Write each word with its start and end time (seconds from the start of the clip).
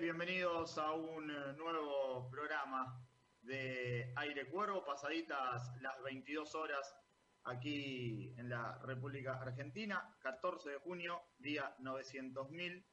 bienvenidos 0.00 0.78
a 0.78 0.92
un 0.92 1.30
eh, 1.30 1.52
nuevo 1.58 2.30
programa 2.30 2.98
de 3.42 4.10
Aire 4.16 4.48
Cuervo, 4.48 4.84
pasaditas 4.86 5.70
las 5.82 6.02
22 6.02 6.54
horas 6.54 6.96
aquí 7.44 8.32
en 8.38 8.48
la 8.48 8.78
República 8.84 9.34
Argentina, 9.34 10.16
14 10.22 10.70
de 10.70 10.76
junio, 10.78 11.20
día 11.36 11.76
900.000 11.78 12.86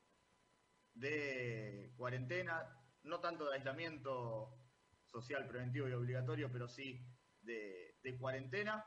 de 0.96 1.94
cuarentena, 1.96 2.68
no 3.04 3.22
tanto 3.22 3.48
de 3.48 3.56
aislamiento 3.56 4.58
social 5.06 5.48
preventivo 5.48 5.88
y 5.88 5.94
obligatorio, 5.94 6.52
pero 6.52 6.68
sí 6.68 7.00
de, 7.42 7.96
cuarentena. 8.20 8.86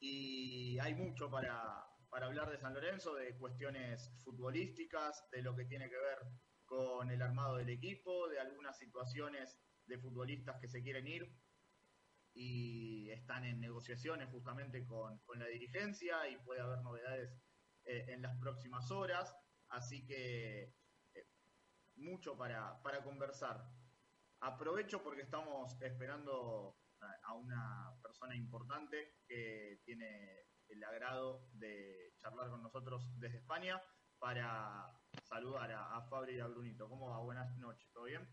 Y 0.00 0.80
hay 0.80 0.94
mucho 0.94 1.30
para 1.30 1.86
hablar 2.10 2.50
de 2.50 2.58
San 2.58 2.74
Lorenzo, 2.74 3.14
de 3.14 3.36
cuestiones 3.38 4.10
futbolísticas, 4.24 5.30
de 5.30 5.42
lo 5.42 5.54
que 5.54 5.66
tiene 5.66 5.88
que 5.88 5.98
ver 5.98 6.18
con 6.72 7.10
el 7.10 7.20
armado 7.20 7.56
del 7.56 7.68
equipo, 7.68 8.28
de 8.28 8.40
algunas 8.40 8.78
situaciones 8.78 9.58
de 9.84 9.98
futbolistas 9.98 10.58
que 10.58 10.68
se 10.68 10.82
quieren 10.82 11.06
ir 11.06 11.30
y 12.32 13.10
están 13.10 13.44
en 13.44 13.60
negociaciones 13.60 14.30
justamente 14.30 14.86
con, 14.86 15.18
con 15.26 15.38
la 15.38 15.48
dirigencia 15.48 16.26
y 16.30 16.38
puede 16.38 16.62
haber 16.62 16.80
novedades 16.80 17.30
eh, 17.84 18.06
en 18.08 18.22
las 18.22 18.38
próximas 18.38 18.90
horas. 18.90 19.36
Así 19.68 20.06
que 20.06 20.62
eh, 21.14 21.26
mucho 21.96 22.38
para, 22.38 22.80
para 22.82 23.02
conversar. 23.02 23.62
Aprovecho 24.40 25.02
porque 25.02 25.22
estamos 25.22 25.76
esperando 25.82 26.78
a- 27.00 27.18
a 27.30 27.34
una 27.34 28.00
persona 28.02 28.34
importante 28.34 29.18
que 29.28 29.82
tiene 29.84 30.46
el 30.68 30.82
agrado 30.84 31.50
de 31.52 32.14
charlar 32.16 32.48
con 32.48 32.62
nosotros 32.62 33.02
desde 33.20 33.36
España 33.40 33.78
para 34.22 34.88
saludar 35.28 35.72
a, 35.72 35.96
a 35.96 36.02
Fabri 36.02 36.36
y 36.36 36.38
a 36.38 36.46
Brunito. 36.46 36.88
¿Cómo 36.88 37.10
va? 37.10 37.18
Buenas 37.18 37.58
noches, 37.58 37.90
¿todo 37.92 38.04
bien? 38.04 38.24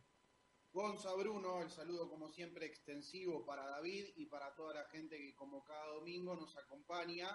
Gonza 0.72 1.16
Bruno, 1.16 1.64
el 1.64 1.72
saludo 1.72 2.08
como 2.08 2.30
siempre 2.30 2.68
extensivo 2.68 3.44
para 3.44 3.66
David 3.66 4.06
y 4.16 4.28
para 4.28 4.54
toda 4.54 4.76
la 4.76 4.86
gente 4.90 5.18
que 5.18 5.34
como 5.34 5.64
cada 5.64 5.88
domingo 5.88 6.36
nos 6.36 6.56
acompaña. 6.58 7.28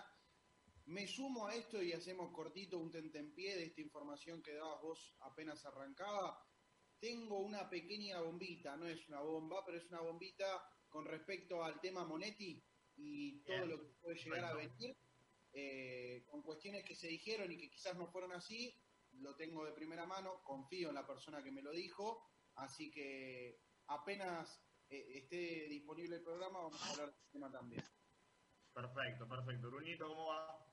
Me 0.84 1.08
sumo 1.08 1.48
a 1.48 1.54
esto 1.56 1.82
y 1.82 1.94
hacemos 1.94 2.30
cortito 2.30 2.78
un 2.78 2.92
tentempié 2.92 3.56
de 3.56 3.64
esta 3.64 3.80
información 3.80 4.40
que 4.40 4.54
dabas 4.54 4.80
vos 4.82 5.16
apenas 5.22 5.66
arrancaba. 5.66 6.40
Tengo 7.00 7.40
una 7.40 7.68
pequeña 7.68 8.20
bombita, 8.20 8.76
no 8.76 8.86
es 8.86 9.08
una 9.08 9.20
bomba, 9.20 9.64
pero 9.66 9.78
es 9.78 9.90
una 9.90 10.00
bombita 10.00 10.62
con 10.88 11.04
respecto 11.06 11.64
al 11.64 11.80
tema 11.80 12.04
Monetti 12.04 12.64
y 12.94 13.42
todo 13.42 13.56
Bien. 13.56 13.68
lo 13.70 13.80
que 13.80 13.88
puede 14.00 14.16
llegar 14.16 14.44
a 14.44 14.54
venir. 14.54 14.96
Eh, 15.54 16.24
con 16.26 16.42
cuestiones 16.42 16.84
que 16.84 16.96
se 16.96 17.06
dijeron 17.06 17.50
y 17.52 17.56
que 17.56 17.70
quizás 17.70 17.96
no 17.96 18.08
fueron 18.08 18.32
así, 18.32 18.74
lo 19.12 19.36
tengo 19.36 19.64
de 19.64 19.72
primera 19.72 20.04
mano, 20.04 20.42
confío 20.42 20.88
en 20.88 20.96
la 20.96 21.06
persona 21.06 21.42
que 21.42 21.52
me 21.52 21.62
lo 21.62 21.70
dijo, 21.70 22.20
así 22.56 22.90
que 22.90 23.60
apenas 23.86 24.60
eh, 24.88 25.18
esté 25.18 25.68
disponible 25.68 26.16
el 26.16 26.22
programa 26.22 26.58
vamos 26.58 26.82
a 26.82 26.90
hablar 26.90 27.14
del 27.14 27.30
tema 27.30 27.50
también. 27.52 27.84
Perfecto, 28.72 29.28
perfecto. 29.28 29.70
Brunito, 29.70 30.08
¿cómo 30.08 30.26
va? 30.26 30.66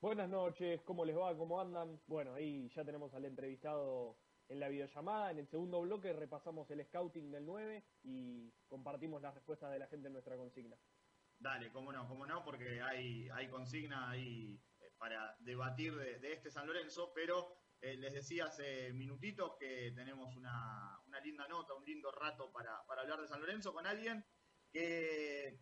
Buenas 0.00 0.28
noches, 0.28 0.82
¿cómo 0.82 1.04
les 1.04 1.16
va? 1.16 1.36
¿Cómo 1.36 1.60
andan? 1.60 2.00
Bueno, 2.06 2.34
ahí 2.34 2.68
ya 2.74 2.84
tenemos 2.84 3.14
al 3.14 3.24
entrevistado 3.24 4.18
en 4.48 4.60
la 4.60 4.68
videollamada. 4.68 5.30
En 5.30 5.38
el 5.38 5.48
segundo 5.48 5.80
bloque 5.80 6.12
repasamos 6.12 6.70
el 6.70 6.84
scouting 6.84 7.30
del 7.30 7.46
9 7.46 7.84
y 8.02 8.52
compartimos 8.66 9.22
las 9.22 9.34
respuestas 9.34 9.70
de 9.70 9.78
la 9.78 9.86
gente 9.86 10.08
en 10.08 10.12
nuestra 10.12 10.36
consigna. 10.36 10.76
Dale, 11.44 11.70
cómo 11.70 11.92
no, 11.92 12.08
cómo 12.08 12.24
no, 12.26 12.42
porque 12.42 12.80
hay, 12.80 13.48
consigna 13.50 14.08
ahí 14.08 14.58
eh, 14.80 14.90
para 14.96 15.36
debatir 15.40 15.94
de, 15.94 16.32
este 16.32 16.50
San 16.50 16.66
Lorenzo, 16.66 17.12
pero 17.14 17.58
eh, 17.82 17.98
les 17.98 18.14
decía 18.14 18.46
hace 18.46 18.94
minutitos 18.94 19.52
que 19.60 19.92
tenemos 19.94 20.34
una, 20.36 20.98
linda 21.22 21.46
nota, 21.46 21.74
un 21.74 21.84
lindo 21.84 22.10
rato 22.12 22.50
para, 22.50 22.78
hablar 22.88 23.20
de 23.20 23.28
San 23.28 23.42
Lorenzo 23.42 23.74
con 23.74 23.86
alguien 23.86 24.24
que 24.72 25.60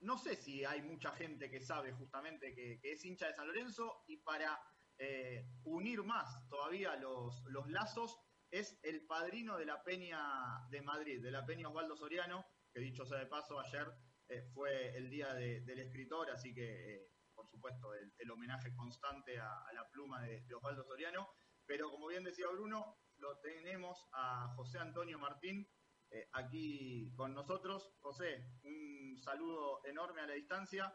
no 0.00 0.16
sé 0.16 0.36
si 0.36 0.64
hay 0.64 0.80
mucha 0.80 1.12
gente 1.12 1.50
que 1.50 1.60
sabe 1.60 1.92
justamente 1.92 2.54
que, 2.54 2.80
que 2.80 2.92
es 2.92 3.04
hincha 3.04 3.26
de 3.26 3.34
San 3.34 3.46
Lorenzo 3.46 4.04
y 4.06 4.16
para 4.22 4.58
eh, 4.96 5.46
unir 5.64 6.02
más 6.02 6.48
todavía 6.48 6.96
los, 6.96 7.44
los 7.48 7.68
lazos 7.68 8.18
es 8.50 8.80
el 8.82 9.04
padrino 9.04 9.58
de 9.58 9.66
la 9.66 9.82
Peña 9.82 10.66
de 10.70 10.80
Madrid, 10.80 11.22
de 11.22 11.30
la 11.30 11.44
Peña 11.44 11.68
Osvaldo 11.68 11.94
Soriano, 11.94 12.46
que 12.72 12.80
dicho 12.80 13.04
sea 13.04 13.18
de 13.18 13.26
paso, 13.26 13.60
ayer 13.60 13.86
eh, 14.28 14.42
fue 14.54 14.96
el 14.96 15.10
día 15.10 15.34
de- 15.34 15.60
del 15.62 15.80
escritor, 15.80 16.30
así 16.30 16.54
que, 16.54 16.94
eh, 16.94 17.08
por 17.34 17.48
supuesto, 17.48 17.92
el, 17.94 18.30
homenaje 18.30 18.74
constante 18.74 19.38
a, 19.38 19.72
la 19.72 19.88
pluma 19.90 20.22
de, 20.22 20.44
Osvaldo 20.54 20.84
Soriano. 20.84 21.28
Pero 21.66 21.90
como 21.90 22.06
bien 22.06 22.24
decía 22.24 22.46
Bruno, 22.48 22.98
lo 23.16 23.38
tenemos 23.40 24.08
a 24.12 24.54
José 24.56 24.78
Antonio 24.78 25.18
Martín 25.18 25.68
eh, 26.10 26.28
aquí 26.32 27.12
con 27.16 27.34
nosotros. 27.34 27.94
José, 28.00 28.44
un 28.62 29.18
saludo 29.18 29.84
enorme 29.84 30.20
a 30.20 30.26
la 30.26 30.34
distancia. 30.34 30.94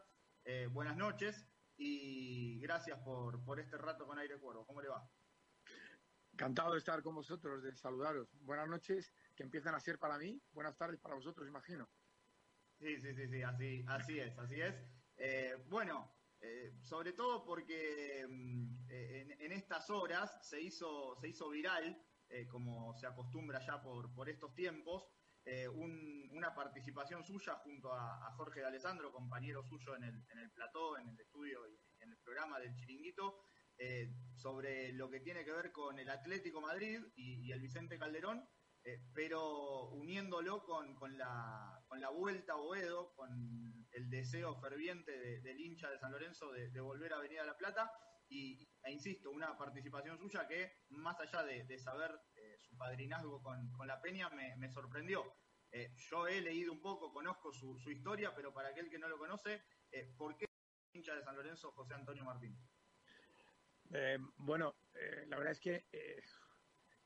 buenas 0.72 0.96
noches 0.96 1.46
y 1.76 2.58
gracias 2.60 2.98
por, 3.00 3.44
por 3.44 3.60
este 3.60 3.76
rato 3.76 4.06
con 4.06 4.18
Aire 4.18 4.38
Cuervo. 4.38 4.66
¿Cómo 4.66 4.80
le 4.80 4.88
va? 4.88 5.08
Encantado 6.32 6.72
de 6.72 6.78
estar 6.78 7.02
con 7.02 7.14
vosotros, 7.14 7.62
de 7.62 7.76
saludaros. 7.76 8.28
Buenas 8.40 8.68
noches, 8.68 9.12
que 9.36 9.42
empiezan 9.42 9.74
a 9.74 9.80
ser 9.80 9.98
para 9.98 10.16
mí. 10.18 10.40
Buenas 10.52 10.76
tardes 10.76 11.00
para 11.00 11.14
vosotros, 11.14 11.46
imagino. 11.46 11.88
Sí, 12.80 12.98
sí, 12.98 13.14
sí, 13.14 13.28
sí, 13.28 13.42
así, 13.42 13.84
así 13.88 14.18
es, 14.18 14.38
así 14.38 14.60
es. 14.60 14.74
Eh, 15.16 15.54
bueno, 15.68 16.14
eh, 16.40 16.72
sobre 16.82 17.12
todo 17.12 17.44
porque 17.44 18.26
mm, 18.26 18.86
eh, 18.88 19.36
en, 19.38 19.52
estas 19.52 19.90
horas 19.90 20.38
se 20.48 20.60
hizo, 20.62 21.14
se 21.20 21.28
hizo 21.28 21.48
viral, 21.50 22.02
como 22.48 22.94
se 22.94 23.08
acostumbra 23.08 23.58
ya 23.58 23.82
por, 23.82 24.14
por 24.14 24.28
estos 24.28 24.54
tiempos, 24.54 25.04
un- 25.74 26.28
una 26.32 26.54
participación 26.54 27.24
suya 27.24 27.56
junto 27.56 27.92
a, 27.92 28.32
Jorge 28.36 28.60
de 28.60 28.66
Alessandro, 28.66 29.10
compañero 29.10 29.64
suyo 29.64 29.96
en 29.96 30.04
el, 30.04 30.14
en 30.30 30.38
el 30.38 30.52
plató, 30.52 30.96
en 30.96 31.08
el 31.08 31.18
estudio 31.18 31.66
y 31.68 31.76
en 31.98 32.10
el 32.12 32.18
programa 32.18 32.60
del 32.60 32.72
Chiringuito, 32.76 33.42
sobre 34.36 34.92
lo 34.92 35.10
que 35.10 35.18
tiene 35.18 35.44
que 35.44 35.50
ver 35.52 35.72
con 35.72 35.98
el 35.98 36.08
Atlético 36.08 36.60
Madrid 36.60 37.00
y, 37.16 37.48
y 37.48 37.50
el 37.50 37.60
Vicente 37.60 37.98
Calderón, 37.98 38.48
pero 39.12 39.88
uniéndolo 39.90 40.62
con, 40.62 40.94
con 40.94 41.18
la, 41.18 41.79
con 41.90 42.00
la 42.00 42.10
vuelta 42.10 42.52
a 42.52 42.56
Boedo, 42.56 43.12
con 43.16 43.84
el 43.90 44.10
deseo 44.10 44.54
ferviente 44.60 45.10
de- 45.10 45.40
del 45.40 45.60
hincha 45.60 45.90
de 45.90 45.98
San 45.98 46.12
Lorenzo 46.12 46.52
de, 46.52 46.80
volver 46.80 47.12
a 47.12 47.16
Avenida 47.16 47.44
La 47.44 47.58
Plata, 47.58 47.90
y, 48.28 48.62
e 48.84 48.92
insisto, 48.92 49.32
una 49.32 49.58
participación 49.58 50.16
suya 50.16 50.46
que, 50.46 50.84
más 50.90 51.18
allá 51.18 51.42
de, 51.42 51.78
saber 51.80 52.12
eh, 52.36 52.56
su 52.60 52.76
padrinazgo 52.76 53.42
con, 53.42 53.88
la 53.88 54.00
Peña, 54.00 54.30
me, 54.30 54.70
sorprendió. 54.70 55.34
Eh, 55.72 55.92
yo 55.96 56.28
he 56.28 56.40
leído 56.40 56.72
un 56.72 56.80
poco, 56.80 57.12
conozco 57.12 57.52
su, 57.52 57.76
historia, 57.90 58.32
pero 58.36 58.54
para 58.54 58.68
aquel 58.68 58.88
que 58.88 59.00
no 59.00 59.08
lo 59.08 59.18
conoce, 59.18 59.60
eh, 59.90 60.14
¿por 60.16 60.36
qué 60.36 60.46
hincha 60.94 61.16
de 61.16 61.24
San 61.24 61.34
Lorenzo 61.34 61.72
José 61.72 61.94
Antonio 61.94 62.22
Martín? 62.22 62.56
Bueno, 64.36 64.76
la 65.26 65.38
verdad 65.38 65.50
es 65.50 65.58
que 65.58 65.84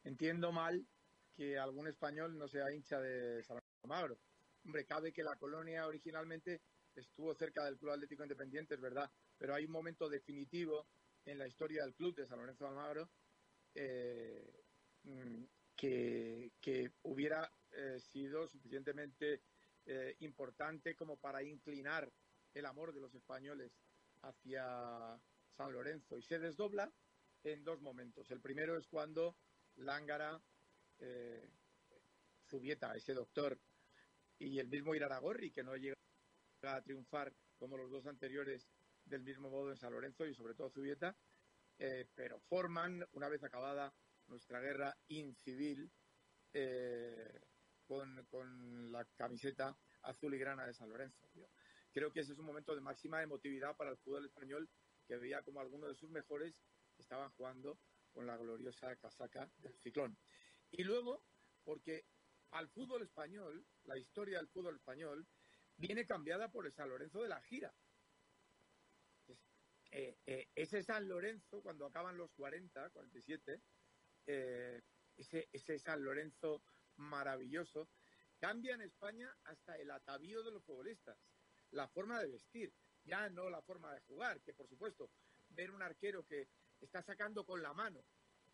entiendo 0.02 0.52
mal 0.52 0.86
que 1.34 1.58
algún 1.58 1.88
español 1.88 2.36
no 2.36 2.46
sea 2.48 2.70
hincha 2.70 3.00
de 3.00 3.42
San 3.44 3.58
Almagro. 3.82 4.18
Hombre, 4.64 4.86
cabe 4.86 5.12
que 5.12 5.22
la 5.22 5.36
colonia 5.36 5.86
originalmente 5.86 6.62
estuvo 6.94 7.34
cerca 7.34 7.64
del 7.64 7.76
Club 7.76 7.92
Atlético 7.92 8.22
Independiente, 8.22 8.74
es 8.74 8.80
verdad, 8.80 9.10
pero 9.36 9.54
hay 9.54 9.66
un 9.66 9.72
momento 9.72 10.08
definitivo 10.08 10.86
en 11.24 11.38
la 11.38 11.46
historia 11.46 11.82
del 11.82 11.94
club 11.94 12.14
de 12.14 12.26
San 12.26 12.38
Lorenzo 12.38 12.64
de 12.64 12.70
Almagro 12.70 13.10
eh, 13.74 14.64
mm, 15.02 15.44
que, 15.76 16.52
que 16.60 16.92
hubiera 17.02 17.50
eh, 17.72 17.98
sido 18.00 18.46
suficientemente 18.48 19.42
eh, 19.86 20.16
importante 20.20 20.94
como 20.94 21.18
para 21.18 21.42
inclinar 21.42 22.10
el 22.54 22.66
amor 22.66 22.94
de 22.94 23.00
los 23.00 23.14
españoles 23.14 23.72
hacia 24.22 25.20
San 25.56 25.72
Lorenzo 25.72 26.16
y 26.16 26.22
se 26.22 26.38
desdobla 26.38 26.90
en 27.42 27.64
dos 27.64 27.80
momentos. 27.82 28.30
El 28.30 28.40
primero 28.40 28.78
es 28.78 28.86
cuando 28.86 29.36
Lángara, 29.76 30.40
Zubieta, 32.48 32.94
ese 32.94 33.12
doctor, 33.12 33.58
y 34.44 34.58
el 34.58 34.68
mismo 34.68 34.94
Iraragorri, 34.94 35.50
que 35.50 35.62
no 35.62 35.74
llega 35.76 35.96
a 36.62 36.82
triunfar 36.82 37.32
como 37.56 37.76
los 37.76 37.90
dos 37.90 38.06
anteriores 38.06 38.68
del 39.04 39.22
mismo 39.22 39.50
modo 39.50 39.70
en 39.70 39.76
San 39.76 39.92
Lorenzo 39.92 40.26
y 40.26 40.34
sobre 40.34 40.54
todo 40.54 40.70
Zubieta, 40.70 41.16
eh, 41.78 42.06
pero 42.14 42.38
forman, 42.40 43.04
una 43.12 43.28
vez 43.28 43.42
acabada 43.42 43.92
nuestra 44.26 44.60
guerra 44.60 44.96
incivil, 45.08 45.90
eh, 46.52 47.40
con, 47.86 48.24
con, 48.26 48.92
la 48.92 49.04
camiseta 49.16 49.76
azul 50.02 50.34
y 50.34 50.38
grana 50.38 50.66
de 50.66 50.74
San 50.74 50.88
Lorenzo. 50.88 51.28
Creo 51.92 52.12
que 52.12 52.20
ese 52.20 52.32
es 52.32 52.38
un 52.38 52.46
momento 52.46 52.74
de 52.74 52.80
máxima 52.80 53.22
emotividad 53.22 53.76
para 53.76 53.90
el 53.90 53.98
fútbol 53.98 54.24
español, 54.24 54.68
que 55.06 55.16
veía 55.16 55.42
como 55.42 55.60
algunos 55.60 55.88
de 55.88 55.94
sus 55.94 56.10
mejores 56.10 56.62
estaban 56.96 57.30
jugando 57.32 57.78
con 58.12 58.26
la 58.26 58.36
gloriosa 58.36 58.94
casaca 58.96 59.50
del 59.58 59.76
ciclón. 59.80 60.16
Y 60.70 60.84
luego, 60.84 61.22
porque 61.64 62.04
al 62.50 62.68
fútbol 62.68 63.02
español, 63.02 63.66
la 63.84 63.96
historia 63.96 64.38
del 64.38 64.48
fútbol 64.48 64.76
español, 64.76 65.26
viene 65.76 66.06
cambiada 66.06 66.50
por 66.50 66.66
el 66.66 66.72
San 66.72 66.88
Lorenzo 66.88 67.22
de 67.22 67.28
la 67.28 67.40
gira. 67.42 67.74
Eh, 69.90 70.18
eh, 70.26 70.48
ese 70.54 70.82
San 70.82 71.08
Lorenzo, 71.08 71.62
cuando 71.62 71.86
acaban 71.86 72.16
los 72.16 72.30
40, 72.32 72.90
47, 72.90 73.62
eh, 74.26 74.82
ese, 75.16 75.48
ese 75.52 75.78
San 75.78 76.02
Lorenzo 76.02 76.62
maravilloso, 76.96 77.88
cambia 78.38 78.74
en 78.74 78.82
España 78.82 79.34
hasta 79.44 79.76
el 79.76 79.90
atavío 79.90 80.42
de 80.42 80.50
los 80.50 80.64
futbolistas, 80.64 81.16
la 81.70 81.88
forma 81.88 82.20
de 82.20 82.28
vestir, 82.28 82.74
ya 83.04 83.28
no 83.30 83.48
la 83.50 83.62
forma 83.62 83.94
de 83.94 84.00
jugar, 84.00 84.40
que 84.42 84.54
por 84.54 84.68
supuesto, 84.68 85.10
ver 85.50 85.70
un 85.70 85.82
arquero 85.82 86.24
que 86.24 86.48
está 86.80 87.02
sacando 87.02 87.44
con 87.44 87.62
la 87.62 87.72
mano, 87.72 88.04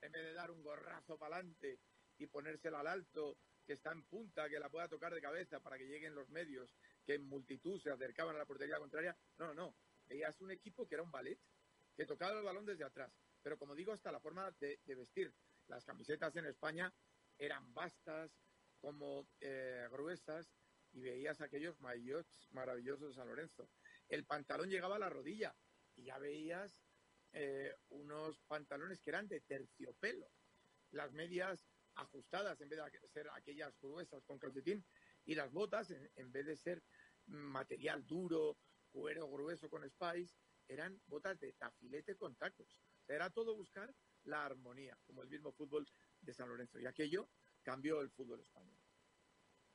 en 0.01 0.13
vez 0.13 0.23
de 0.23 0.33
dar 0.33 0.51
un 0.51 0.63
gorrazo 0.63 1.19
para 1.19 1.37
adelante 1.37 1.81
y 2.19 2.27
ponérsela 2.27 2.81
al 2.81 2.87
alto, 2.87 3.39
que 3.67 3.75
está 3.75 3.93
en 3.93 4.03
punta, 4.05 4.49
que 4.49 4.59
la 4.59 4.69
pueda 4.69 4.89
tocar 4.89 5.15
de 5.15 5.21
cabeza 5.21 5.61
para 5.61 5.79
que 5.79 5.87
lleguen 5.87 6.15
los 6.15 6.29
medios, 6.31 6.75
que 7.05 7.15
en 7.15 7.25
multitud 7.25 7.81
se 7.81 7.91
acercaban 7.91 8.35
a 8.37 8.39
la 8.39 8.47
portería 8.47 8.79
contraria. 8.79 9.17
No, 9.39 9.47
no, 9.49 9.55
no. 9.55 9.75
Veías 10.09 10.41
un 10.41 10.51
equipo 10.51 10.87
que 10.89 10.97
era 10.97 11.03
un 11.03 11.11
ballet, 11.11 11.39
que 11.97 12.07
tocaba 12.07 12.39
el 12.39 12.45
balón 12.45 12.67
desde 12.67 12.85
atrás. 12.85 13.13
Pero 13.43 13.59
como 13.59 13.75
digo, 13.75 13.93
hasta 13.93 14.13
la 14.13 14.21
forma 14.21 14.51
de, 14.61 14.81
de 14.85 14.95
vestir. 14.95 15.33
Las 15.69 15.85
camisetas 15.85 16.35
en 16.37 16.47
España 16.47 16.93
eran 17.39 17.73
vastas, 17.73 18.37
como 18.81 19.29
eh, 19.41 19.89
gruesas, 19.91 20.53
y 20.93 21.01
veías 21.01 21.41
aquellos 21.41 21.81
maillots 21.81 22.49
maravillosos 22.51 23.09
de 23.09 23.15
San 23.15 23.29
Lorenzo. 23.29 23.71
El 24.09 24.25
pantalón 24.25 24.69
llegaba 24.69 24.97
a 24.97 24.99
la 24.99 25.09
rodilla 25.09 25.55
y 25.97 26.05
ya 26.05 26.19
veías 26.19 26.83
eh, 27.33 27.75
unos 27.91 28.41
pantalones 28.49 29.01
que 29.01 29.11
eran 29.11 29.29
de 29.29 29.41
terciopelo, 29.41 30.29
las 30.91 31.13
medias 31.13 31.70
ajustadas 32.01 32.61
en 32.61 32.69
vez 32.69 32.79
de 32.79 33.09
ser 33.09 33.29
aquellas 33.35 33.79
gruesas 33.81 34.25
con 34.25 34.39
calcetín 34.39 34.85
y 35.25 35.35
las 35.35 35.53
botas 35.53 35.91
en, 35.91 36.11
en 36.17 36.33
vez 36.33 36.47
de 36.47 36.57
ser 36.57 36.83
material 37.27 38.07
duro, 38.07 38.59
cuero 38.91 39.29
grueso 39.29 39.69
con 39.69 39.89
spice, 39.89 40.37
eran 40.69 41.01
botas 41.07 41.39
de 41.41 41.53
tafilete 41.55 42.17
con 42.17 42.37
tacos. 42.37 42.81
O 43.03 43.05
sea, 43.05 43.17
era 43.17 43.31
todo 43.31 43.57
buscar 43.57 43.93
la 44.25 44.45
armonía, 44.45 44.99
como 45.07 45.23
el 45.23 45.29
mismo 45.29 45.53
fútbol 45.53 45.87
de 46.21 46.33
San 46.33 46.49
Lorenzo. 46.49 46.79
Y 46.79 46.87
aquello 46.87 47.29
cambió 47.63 48.01
el 48.01 48.11
fútbol 48.11 48.41
español. 48.41 48.79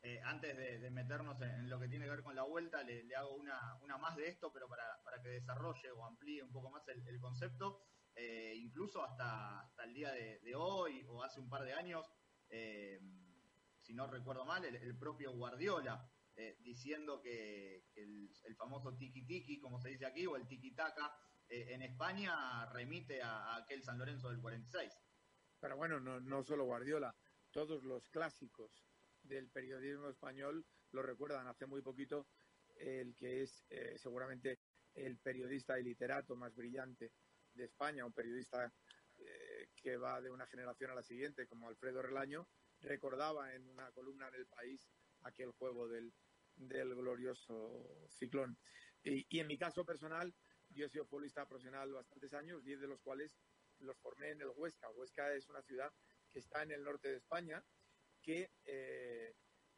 Eh, 0.02 0.22
antes 0.24 0.56
de, 0.56 0.78
de, 0.78 0.92
meternos 0.92 1.42
en, 1.42 1.50
en, 1.50 1.70
lo 1.70 1.80
que 1.80 1.88
tiene 1.88 2.06
que 2.06 2.12
ver 2.12 2.24
con 2.24 2.36
la 2.36 2.44
vuelta, 2.44 2.84
le, 2.84 3.04
le 3.04 3.16
hago 3.16 3.36
una, 3.36 3.76
una, 3.82 3.98
más 3.98 4.16
de 4.16 4.28
esto, 4.28 4.52
pero 4.54 4.68
para, 4.68 5.02
para, 5.04 5.20
que 5.20 5.30
desarrolle 5.30 5.90
o 5.92 6.06
amplíe 6.06 6.44
un 6.44 6.52
poco 6.52 6.70
más 6.70 6.88
el, 6.90 7.08
el 7.08 7.20
concepto. 7.20 7.82
Eh, 8.16 8.54
incluso 8.56 9.04
hasta, 9.04 9.60
hasta, 9.60 9.84
el 9.84 9.94
día 9.94 10.12
de, 10.12 10.56
hoy 10.56 11.06
o 11.10 11.22
hace 11.22 11.42
un 11.42 11.50
par 11.50 11.64
de 11.64 11.74
años, 11.74 12.10
eh, 12.50 13.02
si 13.82 13.94
no 13.94 14.08
recuerdo 14.08 14.46
mal, 14.46 14.64
el, 14.64 14.98
propio 14.98 15.34
Guardiola 15.34 16.10
eh, 16.36 16.58
diciendo 16.62 17.22
que, 17.22 17.84
el, 17.96 18.56
famoso 18.56 18.96
tiki-tiki, 18.96 19.60
como 19.60 19.80
se 19.82 19.90
dice 19.90 20.06
aquí, 20.06 20.26
o 20.26 20.38
el 20.38 20.48
tiki-taka, 20.48 21.14
en 21.48 21.84
España 21.84 22.66
remite 22.68 23.22
a, 23.22 23.54
a, 23.54 23.58
aquel 23.58 23.84
San 23.84 24.00
Lorenzo 24.00 24.30
del 24.30 24.40
46. 24.40 24.92
Pero 25.60 25.76
bueno, 25.76 26.00
no, 26.00 26.20
no 26.20 26.44
solo 26.44 26.66
Guardiola, 26.66 27.14
todos 27.52 27.84
los 27.84 28.10
clásicos 28.10 28.86
del 29.22 29.50
periodismo 29.50 30.10
español 30.10 30.66
lo 30.92 31.02
recuerdan 31.02 31.48
hace 31.48 31.66
muy 31.66 31.82
poquito 31.82 32.28
el 32.78 33.16
que 33.16 33.44
es 33.44 33.66
seguramente 33.98 34.60
el 34.94 35.18
periodista 35.18 35.80
y 35.80 35.84
literato 35.84 36.36
más 36.36 36.56
brillante 36.56 37.12
de 37.56 37.66
España, 37.66 38.06
un 38.06 38.14
periodista 38.14 38.72
eh, 39.18 39.68
que 39.76 39.98
va 39.98 40.22
de 40.22 40.30
una 40.30 40.46
generación 40.48 40.92
a 40.92 40.96
la 40.96 41.04
siguiente, 41.04 41.48
como 41.48 41.68
Alfredo 41.68 42.02
Relaño, 42.02 42.48
recordaba 42.82 43.54
en 43.54 43.68
una 43.68 43.92
columna 43.92 44.28
en 44.28 44.36
El 44.36 44.48
País 44.48 44.88
aquel 45.22 45.52
juego 45.52 45.88
del, 45.88 46.14
del 46.56 46.96
glorioso 46.96 48.08
ciclón. 48.10 48.58
Y, 49.04 49.40
en 49.40 49.48
mi 49.48 49.58
caso 49.58 49.86
personal, 49.86 50.34
yo 50.70 50.86
he 50.86 50.90
sido 50.90 51.06
futbolista 51.06 51.48
profesional 51.48 51.94
bastantes 51.94 52.34
años, 52.34 52.64
diez 52.64 52.80
de 52.80 52.88
los 52.88 53.00
cuales 53.02 53.32
los 53.80 53.98
formé 54.00 54.32
en 54.32 54.42
el 54.42 54.50
Huesca. 54.56 54.90
Huesca 54.92 55.34
es 55.34 55.48
una 55.48 55.62
ciudad 55.62 55.94
que 56.32 56.40
está 56.40 56.64
en 56.64 56.72
el 56.72 56.84
norte 56.84 57.10
de 57.10 57.18
España, 57.18 57.64
que 58.22 58.52
eh, 58.66 59.36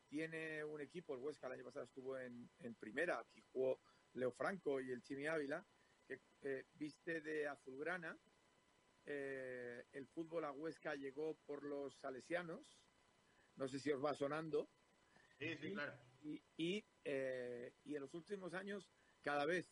tiene 0.08 0.64
un 0.64 0.80
equipo, 0.80 1.14
el 1.14 1.20
Huesca 1.20 1.48
el 1.48 1.54
año 1.54 1.66
pasado 1.66 1.86
estuvo 1.86 2.18
en, 2.18 2.50
en, 2.60 2.76
primera, 2.76 3.20
aquí 3.20 3.42
jugó 3.52 3.82
Leo 4.14 4.32
Franco 4.32 4.80
y 4.80 4.92
el 4.92 5.04
Chimi 5.04 5.28
Ávila, 5.28 5.66
que 6.08 6.22
eh, 6.42 6.66
viste 6.74 7.22
de 7.22 7.48
azulgrana. 7.48 8.18
Eh, 9.06 9.86
el 9.94 10.08
fútbol 10.08 10.46
a 10.46 10.52
Huesca 10.52 10.96
llegó 10.96 11.36
por 11.46 11.64
los 11.64 11.96
salesianos, 11.96 12.82
no 13.56 13.68
sé 13.68 13.80
si 13.80 13.92
os 13.92 14.04
va 14.04 14.14
sonando. 14.14 14.70
Sí, 15.40 15.56
sí, 15.58 15.68
y, 15.68 15.74
claro. 15.74 15.94
Y, 16.22 16.44
y, 16.58 16.86
eh, 17.06 17.74
y, 17.84 17.96
en 17.96 18.02
los 18.02 18.14
últimos 18.14 18.54
años, 18.54 18.90
cada 19.22 19.46
vez 19.46 19.66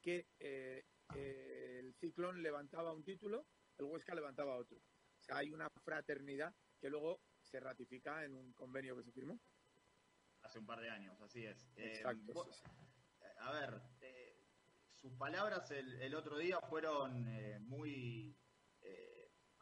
que 0.00 0.26
el 0.38 1.94
ciclón 1.94 2.42
levantaba 2.42 2.92
un 2.92 3.02
título, 3.02 3.46
el 3.78 3.86
Huesca 3.86 4.14
levantaba 4.14 4.56
otro. 4.56 4.78
O 4.78 5.24
sea, 5.24 5.38
hay 5.38 5.50
una 5.50 5.68
fraternidad 5.70 6.54
que 6.78 6.90
luego 6.90 7.20
se 7.42 7.58
ratifica 7.58 8.24
en 8.24 8.34
un 8.34 8.52
convenio 8.52 8.96
que 8.96 9.02
se 9.02 9.12
firmó. 9.12 9.40
Hace 10.42 10.58
un 10.60 10.66
par 10.66 10.80
de 10.80 10.90
años, 10.90 11.20
así 11.20 11.44
es. 11.44 11.68
Exacto. 11.76 12.48
A 13.38 13.52
ver, 13.52 13.80
sus 15.06 15.16
palabras 15.16 15.70
el, 15.70 16.14
otro 16.16 16.36
día 16.36 16.60
fueron 16.62 17.28
eh, 17.28 17.60
muy 17.60 18.36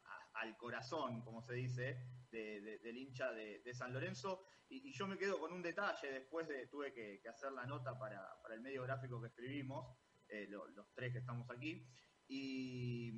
a, 0.07 0.41
al 0.41 0.57
corazón, 0.57 1.21
como 1.21 1.43
se 1.43 1.53
dice, 1.53 1.99
de, 2.31 2.63
de, 2.63 2.79
del 2.79 2.97
hincha 2.97 3.31
de, 3.33 3.75
San 3.75 3.93
Lorenzo. 3.93 4.47
Y, 4.71 4.91
yo 4.93 5.07
me 5.07 5.19
quedo 5.19 5.39
con 5.39 5.53
un 5.53 5.61
detalle, 5.61 6.11
después 6.11 6.49
de 6.49 6.67
tuve 6.69 6.95
que, 6.95 7.21
hacer 7.29 7.53
la 7.53 7.67
nota 7.67 7.99
para, 7.99 8.27
el 8.55 8.63
medio 8.63 8.85
gráfico 8.85 9.21
que 9.21 9.29
escribimos, 9.29 9.95
eh, 10.29 10.47
lo, 10.49 10.67
los 10.69 10.87
tres 10.95 11.13
que 11.13 11.19
estamos 11.19 11.51
aquí, 11.51 11.87
y, 12.27 13.13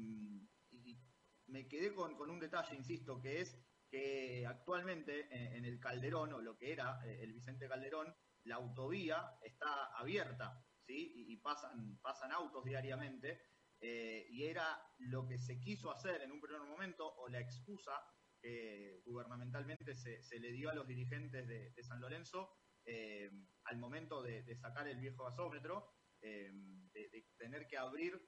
me 1.47 1.69
quedé 1.69 1.95
con, 1.95 2.19
un 2.29 2.41
detalle, 2.41 2.75
insisto, 2.75 3.21
que 3.21 3.41
es 3.41 3.57
que 3.89 4.45
actualmente 4.49 5.29
en, 5.31 5.65
el 5.65 5.79
Calderón, 5.79 6.33
o 6.33 6.43
lo 6.43 6.59
que 6.59 6.73
era 6.73 6.99
eh, 7.07 7.23
el 7.23 7.33
Vicente 7.33 7.69
Calderón, 7.69 8.13
la 8.43 8.57
autovía 8.57 9.39
está 9.43 9.97
abierta, 9.97 10.66
¿sí? 10.87 11.13
Y, 11.29 11.37
pasan, 11.39 11.99
pasan 12.01 12.33
autos 12.33 12.65
diariamente, 12.65 13.41
eh, 13.81 14.27
y 14.31 14.45
era 14.45 14.81
lo 14.99 15.27
que 15.27 15.39
se 15.39 15.61
quiso 15.61 15.91
hacer 15.91 16.23
en 16.23 16.33
un 16.33 16.41
primer 16.41 16.63
momento, 16.63 17.15
o 17.17 17.29
la 17.29 17.41
excusa 17.41 17.93
que 18.41 19.03
gubernamentalmente 19.05 19.95
se, 19.95 20.23
se 20.23 20.39
le 20.39 20.53
dio 20.53 20.71
a 20.71 20.75
los 20.75 20.87
dirigentes 20.87 21.47
de, 21.47 21.83
San 21.83 22.01
Lorenzo 22.01 22.53
eh, 22.85 23.31
al 23.65 23.79
momento 23.79 24.23
de, 24.23 24.55
sacar 24.57 24.87
el 24.89 25.01
viejo 25.01 25.25
gasómetro, 25.25 25.91
eh, 26.21 26.53
de, 26.93 27.27
tener 27.37 27.67
que 27.67 27.77
abrir 27.77 28.21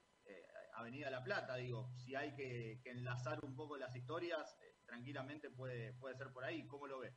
Avenida 0.75 1.11
La 1.11 1.25
Plata, 1.25 1.57
digo, 1.57 1.91
si 1.97 2.15
hay 2.15 2.35
que, 2.37 2.81
que 2.85 2.91
enlazar 2.91 3.43
un 3.45 3.57
poco 3.57 3.79
las 3.79 3.97
historias, 3.97 4.57
tranquilamente 4.89 5.51
puede, 5.51 5.93
puede 5.95 6.17
ser 6.17 6.33
por 6.33 6.45
ahí. 6.45 6.67
¿Cómo 6.67 6.87
lo 6.87 7.01
ve? 7.01 7.15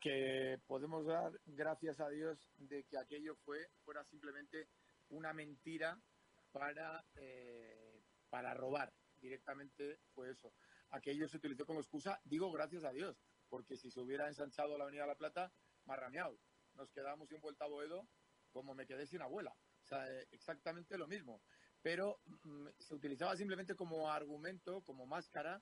Que 0.00 0.58
podemos 0.66 1.06
dar 1.06 1.38
gracias 1.44 2.00
a 2.00 2.08
Dios 2.08 2.50
de 2.56 2.84
que 2.84 2.96
aquello 2.96 3.36
fue, 3.36 3.68
fuera 3.84 4.04
simplemente 4.04 4.68
una 5.08 5.32
mentira 5.32 6.00
para, 6.52 7.04
eh, 7.16 8.02
para 8.30 8.54
robar. 8.54 8.92
Directamente 9.16 10.00
fue 10.14 10.30
eso. 10.30 10.54
Aquello 10.90 11.28
se 11.28 11.36
utilizó 11.36 11.66
como 11.66 11.80
excusa, 11.80 12.20
digo 12.24 12.50
gracias 12.52 12.84
a 12.84 12.92
Dios, 12.92 13.22
porque 13.48 13.76
si 13.76 13.90
se 13.90 14.00
hubiera 14.00 14.28
ensanchado 14.28 14.78
la 14.78 14.84
Avenida 14.84 15.06
La 15.06 15.16
Plata, 15.16 15.52
marrameado. 15.84 16.38
Nos 16.74 16.90
quedamos 16.90 17.28
sin 17.28 17.40
vuelta 17.40 17.64
a 17.64 17.68
Boedo 17.68 18.08
como 18.54 18.74
me 18.74 18.86
quedé 18.86 19.06
sin 19.06 19.20
abuela. 19.20 19.54
O 19.82 19.84
sea, 19.84 20.06
exactamente 20.30 20.96
lo 20.96 21.08
mismo. 21.08 21.42
Pero 21.82 22.20
mm, 22.24 22.68
se 22.78 22.94
utilizaba 22.94 23.36
simplemente 23.36 23.74
como 23.74 24.10
argumento, 24.10 24.82
como 24.82 25.06
máscara, 25.06 25.60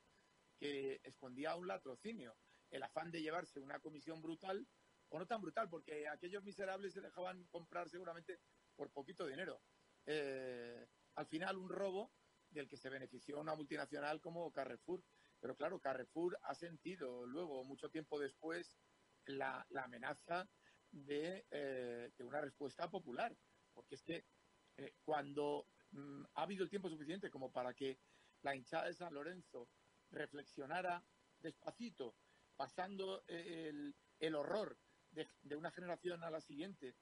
que 0.58 1.00
escondía 1.02 1.56
un 1.56 1.66
latrocinio, 1.66 2.36
el 2.72 2.82
afán 2.82 3.10
de 3.10 3.22
llevarse 3.22 3.60
una 3.60 3.78
comisión 3.78 4.20
brutal 4.20 4.66
o 5.10 5.18
no 5.18 5.26
tan 5.26 5.42
brutal, 5.42 5.68
porque 5.68 6.08
aquellos 6.08 6.42
miserables 6.42 6.94
se 6.94 7.02
dejaban 7.02 7.44
comprar 7.48 7.88
seguramente 7.88 8.40
por 8.74 8.90
poquito 8.90 9.26
dinero. 9.26 9.62
Eh, 10.06 10.86
al 11.14 11.26
final, 11.26 11.58
un 11.58 11.68
robo 11.68 12.12
del 12.48 12.68
que 12.68 12.78
se 12.78 12.88
benefició 12.88 13.38
una 13.38 13.54
multinacional 13.54 14.20
como 14.20 14.50
Carrefour. 14.50 15.04
Pero 15.38 15.54
claro, 15.54 15.80
Carrefour 15.80 16.38
ha 16.42 16.54
sentido 16.54 17.26
luego, 17.26 17.64
mucho 17.64 17.90
tiempo 17.90 18.18
después, 18.18 18.78
la, 19.26 19.66
amenaza 19.76 20.48
de, 20.90 21.44
eh, 21.50 22.10
de, 22.16 22.24
una 22.24 22.40
respuesta 22.40 22.88
popular. 22.90 23.36
Porque 23.74 23.96
es 23.96 24.02
que 24.02 24.24
eh, 24.78 24.94
cuando 25.04 25.68
mm, 25.90 26.24
ha 26.34 26.42
habido 26.42 26.64
el 26.64 26.70
tiempo 26.70 26.88
suficiente 26.88 27.30
como 27.30 27.52
para 27.52 27.74
que 27.74 27.98
la 28.42 28.56
hinchada 28.56 28.86
de 28.86 28.94
San 28.94 29.12
Lorenzo 29.12 29.68
reflexionara 30.10 31.04
despacito, 31.38 32.14
pasando 32.62 33.24
el, 33.26 33.92
el 34.20 34.34
horror 34.36 34.78
de, 35.10 35.56
una 35.56 35.72
generación 35.72 36.22
a 36.22 36.30
la 36.30 36.40
siguiente, 36.40 36.94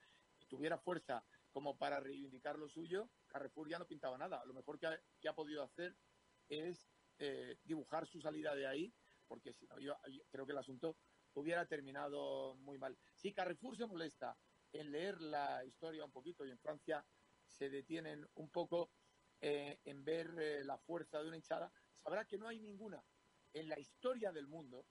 tuviera 0.49 0.79
fuerza 0.79 1.23
como 1.51 1.77
para 1.77 2.01
reivindicar 2.01 2.59
lo 2.59 2.67
suyo, 2.67 3.11
Carrefour 3.27 3.69
ya 3.69 3.79
no 3.79 3.87
pintaba 3.87 4.17
nada. 4.17 4.43
Lo 4.47 4.55
mejor 4.55 4.79
que 4.79 5.29
ha, 5.29 5.35
podido 5.35 5.63
hacer 5.63 5.95
es 6.49 6.89
eh, 7.19 7.59
dibujar 7.63 8.07
su 8.07 8.23
salida 8.23 8.55
de 8.55 8.67
ahí, 8.67 8.95
porque 9.29 9.53
si 9.53 9.67
no, 9.67 9.79
yo, 9.79 9.95
creo 10.31 10.47
que 10.47 10.53
el 10.53 10.59
asunto 10.59 10.97
hubiera 11.35 11.67
terminado 11.67 12.55
muy 12.55 12.79
mal. 12.79 12.97
Si 13.15 13.35
Carrefour 13.35 13.77
se 13.77 13.85
molesta 13.85 14.39
en 14.73 14.91
leer 14.91 15.21
la 15.21 15.63
historia 15.67 16.07
un 16.07 16.11
poquito 16.11 16.47
y 16.47 16.51
en 16.53 16.59
Francia 16.59 17.05
se 17.47 17.69
detienen 17.69 18.27
un 18.37 18.49
poco 18.49 18.93
eh, 19.43 19.79
en 19.85 20.05
ver 20.07 20.35
eh, 20.39 20.65
la 20.65 20.79
fuerza 20.79 21.21
de 21.21 21.29
una 21.29 21.37
hinchada, 21.37 21.71
sabrá 22.03 22.25
que 22.25 22.39
no 22.39 22.49
hay 22.49 22.61
ninguna 22.61 23.05
en 23.53 23.69
la 23.69 23.79
historia 23.79 24.33
del 24.33 24.47
mundo 24.47 24.87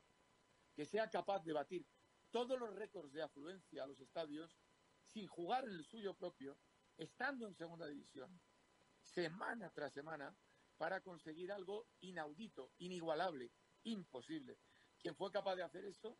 que 0.79 0.85
sea 0.85 1.09
capaz 1.09 1.43
de 1.43 1.51
batir 1.51 1.85
todos 2.31 2.57
los 2.57 2.73
récords 2.73 3.11
de 3.11 3.21
afluencia 3.21 3.83
a 3.83 3.85
los 3.85 3.99
estadios 3.99 4.57
sin 5.03 5.27
jugar 5.27 5.65
en 5.65 5.71
el 5.71 5.83
suyo 5.83 6.15
propio, 6.15 6.57
estando 6.95 7.45
en 7.45 7.53
segunda 7.53 7.85
división, 7.85 8.39
semana 9.01 9.69
tras 9.71 9.91
semana, 9.91 10.33
para 10.77 11.01
conseguir 11.01 11.51
algo 11.51 11.89
inaudito, 11.99 12.71
inigualable, 12.77 13.51
imposible. 13.83 14.57
Quien 14.97 15.17
fue 15.17 15.29
capaz 15.33 15.57
de 15.57 15.63
hacer 15.63 15.83
eso, 15.83 16.17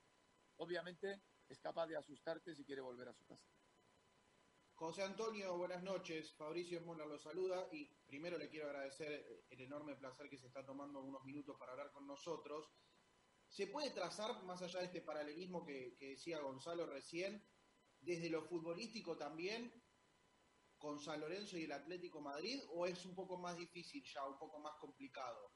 obviamente 0.58 1.22
es 1.48 1.62
capaz 1.62 1.88
de 1.88 1.96
asustarte 1.96 2.54
si 2.54 2.66
quiere 2.66 2.82
volver 2.82 3.08
a 3.08 3.14
su 3.14 3.24
casa. 3.24 3.48
José 4.74 5.04
Antonio, 5.04 5.58
buenas 5.58 5.84
noches. 5.84 6.34
Fabricio 6.34 6.82
Mola 6.82 7.06
lo 7.06 7.18
saluda 7.18 7.70
y 7.72 7.86
primero 8.06 8.38
le 8.38 8.50
quiero 8.50 8.68
agradecer 8.68 9.46
el 9.52 9.62
enorme 9.62 9.96
placer 9.96 10.30
que 10.30 10.38
se 10.38 10.48
está 10.48 10.66
tomando 10.66 11.00
unos 11.00 11.24
minutos 11.24 11.56
para 11.58 11.72
hablar 11.72 11.94
con 11.94 12.06
nosotros. 12.06 12.70
¿Se 13.50 13.66
puede 13.68 13.90
trazar, 13.90 14.44
más 14.44 14.62
allá 14.62 14.80
de 14.80 14.86
este 14.86 15.02
paralelismo 15.02 15.66
que, 15.66 15.98
decía 16.00 16.40
Gonzalo 16.40 16.86
recién, 16.86 17.44
desde 18.00 18.30
lo 18.30 18.44
futbolístico 18.44 19.18
también 19.18 19.74
con 20.78 21.00
San 21.00 21.20
Lorenzo 21.20 21.58
y 21.58 21.64
el 21.64 21.72
Atlético 21.72 22.22
Madrid 22.22 22.62
o 22.70 22.86
es 22.86 23.04
un 23.06 23.16
poco 23.16 23.38
más 23.38 23.58
difícil 23.58 24.04
ya, 24.04 24.26
un 24.26 24.38
poco 24.38 24.60
más 24.60 24.76
complicado? 24.80 25.52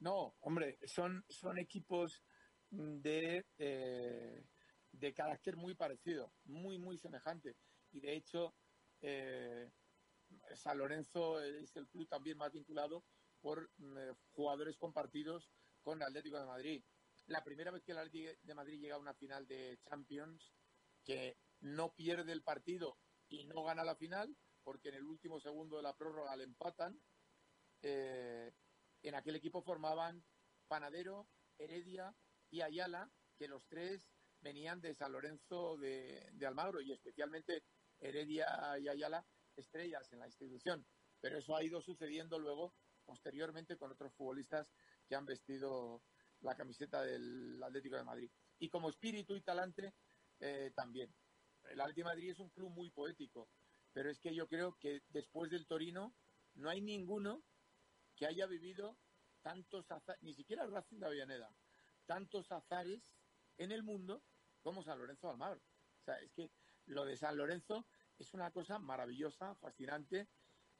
No, 0.00 0.36
hombre, 0.40 0.78
son, 0.84 1.24
son 1.28 1.58
equipos 1.58 2.24
de, 2.70 3.46
eh, 3.58 4.46
de 4.90 5.14
carácter 5.14 5.56
muy 5.56 5.74
parecido, 5.74 6.32
muy, 6.44 6.78
muy 6.78 6.98
semejante. 6.98 7.56
Y 7.92 8.00
de 8.00 8.16
hecho, 8.16 8.54
eh, 9.02 9.70
San 10.54 10.78
Lorenzo 10.78 11.40
es 11.40 11.76
el 11.76 11.86
club 11.88 12.08
también 12.08 12.38
más 12.38 12.52
vinculado 12.52 13.04
por 13.40 13.70
eh, 13.78 14.12
jugadores 14.32 14.76
compartidos 14.78 15.52
con 15.86 16.02
el 16.02 16.08
Atlético 16.08 16.40
de 16.40 16.46
Madrid. 16.46 16.84
La 17.26 17.44
primera 17.44 17.70
vez 17.70 17.84
que 17.84 17.92
el 17.92 17.98
Atlético 17.98 18.32
de 18.42 18.54
Madrid 18.54 18.80
llega 18.80 18.96
a 18.96 18.98
una 18.98 19.14
final 19.14 19.46
de 19.46 19.78
Champions, 19.88 20.52
que 21.04 21.38
no 21.60 21.94
pierde 21.94 22.32
el 22.32 22.42
partido 22.42 22.98
y 23.28 23.44
no 23.44 23.62
gana 23.62 23.84
la 23.84 23.94
final, 23.94 24.36
porque 24.64 24.88
en 24.88 24.96
el 24.96 25.04
último 25.04 25.38
segundo 25.38 25.76
de 25.76 25.84
la 25.84 25.96
prórroga 25.96 26.34
le 26.34 26.42
empatan. 26.42 27.00
Eh, 27.82 28.52
en 29.02 29.14
aquel 29.14 29.36
equipo 29.36 29.62
formaban 29.62 30.24
Panadero, 30.66 31.28
Heredia 31.56 32.12
y 32.50 32.62
Ayala, 32.62 33.08
que 33.38 33.46
los 33.46 33.64
tres 33.68 34.08
venían 34.40 34.80
de 34.80 34.92
San 34.96 35.12
Lorenzo 35.12 35.76
de, 35.76 36.30
de 36.32 36.46
Almagro 36.46 36.80
y 36.80 36.90
especialmente 36.90 37.62
Heredia 38.00 38.76
y 38.80 38.88
Ayala, 38.88 39.24
estrellas 39.54 40.12
en 40.12 40.18
la 40.18 40.26
institución. 40.26 40.84
Pero 41.20 41.38
eso 41.38 41.54
ha 41.54 41.62
ido 41.62 41.80
sucediendo 41.80 42.40
luego, 42.40 42.74
posteriormente, 43.04 43.76
con 43.76 43.92
otros 43.92 44.12
futbolistas 44.14 44.66
que 45.08 45.14
han 45.14 45.26
vestido 45.26 46.02
la 46.40 46.56
camiseta 46.56 47.02
del 47.02 47.62
Atlético 47.62 47.96
de 47.96 48.04
Madrid. 48.04 48.30
Y 48.58 48.68
como 48.68 48.88
espíritu 48.88 49.34
y 49.36 49.42
talante, 49.42 49.94
eh, 50.40 50.72
también. 50.74 51.14
El 51.64 51.80
Atlético 51.80 52.08
de 52.08 52.14
Madrid 52.14 52.30
es 52.30 52.38
un 52.38 52.50
club 52.50 52.70
muy 52.70 52.90
poético, 52.90 53.48
pero 53.92 54.10
es 54.10 54.20
que 54.20 54.34
yo 54.34 54.46
creo 54.46 54.76
que 54.78 55.02
después 55.08 55.50
del 55.50 55.66
Torino 55.66 56.14
no 56.54 56.70
hay 56.70 56.80
ninguno 56.80 57.42
que 58.14 58.26
haya 58.26 58.46
vivido 58.46 58.98
tantos 59.42 59.90
azares, 59.90 60.22
ni 60.22 60.34
siquiera 60.34 60.64
el 60.64 60.72
Racing 60.72 60.98
de 60.98 61.06
Avellaneda, 61.06 61.54
tantos 62.06 62.50
azares 62.52 63.16
en 63.58 63.72
el 63.72 63.82
mundo 63.82 64.22
como 64.62 64.82
San 64.82 64.98
Lorenzo 64.98 65.26
de 65.26 65.32
Almagro. 65.32 65.60
O 66.00 66.04
sea, 66.04 66.18
es 66.20 66.32
que 66.32 66.50
lo 66.86 67.04
de 67.04 67.16
San 67.16 67.36
Lorenzo 67.36 67.86
es 68.18 68.32
una 68.34 68.50
cosa 68.50 68.78
maravillosa, 68.78 69.54
fascinante 69.56 70.28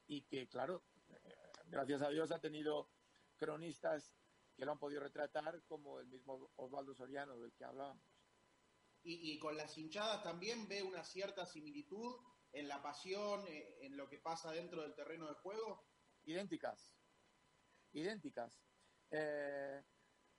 y 0.07 0.23
que, 0.23 0.47
claro, 0.47 0.83
eh, 1.09 1.35
gracias 1.67 2.01
a 2.01 2.09
Dios 2.09 2.31
ha 2.31 2.39
tenido 2.39 2.89
cronistas 3.37 4.13
que 4.55 4.65
lo 4.65 4.71
han 4.71 4.79
podido 4.79 5.01
retratar, 5.01 5.63
como 5.65 5.99
el 5.99 6.07
mismo 6.07 6.51
Osvaldo 6.55 6.93
Soriano 6.95 7.39
del 7.39 7.53
que 7.53 7.63
hablábamos. 7.63 8.03
Y, 9.03 9.31
y, 9.31 9.39
con 9.39 9.55
las 9.55 9.77
hinchadas 9.77 10.23
también 10.23 10.67
ve 10.67 10.81
una 10.83 11.03
cierta 11.03 11.45
similitud 11.45 12.15
en 12.51 12.67
la 12.67 12.81
pasión, 12.81 13.45
eh, 13.47 13.77
en 13.81 13.95
lo 13.95 14.09
que 14.09 14.19
pasa 14.19 14.51
dentro 14.51 14.81
del 14.81 14.95
terreno 14.95 15.27
de 15.27 15.35
juego. 15.35 15.87
Idénticas, 16.25 16.97
idénticas. 17.93 18.59
Eh, 19.11 19.81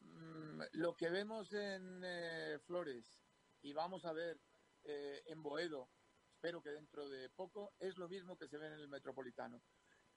mmm, 0.00 0.62
lo 0.72 0.94
que 0.96 1.08
vemos 1.08 1.52
en 1.52 2.02
eh, 2.04 2.58
Flores 2.66 3.18
y 3.62 3.72
vamos 3.72 4.04
a 4.04 4.12
ver 4.12 4.40
eh, 4.84 5.22
en 5.26 5.42
Boedo, 5.42 5.90
espero 6.30 6.62
que 6.62 6.70
dentro 6.70 7.08
de 7.08 7.30
poco, 7.30 7.74
es 7.78 7.96
lo 7.96 8.08
mismo 8.08 8.36
que 8.36 8.48
se 8.48 8.58
ve 8.58 8.66
en 8.66 8.74
el 8.74 8.88
Metropolitano. 8.88 9.62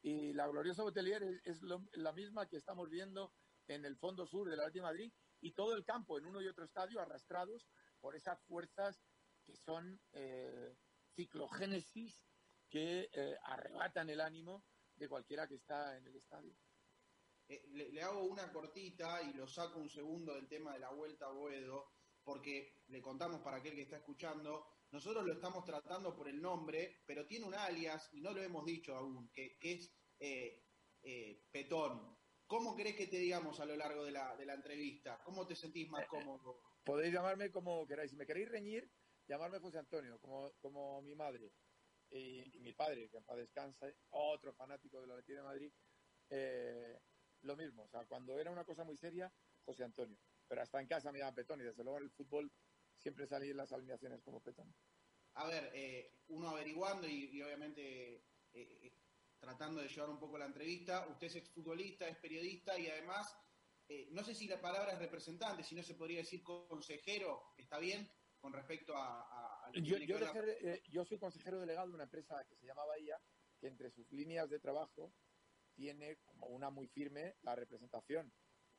Y 0.02 0.34
la 0.34 0.48
gloriosa 0.48 0.84
Botelier 0.84 1.22
es, 1.24 1.42
es 1.46 1.62
lo, 1.62 1.84
la 1.94 2.12
misma 2.12 2.48
que 2.48 2.58
estamos 2.58 2.90
viendo 2.90 3.34
en 3.68 3.86
el 3.86 3.98
fondo 3.98 4.26
sur 4.26 4.50
de 4.50 4.56
la 4.56 4.64
Atlético 4.64 4.86
de 4.86 4.92
Madrid 4.92 5.14
y 5.42 5.54
todo 5.54 5.76
el 5.76 5.84
campo 5.84 6.18
en 6.18 6.26
uno 6.26 6.42
y 6.42 6.48
otro 6.48 6.66
estadio 6.66 7.00
arrastrados 7.00 7.68
por 8.00 8.16
esas 8.16 8.42
fuerzas 8.44 9.00
que 9.46 9.56
son 9.56 10.00
eh, 10.14 10.76
ciclogénesis 11.16 12.24
que 12.70 13.10
eh, 13.12 13.38
arrebatan 13.44 14.10
el 14.10 14.22
ánimo 14.22 14.64
de 14.96 15.10
cualquiera 15.10 15.48
que 15.48 15.56
está 15.56 15.98
en 15.98 16.08
el 16.08 16.16
estadio. 16.16 16.56
Eh, 17.48 17.64
le, 17.70 17.92
le, 17.92 18.02
hago 18.02 18.24
una 18.24 18.52
cortita 18.52 19.22
y 19.24 19.34
lo 19.34 19.48
saco 19.48 19.80
un 19.80 19.90
segundo 19.90 20.34
del 20.36 20.48
tema 20.48 20.74
de 20.74 20.80
la 20.80 20.92
vuelta 20.92 21.26
a 21.26 21.32
Boedo, 21.32 21.92
porque 22.24 22.82
le 22.88 23.02
contamos 23.02 23.42
para 23.42 23.58
aquel 23.58 23.76
que 23.76 23.82
está 23.82 23.98
escuchando, 23.98 24.66
nosotros 24.92 25.26
lo 25.26 25.34
estamos 25.34 25.64
tratando 25.66 26.16
por 26.16 26.28
el 26.28 26.42
nombre, 26.42 27.02
pero 27.06 27.26
tiene 27.26 27.46
un 27.46 27.56
alias, 27.56 28.10
y 28.14 28.22
no 28.22 28.32
lo 28.32 28.42
hemos 28.42 28.66
dicho 28.66 28.96
aún, 28.96 29.32
que, 29.34 29.58
que 29.60 29.74
es 29.74 29.94
eh, 30.20 31.48
Petón. 31.52 32.18
¿Cómo 32.46 32.76
crees 32.76 32.98
que 32.98 33.08
te 33.08 33.18
digamos 33.18 33.60
a 33.62 33.66
lo 33.66 33.78
largo 33.78 34.04
de 34.04 34.12
la, 34.12 34.36
de 34.36 34.46
la 34.46 34.56
entrevista? 34.56 35.22
¿Cómo 35.24 35.48
te 35.48 35.56
sentís 35.56 35.90
más 35.90 36.06
cómodo? 36.08 36.62
Podéis 36.84 37.14
llamarme 37.14 37.50
como 37.50 37.88
queráis. 37.88 38.12
Si 38.12 38.18
me 38.18 38.26
queréis 38.26 38.50
reñir, 38.50 38.92
llamarme 39.28 39.60
José 39.60 39.80
Antonio, 39.80 40.20
como, 40.20 40.52
como 40.60 41.02
mi 41.02 41.16
madre 41.16 41.54
y, 42.10 42.58
y 42.58 42.60
mi 42.60 42.74
padre, 42.74 43.10
que 43.10 43.18
en 43.18 43.24
paz 43.24 43.38
descanse, 43.38 43.96
otro 44.10 44.54
fanático 44.54 45.00
de 45.00 45.08
la 45.08 45.14
Atlético 45.14 45.38
de 45.38 45.44
Madrid. 45.44 45.72
Eh, 46.30 47.00
lo 47.44 47.56
mismo, 47.56 47.84
o 47.84 47.88
sea, 47.88 48.06
cuando 48.06 48.38
era 48.38 48.52
una 48.52 48.66
cosa 48.66 48.84
muy 48.84 48.98
seria, 48.98 49.34
José 49.64 49.86
Antonio. 49.86 50.18
Pero 50.48 50.62
hasta 50.62 50.82
en 50.82 50.88
casa 50.88 51.12
me 51.12 51.20
llaman 51.20 51.36
Petón 51.36 51.62
y 51.62 51.64
desde 51.64 51.84
luego 51.84 52.00
en 52.00 52.04
el 52.04 52.12
fútbol 52.12 52.52
siempre 53.02 53.28
salí 53.28 53.50
en 53.50 53.58
las 53.58 53.72
alineaciones 53.72 54.22
como 54.22 54.42
Petón. 54.42 54.74
A 55.36 55.48
ver, 55.48 55.72
eh, 55.74 56.14
uno 56.28 56.50
averiguando 56.50 57.08
y, 57.08 57.30
y 57.32 57.42
obviamente 57.42 58.26
eh, 58.54 58.94
tratando 59.40 59.82
de 59.82 59.88
llevar 59.88 60.10
un 60.10 60.20
poco 60.20 60.38
la 60.38 60.46
entrevista, 60.46 61.08
usted 61.08 61.28
es 61.28 61.36
exfutbolista, 61.38 62.08
es 62.08 62.18
periodista 62.18 62.78
y 62.78 62.88
además 62.88 63.36
eh, 63.88 64.08
no 64.12 64.24
sé 64.24 64.34
si 64.34 64.48
la 64.48 64.62
palabra 64.62 64.94
es 64.94 65.00
representante, 65.00 65.64
si 65.64 65.76
no 65.76 65.84
se 65.84 65.96
podría 65.96 66.20
decir 66.20 66.44
consejero, 66.44 67.54
¿está 67.58 67.78
bien? 67.80 68.10
Con 68.40 68.54
respecto 68.54 68.96
a... 68.96 69.22
a, 69.22 69.68
a 69.68 69.72
yo, 69.74 69.98
yo, 69.98 70.20
la... 70.20 70.32
eh, 70.36 70.82
yo, 70.88 71.04
soy 71.04 71.18
consejero 71.18 71.60
delegado 71.60 71.90
de 71.90 71.96
una 71.96 72.04
empresa 72.04 72.44
que 72.46 72.56
se 72.56 72.66
llama 72.66 72.86
Bahía, 72.86 73.20
que 73.60 73.68
entre 73.68 73.92
sus 73.92 74.10
líneas 74.12 74.50
de 74.50 74.60
trabajo 74.60 75.14
tiene 75.76 76.18
como 76.24 76.48
una 76.48 76.70
muy 76.70 76.88
firme 76.88 77.36
la 77.42 77.56
representación. 77.56 78.32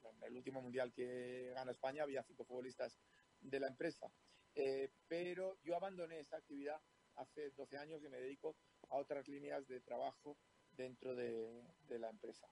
En 0.03 0.23
el 0.23 0.37
último 0.37 0.61
mundial 0.61 0.93
que 0.93 1.53
gana 1.55 1.73
España 1.73 2.03
había 2.03 2.25
cinco 2.25 2.45
futbolistas 2.45 2.99
de 3.43 3.61
la 3.61 3.69
empresa. 3.69 4.13
Eh, 4.55 4.91
pero 5.09 5.59
yo 5.63 5.77
abandoné 5.77 6.21
esa 6.21 6.37
actividad 6.37 6.81
hace 7.17 7.51
12 7.51 7.79
años 7.79 8.03
y 8.05 8.09
me 8.09 8.19
dedico 8.19 8.57
a 8.89 8.97
otras 8.97 9.29
líneas 9.29 9.67
de 9.67 9.81
trabajo 9.81 10.39
dentro 10.71 11.15
de, 11.15 11.63
de 11.81 11.99
la 11.99 12.11
empresa. 12.11 12.47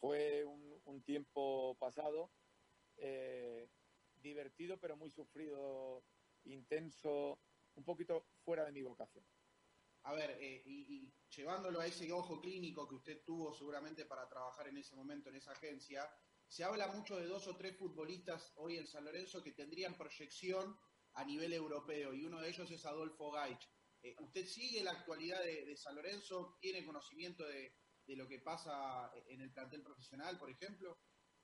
Fue 0.00 0.44
un, 0.44 0.80
un 0.84 1.02
tiempo 1.04 1.76
pasado, 1.78 2.32
eh, 2.96 3.68
divertido 4.16 4.78
pero 4.80 4.96
muy 4.96 5.10
sufrido 5.10 6.04
intenso, 6.44 7.38
un 7.74 7.84
poquito 7.84 8.26
fuera 8.44 8.64
de 8.64 8.72
mi 8.72 8.82
vocación. 8.82 9.24
A 10.04 10.14
ver, 10.14 10.32
eh, 10.40 10.62
y, 10.64 10.96
y 10.96 11.14
llevándolo 11.28 11.80
a 11.80 11.86
ese 11.86 12.10
ojo 12.12 12.40
clínico 12.40 12.88
que 12.88 12.96
usted 12.96 13.22
tuvo 13.24 13.54
seguramente 13.54 14.04
para 14.06 14.28
trabajar 14.28 14.66
en 14.66 14.76
ese 14.78 14.96
momento 14.96 15.28
en 15.30 15.36
esa 15.36 15.52
agencia, 15.52 16.10
se 16.52 16.64
habla 16.64 16.86
mucho 16.88 17.16
de 17.16 17.24
dos 17.24 17.48
o 17.48 17.56
tres 17.56 17.78
futbolistas 17.78 18.52
hoy 18.56 18.76
en 18.76 18.86
San 18.86 19.06
Lorenzo 19.06 19.42
que 19.42 19.52
tendrían 19.52 19.96
proyección 19.96 20.78
a 21.14 21.24
nivel 21.24 21.54
europeo 21.54 22.12
y 22.12 22.26
uno 22.26 22.42
de 22.42 22.50
ellos 22.50 22.70
es 22.70 22.84
Adolfo 22.84 23.30
Gaich. 23.30 23.70
Eh, 24.02 24.14
¿Usted 24.20 24.44
sigue 24.44 24.84
la 24.84 24.90
actualidad 24.90 25.42
de, 25.42 25.74
San 25.78 25.94
Lorenzo? 25.94 26.58
¿Tiene 26.60 26.84
conocimiento 26.84 27.42
de, 27.46 27.74
de 28.06 28.16
lo 28.16 28.28
que 28.28 28.40
pasa 28.40 29.10
en 29.28 29.40
el 29.40 29.50
plantel 29.50 29.82
profesional, 29.82 30.38
por 30.38 30.50
ejemplo? 30.50 30.98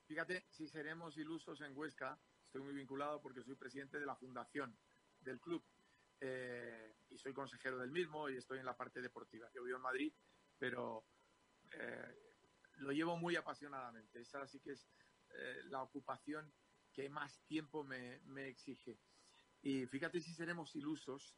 Fíjate, 0.07 0.45
si 0.51 0.69
seremos 0.69 1.17
ilusos 1.17 1.59
en 1.63 1.75
Huesca, 1.75 2.21
estoy 2.45 2.61
muy 2.61 2.75
vinculado 2.75 3.23
porque 3.23 3.43
soy 3.43 3.55
presidente 3.55 3.99
de 3.99 4.05
la 4.05 4.17
fundación 4.17 4.79
del 5.21 5.41
club 5.41 5.65
eh, 6.21 6.97
y 7.09 7.17
soy 7.17 7.33
consejero 7.33 7.79
del 7.79 7.93
mismo 7.93 8.29
y 8.29 8.37
estoy 8.37 8.59
en 8.59 8.67
la 8.67 8.77
parte 8.77 9.01
deportiva. 9.01 9.49
Yo 9.55 9.65
vivo 9.65 9.79
en 9.79 9.83
Madrid, 9.83 10.13
pero 10.59 11.07
eh, 11.73 12.28
lo 12.79 12.93
llevo 12.93 13.17
muy 13.17 13.37
apasionadamente. 13.37 14.21
Esa 14.21 14.47
sí 14.47 14.61
que 14.61 14.73
es 14.73 14.89
eh, 15.31 15.63
la 15.65 15.83
ocupación 15.83 16.53
que 16.93 17.09
más 17.09 17.41
tiempo 17.47 17.85
me, 17.85 18.21
me, 18.25 18.49
exige. 18.49 18.99
Y 19.63 19.87
fíjate 19.87 20.21
si 20.21 20.33
seremos 20.33 20.75
ilusos 20.75 21.37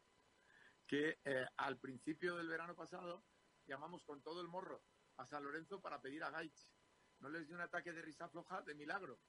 que 0.87 1.21
eh, 1.25 1.47
al 1.57 1.79
principio 1.79 2.37
del 2.37 2.49
verano 2.49 2.75
pasado 2.75 3.25
llamamos 3.67 4.03
con 4.05 4.23
todo 4.23 4.41
el 4.41 4.49
morro 4.49 4.83
a 5.17 5.27
San 5.27 5.45
Lorenzo 5.45 5.81
para 5.81 6.01
pedir 6.01 6.25
a 6.25 6.31
Gaich. 6.31 6.73
No 7.21 7.29
les 7.29 7.47
dio 7.47 7.57
un 7.57 7.63
ataque 7.63 7.93
de 7.93 8.03
risa 8.03 8.29
floja 8.29 8.63
de 8.63 8.75
milagro. 8.75 9.21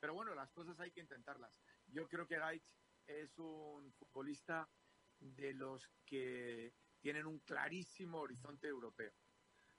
Pero 0.00 0.14
bueno, 0.14 0.34
las 0.34 0.50
cosas 0.52 0.78
hay 0.80 0.90
que 0.90 1.00
intentarlas. 1.00 1.60
Yo 1.86 2.08
creo 2.08 2.26
que 2.26 2.38
Gaich 2.38 2.64
es 3.06 3.36
un 3.38 3.92
futbolista 3.92 4.68
de 5.18 5.54
los 5.54 5.88
que 6.04 6.74
tienen 7.00 7.26
un 7.26 7.38
clarísimo 7.40 8.20
horizonte 8.20 8.66
europeo. 8.68 9.12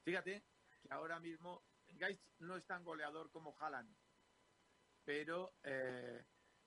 Fíjate 0.03 0.45
que 0.81 0.87
ahora 0.91 1.19
mismo 1.19 1.66
Gaich 1.97 2.21
no 2.39 2.55
es 2.57 2.65
tan 2.65 2.83
goleador 2.83 3.31
como 3.31 3.55
Haaland, 3.59 3.95
pero, 5.03 5.55
eh, 5.63 6.25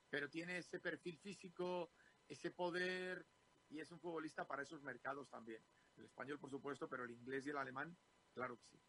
pero 0.08 0.28
tiene 0.28 0.58
ese 0.58 0.80
perfil 0.80 1.18
físico, 1.18 1.92
ese 2.28 2.50
poder 2.50 3.26
y 3.68 3.80
es 3.80 3.90
un 3.90 4.00
futbolista 4.00 4.46
para 4.46 4.62
esos 4.62 4.82
mercados 4.82 5.28
también. 5.28 5.64
El 5.96 6.06
español, 6.06 6.38
por 6.38 6.50
supuesto, 6.50 6.88
pero 6.88 7.04
el 7.04 7.10
inglés 7.12 7.46
y 7.46 7.50
el 7.50 7.56
alemán, 7.56 7.96
claro 8.32 8.56
que 8.58 8.66
sí. 8.66 8.80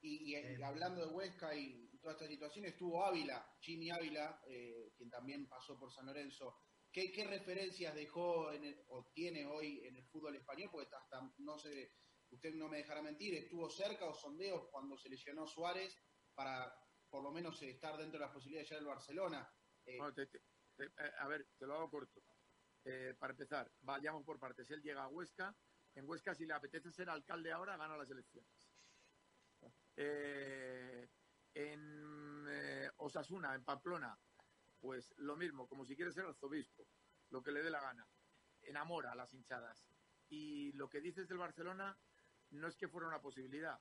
Y, 0.00 0.34
y, 0.34 0.58
y 0.58 0.62
hablando 0.62 1.06
de 1.06 1.12
Huesca 1.12 1.54
y, 1.54 1.88
toda 1.98 2.12
esta 2.12 2.28
situación, 2.28 2.66
estuvo 2.66 3.04
Ávila, 3.04 3.44
Jimmy 3.60 3.90
Ávila, 3.90 4.40
eh, 4.46 4.92
quien 4.96 5.10
también 5.10 5.48
pasó 5.48 5.76
por 5.78 5.92
San 5.92 6.06
Lorenzo. 6.06 6.56
¿Qué, 6.92 7.10
qué 7.10 7.26
referencias 7.26 7.94
dejó 7.94 8.52
en 8.52 8.64
el, 8.64 8.84
o 8.88 9.10
tiene 9.12 9.44
hoy 9.46 9.84
en 9.84 9.96
el 9.96 10.06
fútbol 10.06 10.36
español? 10.36 10.68
Porque 10.70 10.94
hasta, 10.94 11.20
no 11.38 11.58
sé, 11.58 11.92
usted 12.36 12.54
no 12.54 12.68
me 12.68 12.78
dejará 12.78 13.02
mentir, 13.02 13.34
estuvo 13.34 13.68
cerca 13.68 14.06
o 14.06 14.14
sondeos 14.14 14.68
cuando 14.70 14.96
se 14.96 15.08
lesionó 15.08 15.46
Suárez 15.46 15.98
para 16.34 16.72
por 17.08 17.22
lo 17.22 17.32
menos 17.32 17.60
estar 17.62 17.96
dentro 17.96 18.18
de 18.18 18.26
las 18.26 18.32
posibilidades 18.32 18.68
ya 18.68 18.76
del 18.76 18.86
Barcelona. 18.86 19.50
Eh, 19.84 19.98
te, 20.14 20.28
a 21.18 21.28
ver, 21.28 21.46
te 21.58 21.66
lo 21.66 21.74
hago 21.74 21.90
corto. 21.90 22.22
Eh, 22.84 23.14
para 23.18 23.32
empezar, 23.32 23.70
vayamos 23.80 24.24
por 24.24 24.38
partes. 24.38 24.70
Él 24.70 24.82
llega 24.82 25.02
a 25.02 25.08
Huesca. 25.08 25.56
En 25.94 26.08
Huesca, 26.08 26.34
si 26.34 26.46
le 26.46 26.54
apetece 26.54 26.92
ser 26.92 27.08
alcalde 27.08 27.52
ahora, 27.52 27.76
gana 27.76 27.96
las 27.96 28.10
elecciones. 28.10 28.70
Eh, 29.96 31.08
en 31.54 32.46
eh, 32.48 32.90
Osasuna, 32.98 33.54
en 33.54 33.64
Pamplona, 33.64 34.18
pues 34.78 35.14
lo 35.16 35.36
mismo, 35.36 35.66
como 35.66 35.86
si 35.86 35.96
quiere 35.96 36.12
ser 36.12 36.26
arzobispo, 36.26 36.86
lo 37.30 37.42
que 37.42 37.50
le 37.50 37.62
dé 37.62 37.70
la 37.70 37.80
gana. 37.80 38.06
Enamora 38.62 39.12
a 39.12 39.16
las 39.16 39.32
hinchadas. 39.32 39.86
Y 40.28 40.72
lo 40.72 40.90
que 40.90 41.00
dices 41.00 41.28
del 41.28 41.38
Barcelona 41.38 41.98
no 42.50 42.68
es 42.68 42.76
que 42.76 42.88
fuera 42.88 43.08
una 43.08 43.20
posibilidad, 43.20 43.78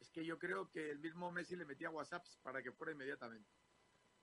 es 0.00 0.10
que 0.10 0.24
yo 0.24 0.38
creo 0.38 0.70
que 0.70 0.90
el 0.90 0.98
mismo 0.98 1.30
Messi 1.30 1.56
le 1.56 1.66
metía 1.66 1.90
WhatsApps 1.90 2.38
para 2.42 2.62
que 2.62 2.72
fuera 2.72 2.92
inmediatamente 2.92 3.50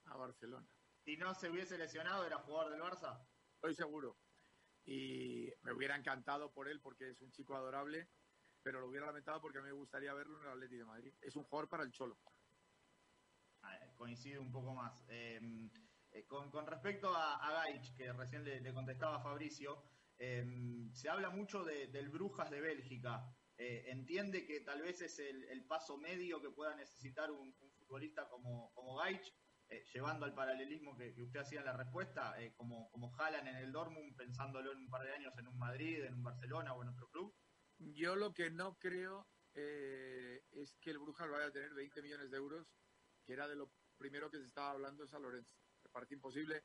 a 0.05 0.17
Barcelona. 0.17 0.67
Si 1.03 1.15
no 1.17 1.33
se 1.35 1.49
hubiese 1.49 1.77
lesionado, 1.77 2.25
¿era 2.25 2.39
jugador 2.39 2.71
del 2.71 2.81
Barça? 2.81 3.25
Estoy 3.55 3.75
seguro. 3.75 4.17
Y 4.85 5.51
me 5.61 5.73
hubiera 5.73 5.95
encantado 5.95 6.51
por 6.51 6.67
él 6.67 6.81
porque 6.81 7.09
es 7.09 7.21
un 7.21 7.31
chico 7.31 7.55
adorable, 7.55 8.09
pero 8.63 8.79
lo 8.79 8.87
hubiera 8.87 9.05
lamentado 9.07 9.41
porque 9.41 9.59
a 9.59 9.61
mí 9.61 9.67
me 9.67 9.73
gustaría 9.73 10.13
verlo 10.13 10.39
en 10.39 10.45
el 10.45 10.51
Atleti 10.51 10.75
de 10.77 10.85
Madrid. 10.85 11.13
Es 11.21 11.35
un 11.35 11.43
jugador 11.43 11.69
para 11.69 11.83
el 11.83 11.91
Cholo. 11.91 12.17
Ah, 13.61 13.77
coincide 13.95 14.39
un 14.39 14.51
poco 14.51 14.73
más. 14.73 15.03
Eh, 15.09 15.69
eh, 16.11 16.25
con, 16.25 16.49
con, 16.49 16.65
respecto 16.65 17.13
a, 17.13 17.35
a 17.35 17.51
Gaich, 17.51 17.95
que 17.95 18.11
recién 18.13 18.43
le, 18.43 18.61
le 18.61 18.73
contestaba 18.73 19.21
Fabricio, 19.21 19.83
eh, 20.17 20.89
se 20.93 21.09
habla 21.09 21.29
mucho 21.29 21.63
de, 21.63 21.87
del 21.87 22.09
Brujas 22.09 22.49
de 22.49 22.61
Bélgica. 22.61 23.23
Eh, 23.57 23.85
entiende 23.87 24.45
que 24.45 24.61
tal 24.61 24.81
vez 24.81 25.01
es 25.01 25.17
el, 25.17 25.43
el, 25.45 25.65
paso 25.65 25.97
medio 25.97 26.39
que 26.39 26.51
pueda 26.51 26.75
necesitar 26.75 27.31
un, 27.31 27.55
un 27.59 27.71
futbolista 27.71 28.29
como, 28.29 28.71
como 28.73 28.95
Gaich, 28.95 29.33
eh, 29.69 29.83
llevando 29.93 30.25
al 30.25 30.33
paralelismo 30.33 30.95
que, 30.95 31.13
que, 31.13 31.23
usted 31.23 31.41
hacía 31.41 31.59
en 31.59 31.65
la 31.65 31.75
respuesta, 31.75 32.39
eh, 32.41 32.53
como, 32.55 32.89
como 32.89 33.11
Jalan 33.11 33.47
en 33.47 33.57
el 33.57 33.71
Dortmund, 33.71 34.15
pensándolo 34.15 34.71
en 34.71 34.77
un 34.77 34.89
par 34.89 35.03
de 35.03 35.13
años 35.13 35.33
en 35.37 35.47
un 35.47 35.57
Madrid, 35.57 36.05
en 36.05 36.13
un 36.13 36.23
Barcelona 36.23 36.73
o 36.73 36.83
en 36.83 36.89
otro 36.89 37.09
club. 37.09 37.35
Yo 37.79 38.15
lo 38.15 38.33
que 38.33 38.49
no 38.49 38.77
creo 38.77 39.27
eh, 39.55 40.41
es 40.51 40.77
que 40.79 40.91
el 40.91 40.99
Brujas 40.99 41.29
vaya 41.29 41.47
a 41.47 41.51
tener 41.51 41.73
20 41.73 42.01
millones 42.01 42.31
de 42.31 42.37
euros, 42.37 42.65
que 43.25 43.33
era 43.33 43.47
de 43.47 43.57
lo 43.57 43.73
primero 43.97 44.31
que 44.31 44.37
se 44.37 44.45
estaba 44.45 44.71
hablando 44.71 45.03
en 45.03 45.09
San 45.09 45.21
Lorenzo. 45.21 45.57
Me 45.83 45.89
parece 45.89 46.13
imposible 46.13 46.63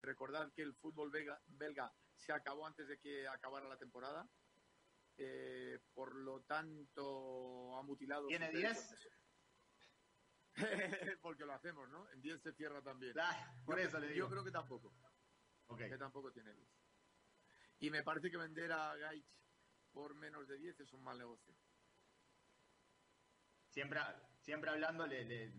recordar 0.00 0.52
que 0.52 0.62
el 0.62 0.74
fútbol 0.74 1.10
belga, 1.10 1.40
belga 1.46 1.92
se 2.14 2.32
acabó 2.32 2.64
antes 2.64 2.86
de 2.86 2.98
que 2.98 3.26
acabara 3.26 3.68
la 3.68 3.78
temporada. 3.78 4.28
Eh, 5.22 5.78
por 5.92 6.14
lo 6.14 6.40
tanto, 6.44 7.76
ha 7.76 7.82
mutilado. 7.82 8.26
¿Tiene 8.26 8.50
10? 8.50 8.96
Porque 11.20 11.44
lo 11.44 11.52
hacemos, 11.52 11.90
¿no? 11.90 12.10
En 12.12 12.22
10 12.22 12.40
se 12.40 12.54
cierra 12.54 12.80
también. 12.80 13.12
Ah, 13.20 13.54
por 13.66 13.78
yo, 13.78 13.86
eso 13.86 13.98
le 14.00 14.08
digo. 14.08 14.20
Yo 14.20 14.30
creo 14.30 14.44
que 14.44 14.50
tampoco. 14.50 14.94
Okay. 15.66 15.90
Que 15.90 15.98
tampoco 15.98 16.32
tiene 16.32 16.54
10. 16.54 16.68
Y 17.80 17.90
me 17.90 18.02
parece 18.02 18.30
que 18.30 18.38
vender 18.38 18.72
a 18.72 18.96
Gaich 18.96 19.26
por 19.92 20.14
menos 20.14 20.48
de 20.48 20.56
10 20.56 20.80
es 20.80 20.92
un 20.94 21.02
mal 21.04 21.18
negocio. 21.18 21.54
Siempre, 23.68 24.00
siempre 24.40 24.70
hablando, 24.70 25.06
le, 25.06 25.22
le, 25.24 25.52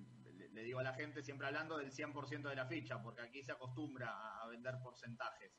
le, 0.49 0.63
digo 0.63 0.79
a 0.79 0.83
la 0.83 0.95
gente, 0.95 1.21
siempre 1.21 1.45
hablando 1.47 1.77
del 1.77 1.91
100% 1.91 2.49
de 2.49 2.55
la 2.55 2.65
ficha, 2.65 3.01
porque 3.01 3.21
aquí 3.21 3.43
se 3.43 3.51
acostumbra 3.51 4.41
a 4.41 4.47
vender 4.47 4.75
porcentajes. 4.83 5.53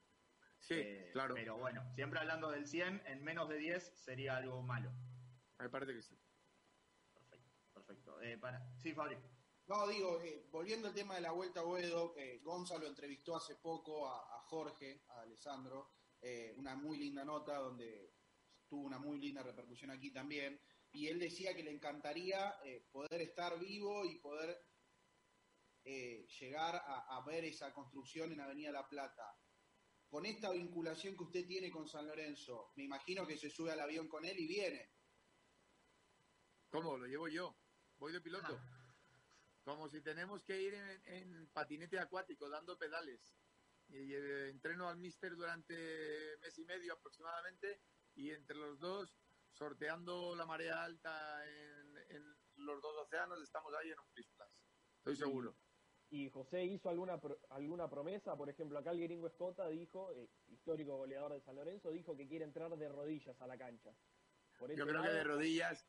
Sí, 0.62 0.74
eh, 0.74 1.10
claro. 1.12 1.34
Pero 1.34 1.58
bueno, 1.58 1.84
siempre 1.94 2.20
hablando 2.20 2.50
del 2.50 2.66
100, 2.66 3.02
en 3.06 3.22
menos 3.22 3.48
de 3.48 3.58
10 3.58 3.92
sería 3.96 4.36
algo 4.36 4.62
malo. 4.62 4.90
Me 5.58 5.68
parece 5.68 5.94
que 5.94 6.02
sí. 6.02 6.18
Perfecto, 7.12 7.50
perfecto. 7.72 8.20
Eh, 8.22 8.38
para... 8.38 8.64
Sí, 8.78 8.94
Fabri. 8.94 9.16
No, 9.66 9.86
digo, 9.86 10.20
eh, 10.22 10.46
volviendo 10.50 10.88
al 10.88 10.94
tema 10.94 11.14
de 11.14 11.20
la 11.20 11.32
vuelta 11.32 11.60
a 11.60 11.64
Boedo, 11.64 12.14
eh, 12.16 12.40
Gonzalo 12.42 12.86
entrevistó 12.86 13.36
hace 13.36 13.56
poco 13.56 14.08
a, 14.08 14.36
a 14.36 14.40
Jorge, 14.42 15.04
a 15.08 15.22
Alessandro, 15.22 15.90
eh, 16.20 16.54
una 16.56 16.76
muy 16.76 16.98
linda 16.98 17.24
nota 17.24 17.58
donde 17.58 18.14
tuvo 18.68 18.86
una 18.86 18.98
muy 18.98 19.18
linda 19.18 19.42
repercusión 19.42 19.90
aquí 19.90 20.12
también, 20.12 20.60
y 20.92 21.08
él 21.08 21.18
decía 21.18 21.54
que 21.54 21.62
le 21.62 21.72
encantaría 21.72 22.56
eh, 22.64 22.86
poder 22.92 23.20
estar 23.22 23.58
vivo 23.58 24.04
y 24.04 24.18
poder 24.18 24.64
eh, 25.84 26.26
llegar 26.40 26.76
a, 26.76 27.16
a, 27.16 27.24
ver 27.24 27.44
esa 27.44 27.72
construcción 27.72 28.32
en 28.32 28.40
Avenida 28.40 28.70
La 28.70 28.88
Plata. 28.88 29.36
Con 30.12 30.26
esta 30.26 30.50
vinculación 30.50 31.16
que 31.16 31.22
usted 31.22 31.46
tiene 31.46 31.70
con 31.70 31.88
San 31.88 32.06
Lorenzo, 32.06 32.70
me 32.76 32.84
imagino 32.84 33.26
que 33.26 33.38
se 33.38 33.48
sube 33.48 33.72
al 33.72 33.80
avión 33.80 34.08
con 34.08 34.26
él 34.26 34.38
y 34.38 34.46
viene. 34.46 34.92
¿Cómo? 36.68 36.98
Lo 36.98 37.06
llevo 37.06 37.28
yo. 37.28 37.56
Voy 37.96 38.12
de 38.12 38.20
piloto. 38.20 38.60
Ah. 38.60 38.94
Como 39.64 39.88
si 39.88 40.02
tenemos 40.02 40.44
que 40.44 40.60
ir 40.60 40.74
en, 40.74 41.02
en 41.06 41.46
patinete 41.54 41.98
acuático 41.98 42.46
dando 42.50 42.76
pedales. 42.76 43.34
Y 43.88 44.12
eh, 44.12 44.50
entreno 44.50 44.86
al 44.86 44.98
mister 44.98 45.34
durante 45.34 46.36
mes 46.42 46.58
y 46.58 46.64
medio 46.66 46.92
aproximadamente 46.92 47.80
y 48.14 48.32
entre 48.32 48.58
los 48.58 48.78
dos 48.78 49.16
sorteando 49.54 50.36
la 50.36 50.44
marea 50.44 50.84
alta 50.84 51.42
en, 51.48 51.96
en 52.10 52.36
los 52.56 52.82
dos 52.82 52.94
océanos 52.98 53.40
estamos 53.42 53.72
ahí 53.76 53.90
en 53.90 53.98
un 53.98 54.08
Plus 54.12 54.28
Estoy 54.98 55.16
seguro. 55.16 55.56
Y, 56.12 56.28
José 56.28 56.62
hizo 56.64 56.90
alguna 56.90 57.18
alguna 57.48 57.88
promesa, 57.88 58.36
por 58.36 58.50
ejemplo, 58.50 58.78
acá 58.78 58.90
el 58.90 59.00
gringo 59.00 59.26
Escota 59.26 59.66
dijo, 59.68 60.12
eh, 60.12 60.28
histórico 60.48 60.98
goleador 60.98 61.32
de 61.32 61.40
San 61.40 61.56
Lorenzo, 61.56 61.90
dijo 61.90 62.14
que 62.14 62.28
quiere 62.28 62.44
entrar 62.44 62.76
de 62.76 62.88
rodillas 62.90 63.40
a 63.40 63.46
la 63.46 63.56
cancha. 63.56 63.94
Por 64.58 64.70
Yo 64.74 64.84
creo 64.84 65.00
lado, 65.00 65.06
que 65.06 65.16
de 65.16 65.24
rodillas 65.24 65.86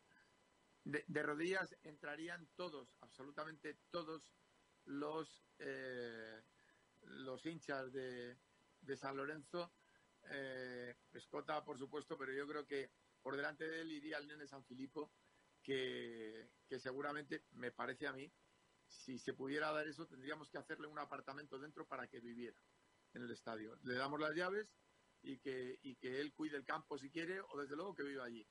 de, 0.86 1.04
de, 1.08 1.24
rodillas 1.24 1.76
entrarían 1.84 2.48
todos, 2.56 2.96
absolutamente 3.02 3.78
todos 3.92 4.34
los 4.86 5.46
eh, 5.60 6.42
los 7.02 7.46
hinchas 7.46 7.92
de, 7.92 8.38
de 8.80 8.98
San 8.98 9.18
Lorenzo. 9.18 9.74
Eh, 10.32 10.96
Escota, 11.12 11.64
por 11.66 11.78
supuesto, 11.78 12.18
pero 12.18 12.32
yo 12.32 12.48
creo 12.48 12.66
que 12.66 12.92
por 13.22 13.36
delante 13.36 13.68
de 13.68 13.82
él 13.82 13.92
iría 13.92 14.20
el 14.20 14.28
nene 14.28 14.48
San 14.48 14.64
Filipo, 14.64 15.12
que, 15.62 16.50
que 16.68 16.80
seguramente, 16.80 17.44
me 17.52 17.72
parece 17.72 18.08
a 18.08 18.14
mí, 18.14 18.32
si 18.94 19.18
se 19.18 19.34
pudiera 19.34 19.72
dar 19.72 19.88
eso, 19.88 20.08
tendríamos 20.08 20.50
que 20.50 20.58
hacerle 20.58 20.88
un 20.88 21.00
apartamento 21.00 21.60
dentro 21.60 21.86
para 21.88 22.08
que 22.08 22.20
viviera. 22.20 22.58
en 23.14 23.24
el 23.24 23.32
estadio. 23.32 23.78
Le 23.84 23.94
damos 23.94 24.20
las 24.20 24.34
llaves 24.34 24.68
y 25.22 25.38
que, 25.38 25.78
y 25.84 25.96
que 25.98 26.20
él 26.20 26.34
cuide 26.34 26.58
el 26.58 26.66
campo 26.66 26.98
si 26.98 27.12
quiere 27.12 27.42
o 27.42 27.62
desde 27.62 27.76
luego 27.76 27.94
que 27.94 28.04
viva 28.04 28.26
allí. 28.26 28.48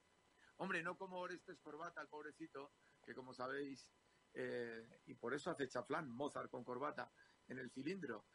Hombre, 0.57 0.83
no 0.83 0.97
como 0.97 1.19
Orestes 1.19 1.59
Corbata, 1.61 2.01
el 2.01 2.09
pobrecito, 2.09 2.73
que 3.05 3.15
como 3.15 3.35
sabéis, 3.35 3.91
eh, 4.35 5.01
y 5.07 5.15
por 5.15 5.35
eso 5.35 5.51
hace 5.51 5.69
chaflán 5.69 6.09
Mozart 6.09 6.51
con 6.51 6.65
corbata 6.65 7.13
en 7.49 7.59
el 7.59 7.71
cilindro. 7.71 8.27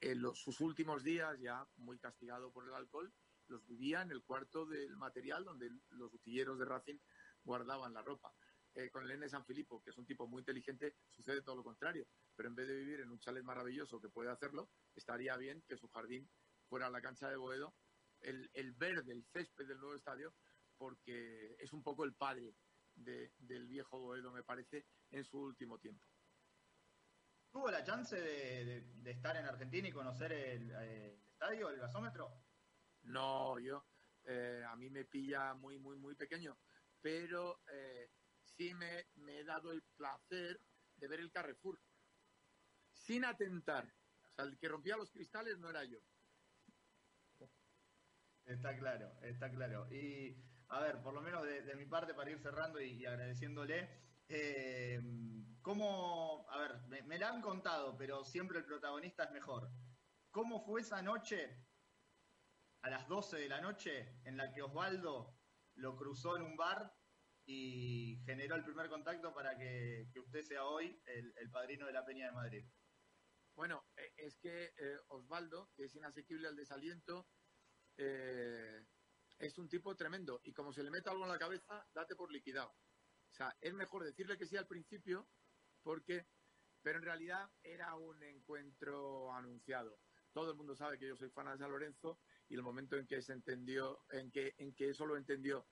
En 0.00 0.22
los, 0.22 0.40
sus 0.40 0.60
últimos 0.60 1.02
días, 1.02 1.38
ya 1.40 1.66
muy 1.76 1.98
castigado 1.98 2.52
por 2.52 2.68
el 2.68 2.74
alcohol, 2.74 3.12
los 3.48 3.66
vivía 3.66 4.02
en 4.02 4.12
el 4.12 4.22
cuarto 4.22 4.66
del 4.66 4.96
material 4.96 5.44
donde 5.44 5.70
los 5.90 6.14
utilleros 6.14 6.58
de 6.58 6.64
Racing 6.64 6.98
guardaban 7.42 7.94
la 7.94 8.02
ropa. 8.02 8.32
Eh, 8.78 8.90
con 8.90 9.02
el 9.02 9.10
N. 9.10 9.28
San 9.28 9.44
Filipo, 9.44 9.82
que 9.82 9.90
es 9.90 9.98
un 9.98 10.06
tipo 10.06 10.28
muy 10.28 10.38
inteligente, 10.42 10.94
sucede 11.10 11.42
todo 11.42 11.56
lo 11.56 11.64
contrario. 11.64 12.06
Pero 12.36 12.48
en 12.48 12.54
vez 12.54 12.68
de 12.68 12.76
vivir 12.76 13.00
en 13.00 13.10
un 13.10 13.18
chalet 13.18 13.42
maravilloso 13.42 14.00
que 14.00 14.08
puede 14.08 14.30
hacerlo, 14.30 14.70
estaría 14.94 15.36
bien 15.36 15.64
que 15.66 15.76
su 15.76 15.88
jardín 15.88 16.30
fuera 16.68 16.88
la 16.88 17.00
cancha 17.00 17.28
de 17.28 17.34
Boedo, 17.34 17.74
el, 18.20 18.48
el 18.54 18.70
verde, 18.74 19.12
el 19.12 19.24
césped 19.24 19.66
del 19.66 19.80
nuevo 19.80 19.96
estadio, 19.96 20.32
porque 20.76 21.56
es 21.58 21.72
un 21.72 21.82
poco 21.82 22.04
el 22.04 22.14
padre 22.14 22.54
de, 22.94 23.32
del 23.38 23.66
viejo 23.66 23.98
Boedo, 23.98 24.30
me 24.30 24.44
parece, 24.44 24.86
en 25.10 25.24
su 25.24 25.40
último 25.40 25.80
tiempo. 25.80 26.06
¿Tuvo 27.50 27.72
la 27.72 27.82
chance 27.82 28.14
de, 28.14 28.64
de, 28.64 28.80
de 28.82 29.10
estar 29.10 29.36
en 29.36 29.46
Argentina 29.46 29.88
y 29.88 29.92
conocer 29.92 30.30
el, 30.30 30.70
el 30.70 31.20
estadio, 31.32 31.68
el 31.70 31.80
gasómetro? 31.80 32.44
No, 33.02 33.58
yo, 33.58 33.84
eh, 34.22 34.62
a 34.64 34.76
mí 34.76 34.88
me 34.88 35.04
pilla 35.04 35.54
muy, 35.54 35.80
muy, 35.80 35.96
muy 35.96 36.14
pequeño, 36.14 36.56
pero 37.00 37.60
eh, 37.72 38.12
sí 38.58 38.74
me, 38.74 39.06
me, 39.14 39.38
he 39.38 39.44
dado 39.44 39.70
el 39.70 39.82
placer 39.96 40.60
de 40.96 41.08
ver 41.08 41.20
el 41.20 41.30
Carrefour, 41.30 41.80
sin 42.92 43.24
atentar. 43.24 43.94
O 44.24 44.30
sea, 44.34 44.44
el 44.44 44.58
que 44.58 44.68
rompía 44.68 44.96
los 44.96 45.12
cristales 45.12 45.58
no 45.58 45.70
era 45.70 45.84
yo. 45.84 45.98
Está 48.44 48.76
claro, 48.76 49.16
está 49.22 49.50
claro. 49.50 49.88
Y 49.92 50.36
a 50.68 50.80
ver, 50.80 51.00
por 51.02 51.14
lo 51.14 51.22
menos 51.22 51.44
de, 51.44 51.74
mi 51.76 51.86
parte, 51.86 52.14
para 52.14 52.30
ir 52.30 52.40
cerrando 52.40 52.80
y, 52.80 52.90
y 52.94 53.06
agradeciéndole, 53.06 53.88
eh, 54.28 55.00
¿cómo, 55.62 56.46
a 56.50 56.58
ver, 56.58 56.82
me, 56.88 57.02
me, 57.02 57.18
la 57.18 57.28
han 57.28 57.40
contado, 57.40 57.96
pero 57.96 58.24
siempre 58.24 58.58
el 58.58 58.64
protagonista 58.64 59.24
es 59.24 59.30
mejor. 59.30 59.70
¿Cómo 60.30 60.64
fue 60.64 60.80
esa 60.80 61.00
noche, 61.00 61.64
a 62.82 62.90
las 62.90 63.06
12 63.06 63.36
de 63.36 63.48
la 63.48 63.60
noche, 63.60 64.20
en 64.24 64.36
la 64.36 64.52
que 64.52 64.62
Osvaldo 64.62 65.38
lo 65.74 65.96
cruzó 65.96 66.36
en 66.36 66.42
un 66.42 66.56
bar 66.56 66.97
y 67.50 68.20
generó 68.26 68.56
el 68.56 68.62
primer 68.62 68.90
contacto 68.90 69.32
para 69.32 69.56
que, 69.56 70.06
que 70.12 70.20
usted 70.20 70.44
sea 70.44 70.66
hoy 70.66 71.00
el, 71.06 71.32
el, 71.34 71.50
padrino 71.50 71.86
de 71.86 71.94
la 71.94 72.04
Peña 72.04 72.26
de 72.26 72.32
Madrid? 72.32 72.66
Bueno, 73.54 73.86
eh, 73.96 74.12
es 74.18 74.36
que 74.36 74.74
eh, 74.76 74.98
Osvaldo, 75.08 75.70
que 75.74 75.84
es 75.84 75.94
inasequible 75.94 76.46
al 76.46 76.56
desaliento, 76.56 77.26
eh, 77.96 78.84
es 79.38 79.56
un 79.56 79.66
tipo 79.66 79.96
tremendo 79.96 80.42
y 80.44 80.52
como 80.52 80.74
se 80.74 80.82
le 80.82 80.90
mete 80.90 81.08
algo 81.08 81.24
en 81.24 81.30
la 81.30 81.38
cabeza, 81.38 81.88
date 81.94 82.14
por 82.14 82.30
liquidado. 82.30 82.68
O 82.68 83.34
sea, 83.34 83.56
es 83.62 83.72
mejor 83.72 84.04
decirle 84.04 84.36
que 84.36 84.46
sí 84.46 84.58
al 84.58 84.66
principio 84.66 85.26
porque, 85.82 86.26
pero 86.82 86.98
en 86.98 87.04
realidad 87.04 87.50
era 87.62 87.94
un 87.94 88.22
encuentro 88.24 89.32
anunciado. 89.32 89.98
Todo 90.34 90.50
el 90.50 90.56
mundo 90.58 90.76
sabe 90.76 90.98
que 90.98 91.08
yo 91.08 91.16
soy 91.16 91.30
fan 91.30 91.50
de 91.50 91.56
San 91.56 91.70
Lorenzo 91.70 92.20
y 92.46 92.56
el 92.56 92.62
momento 92.62 92.96
en 92.96 93.06
que 93.06 93.22
se 93.22 93.32
entendió, 93.32 94.04
en 94.10 94.30
que, 94.30 94.54
en 94.58 94.74
que 94.74 94.90
eso 94.90 95.06
lo 95.06 95.16
entendió 95.16 95.66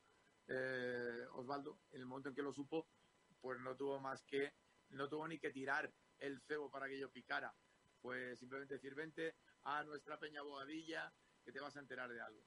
eh, 0.48 1.26
Osvaldo, 1.32 1.80
en 1.92 2.00
el 2.00 2.06
momento 2.06 2.28
en 2.28 2.34
que 2.34 2.42
lo 2.42 2.52
supo, 2.52 2.88
pues 3.40 3.60
no 3.60 3.76
tuvo 3.76 4.00
más 4.00 4.22
que, 4.22 4.54
no 4.90 5.08
tuvo 5.08 5.26
ni 5.28 5.38
que 5.38 5.50
tirar 5.50 5.92
el 6.18 6.40
cebo 6.40 6.70
para 6.70 6.88
que 6.88 6.98
yo 6.98 7.10
picara. 7.10 7.54
Fue 8.00 8.36
simplemente 8.36 8.74
decir, 8.74 8.94
vente 8.94 9.36
a 9.64 9.82
nuestra 9.84 10.18
Peña 10.18 10.42
Boadilla, 10.42 11.12
que 11.44 11.52
te 11.52 11.60
vas 11.60 11.76
a 11.76 11.80
enterar 11.80 12.10
de 12.10 12.20
algo. 12.20 12.44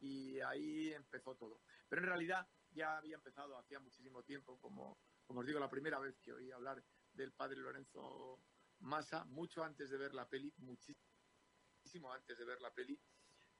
Y 0.00 0.40
ahí 0.40 0.92
empezó 0.92 1.34
todo. 1.34 1.60
Pero 1.88 2.02
en 2.02 2.08
realidad 2.08 2.46
ya 2.72 2.98
había 2.98 3.16
empezado 3.16 3.56
hacía 3.58 3.80
muchísimo 3.80 4.22
tiempo, 4.22 4.58
como, 4.60 4.98
como 5.26 5.40
os 5.40 5.46
digo, 5.46 5.58
la 5.58 5.70
primera 5.70 5.98
vez 5.98 6.18
que 6.20 6.32
oí 6.32 6.50
hablar 6.50 6.82
del 7.12 7.32
padre 7.32 7.56
Lorenzo 7.56 8.40
Massa, 8.80 9.24
mucho 9.24 9.64
antes 9.64 9.90
de 9.90 9.96
ver 9.98 10.14
la 10.14 10.28
peli, 10.28 10.52
muchísimo 10.58 12.12
antes 12.12 12.38
de 12.38 12.44
ver 12.44 12.60
la 12.60 12.72
peli, 12.72 13.00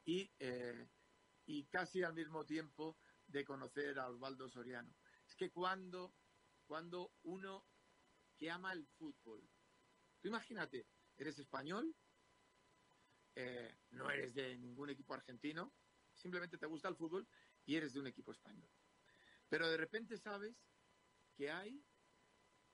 y, 0.05 0.31
eh, 0.39 0.89
y 1.47 1.65
casi 1.65 2.03
al 2.03 2.15
mismo 2.15 2.45
tiempo 2.45 2.97
de 3.29 3.45
conocer 3.45 3.99
a 3.99 4.09
Osvaldo 4.09 4.49
Soriano. 4.49 4.95
Es 5.27 5.35
que 5.37 5.51
cuando, 5.51 6.15
cuando 6.67 7.13
uno 7.23 7.67
que 8.37 8.51
ama 8.51 8.73
el 8.73 8.87
fútbol, 8.87 9.49
tú 10.21 10.29
imagínate, 10.29 10.87
eres 11.17 11.39
español, 11.39 11.95
eh, 13.35 13.79
no 13.91 14.11
eres 14.11 14.35
de 14.35 14.59
ningún 14.59 14.91
equipo 14.91 15.15
argentino, 15.15 15.73
simplemente 16.15 16.59
te 16.59 16.67
gusta 16.67 16.89
el 16.89 16.97
fútbol 16.97 17.29
y 17.65 17.77
eres 17.77 17.93
de 17.93 18.01
un 18.01 18.07
equipo 18.07 18.33
español. 18.33 18.71
Pero 19.49 19.69
de 19.69 19.77
repente 19.77 20.17
sabes 20.19 20.57
que 21.37 21.51
hay 21.51 21.85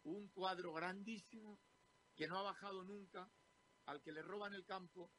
un 0.05 0.29
cuadro 0.29 0.73
grandísimo 0.73 1.61
que 2.14 2.29
no 2.29 2.38
ha 2.38 2.43
bajado 2.43 2.85
nunca, 2.85 3.31
al 3.87 4.01
que 4.01 4.12
le 4.12 4.23
roban 4.23 4.55
el 4.55 4.64
campo, 4.64 5.12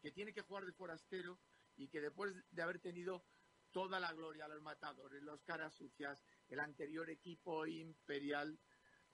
que 0.00 0.10
tiene 0.10 0.32
que 0.32 0.42
jugar 0.42 0.66
de 0.66 0.72
forastero 0.72 1.40
y 1.76 1.88
que 1.88 2.00
después 2.00 2.34
de 2.50 2.62
haber 2.62 2.80
tenido 2.80 3.24
toda 3.72 4.00
la 4.00 4.12
gloria, 4.12 4.48
los 4.48 4.62
matadores, 4.62 5.22
los 5.22 5.42
caras 5.42 5.74
sucias, 5.74 6.22
el 6.48 6.60
anterior 6.60 7.08
equipo 7.10 7.66
imperial 7.66 8.58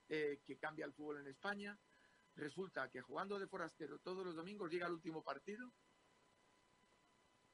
eh, 0.09 0.41
que 0.45 0.59
cambia 0.59 0.87
el 0.87 0.93
fútbol 0.93 1.19
en 1.19 1.29
España, 1.29 1.79
resulta 2.35 2.91
que 2.91 3.01
jugando 3.01 3.39
de 3.39 3.49
forastero 3.49 3.99
todos 3.99 4.25
los 4.25 4.37
domingos 4.37 4.71
llega 4.71 4.87
al 4.87 4.93
último 4.93 5.23
partido 5.23 5.73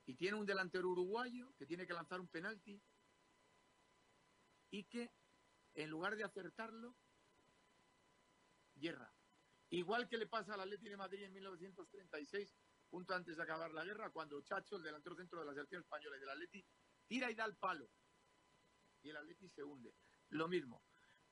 y 0.05 0.15
tiene 0.17 0.37
un 0.37 0.47
delantero 0.47 0.89
uruguayo 0.89 1.55
que 1.57 1.67
tiene 1.67 1.87
que 1.87 1.95
lanzar 1.95 2.21
un 2.21 2.29
penalti 2.29 2.83
y 4.71 4.85
que 4.85 5.11
en 5.75 5.91
lugar 5.91 6.17
de 6.17 6.25
acertarlo, 6.25 6.97
hierra. 8.75 9.13
Igual 9.71 10.09
que 10.09 10.19
le 10.19 10.27
pasa 10.27 10.55
al 10.55 10.61
Atleti 10.61 10.89
de 10.89 10.97
Madrid 10.97 11.23
en 11.23 11.33
1936, 11.33 12.55
punto 12.91 13.15
antes 13.15 13.37
de 13.37 13.43
acabar 13.43 13.73
la 13.73 13.85
guerra, 13.85 14.11
cuando 14.11 14.43
Chacho, 14.43 14.77
el 14.77 14.83
delantero 14.83 15.17
centro 15.17 15.41
de 15.41 15.47
la 15.47 15.55
selección 15.55 15.81
española 15.81 16.17
y 16.17 16.21
del 16.21 16.29
Atleti, 16.29 16.67
tira 17.07 17.31
y 17.31 17.35
da 17.35 17.45
el 17.45 17.57
palo. 17.57 17.91
Y 19.03 19.11
el 19.11 19.17
Atleti 19.17 19.49
se 19.49 19.63
hunde. 19.63 19.95
Lo 20.29 20.49
mismo. 20.49 20.83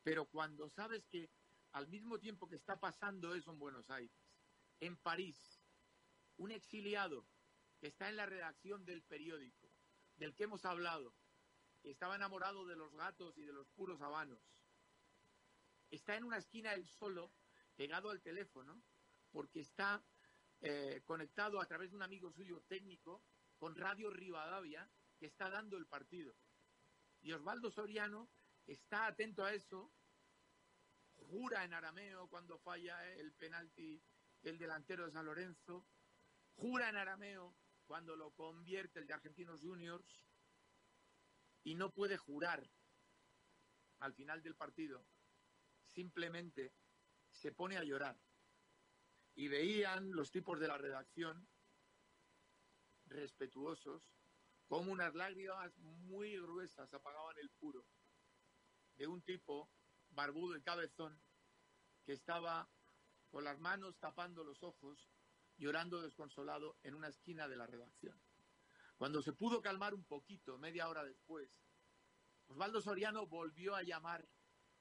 Pero 0.02 0.26
cuando 0.26 0.68
sabes 0.68 1.06
que 1.06 1.30
al 1.72 1.88
mismo 1.88 2.18
tiempo 2.18 2.48
que 2.48 2.56
está 2.56 2.78
pasando 2.78 3.34
eso 3.34 3.50
en 3.52 3.58
Buenos 3.58 3.88
Aires, 3.90 4.16
en 4.80 4.96
París, 4.96 5.60
un 6.36 6.50
exiliado 6.50 7.26
que 7.78 7.88
está 7.88 8.08
en 8.08 8.16
la 8.16 8.26
redacción 8.26 8.84
del 8.84 9.02
periódico, 9.02 9.70
del 10.16 10.34
que 10.34 10.44
hemos 10.44 10.64
hablado, 10.64 11.14
que 11.82 11.90
estaba 11.90 12.16
enamorado 12.16 12.66
de 12.66 12.76
los 12.76 12.92
gatos 12.94 13.38
y 13.38 13.44
de 13.44 13.52
los 13.52 13.68
puros 13.68 14.00
habanos, 14.00 14.42
está 15.90 16.16
en 16.16 16.24
una 16.24 16.38
esquina 16.38 16.74
él 16.74 16.86
solo, 16.86 17.32
pegado 17.76 18.10
al 18.10 18.20
teléfono, 18.20 18.82
porque 19.30 19.60
está 19.60 20.04
eh, 20.60 21.02
conectado 21.04 21.60
a 21.60 21.66
través 21.66 21.90
de 21.90 21.96
un 21.96 22.02
amigo 22.02 22.30
suyo 22.32 22.62
técnico 22.68 23.22
con 23.58 23.76
Radio 23.76 24.10
Rivadavia, 24.10 24.90
que 25.20 25.26
está 25.26 25.50
dando 25.50 25.76
el 25.76 25.86
partido. 25.86 26.34
Y 27.20 27.32
Osvaldo 27.32 27.70
Soriano 27.70 28.30
está 28.66 29.06
atento 29.06 29.44
a 29.44 29.52
eso, 29.52 29.92
jura 31.14 31.62
en 31.62 31.74
arameo 31.74 32.26
cuando 32.28 32.58
falla 32.58 33.06
el 33.14 33.32
penalti 33.34 34.02
el 34.42 34.56
delantero 34.56 35.04
de 35.04 35.12
San 35.12 35.26
Lorenzo, 35.26 35.86
jura 36.54 36.88
en 36.88 36.96
arameo 36.96 37.54
cuando 37.84 38.16
lo 38.16 38.30
convierte 38.30 38.98
el 38.98 39.06
de 39.06 39.12
Argentinos 39.12 39.60
Juniors 39.60 40.24
y 41.62 41.74
no 41.74 41.90
puede 41.92 42.16
jurar 42.16 42.66
al 43.98 44.14
final 44.14 44.42
del 44.42 44.56
partido. 44.56 45.06
Simplemente 45.84 46.72
se 47.30 47.52
pone 47.52 47.76
a 47.76 47.84
llorar. 47.84 48.18
Y 49.34 49.48
veían 49.48 50.12
los 50.12 50.30
tipos 50.30 50.58
de 50.58 50.68
la 50.68 50.78
redacción 50.78 51.46
respetuosos 53.04 54.19
como 54.70 54.92
unas 54.92 55.12
lágrimas 55.16 55.76
muy 55.78 56.40
gruesas 56.40 56.94
apagaban 56.94 57.36
el 57.38 57.50
puro 57.50 57.84
de 58.98 59.08
un 59.08 59.20
tipo 59.20 59.68
barbudo 60.10 60.56
y 60.56 60.62
cabezón 60.62 61.20
que 62.04 62.12
estaba 62.12 62.68
con 63.32 63.42
las 63.42 63.58
manos 63.58 63.98
tapando 63.98 64.44
los 64.44 64.62
ojos, 64.62 65.10
llorando 65.56 66.00
desconsolado 66.00 66.76
en 66.84 66.94
una 66.94 67.08
esquina 67.08 67.48
de 67.48 67.56
la 67.56 67.66
redacción. 67.66 68.16
Cuando 68.96 69.22
se 69.22 69.32
pudo 69.32 69.60
calmar 69.60 69.92
un 69.92 70.04
poquito, 70.04 70.56
media 70.56 70.88
hora 70.88 71.02
después, 71.02 71.50
Osvaldo 72.46 72.80
Soriano 72.80 73.26
volvió 73.26 73.74
a 73.74 73.82
llamar 73.82 74.24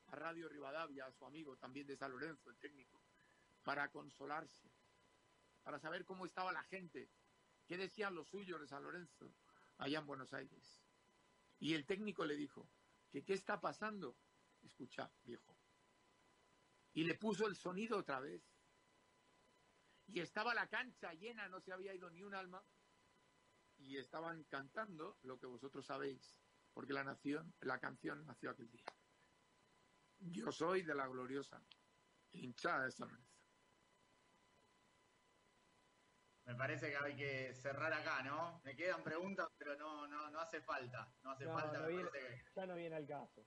a 0.05 0.15
Radio 0.15 0.49
Rivadavia, 0.49 1.07
a 1.07 1.11
su 1.13 1.25
amigo 1.25 1.57
también 1.57 1.87
de 1.87 1.97
San 1.97 2.11
Lorenzo, 2.11 2.51
el 2.51 2.59
técnico, 2.59 3.01
para 3.63 3.89
consolarse, 3.89 4.71
para 5.63 5.79
saber 5.79 6.05
cómo 6.05 6.27
estaba 6.27 6.53
la 6.53 6.63
gente, 6.65 7.09
qué 7.65 7.75
decían 7.75 8.13
los 8.13 8.27
suyos 8.27 8.61
de 8.61 8.67
San 8.67 8.83
Lorenzo 8.83 9.33
allá 9.79 9.99
en 9.99 10.05
Buenos 10.05 10.33
Aires. 10.33 10.83
Y 11.57 11.73
el 11.73 11.85
técnico 11.85 12.25
le 12.25 12.35
dijo, 12.35 12.69
que 13.09 13.23
qué 13.23 13.33
está 13.33 13.59
pasando, 13.59 14.17
escucha, 14.61 15.11
viejo. 15.23 15.57
Y 16.93 17.03
le 17.03 17.15
puso 17.15 17.47
el 17.47 17.55
sonido 17.55 17.97
otra 17.97 18.19
vez. 18.19 18.43
y 20.11 20.21
estaba 20.21 20.55
la 20.55 20.67
cancha 20.67 21.13
llena, 21.13 21.47
no 21.49 21.59
se 21.61 21.71
había 21.71 21.93
ido 21.93 22.09
ni 22.09 22.23
un 22.23 22.33
alma, 22.33 22.65
y 23.77 23.97
estaban 23.97 24.43
cantando 24.45 25.19
lo 25.21 25.39
que 25.39 25.45
vosotros 25.45 25.85
sabéis, 25.85 26.35
porque 26.73 26.93
la 26.93 27.03
nación, 27.03 27.53
la 27.61 27.79
canción 27.79 28.25
nació 28.25 28.49
aquel 28.49 28.71
día. 28.71 28.85
Yo 30.17 30.51
soy 30.51 30.81
de 30.81 30.95
la 30.95 31.07
gloriosa 31.07 31.63
hinchada 32.31 32.85
de 32.85 32.91
San. 32.91 33.25
Me 36.49 36.55
parece 36.55 36.89
que 36.89 36.97
hay 36.97 37.15
que 37.15 37.53
cerrar 37.53 37.93
acá, 37.93 38.23
¿no? 38.23 38.59
Me 38.65 38.75
quedan 38.75 39.03
preguntas, 39.03 39.49
pero 39.55 39.75
no, 39.75 40.07
no, 40.07 40.31
no 40.31 40.39
hace 40.39 40.61
falta. 40.63 41.15
No 41.21 41.29
hace 41.29 41.45
No, 41.45 41.53
falta, 41.53 41.77
no 41.77 41.83
me 41.85 41.89
viene- 41.89 42.09
parece 42.09 42.27
que- 42.27 42.43
Ya 42.55 42.65
no 42.65 42.75
viene 42.75 42.95
al 42.95 43.05
caso. 43.07 43.45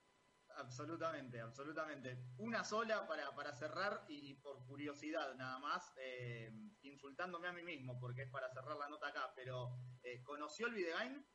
Absolutamente, 0.54 1.40
absolutamente. 1.40 2.16
Una 2.38 2.62
sola 2.62 3.04
para, 3.08 3.34
para 3.34 3.52
cerrar 3.54 4.04
y, 4.06 4.30
y 4.30 4.34
por 4.34 4.64
curiosidad 4.66 5.34
nada 5.34 5.58
más, 5.58 5.92
eh, 5.96 6.52
insultándome 6.82 7.48
a 7.48 7.52
mí 7.52 7.64
mismo, 7.64 7.98
porque 7.98 8.22
es 8.22 8.30
para 8.30 8.48
cerrar 8.52 8.76
la 8.76 8.88
nota 8.88 9.08
acá, 9.08 9.32
pero 9.34 9.70
eh, 10.04 10.22
¿conoció 10.22 10.68
el 10.68 10.74
Videgain? 10.74 11.26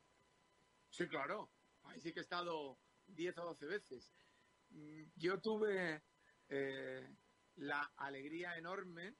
Sí, 0.88 1.06
claro. 1.06 1.52
Ahí 1.82 2.00
sí 2.00 2.14
que 2.14 2.20
he 2.20 2.22
estado 2.22 2.80
10 3.04 3.36
o 3.36 3.44
12 3.44 3.66
veces. 3.66 4.14
Mm, 4.70 5.02
Yo 5.16 5.38
tuve 5.42 6.02
eh, 6.48 7.14
la 7.56 7.92
alegría 7.98 8.56
enorme 8.56 9.18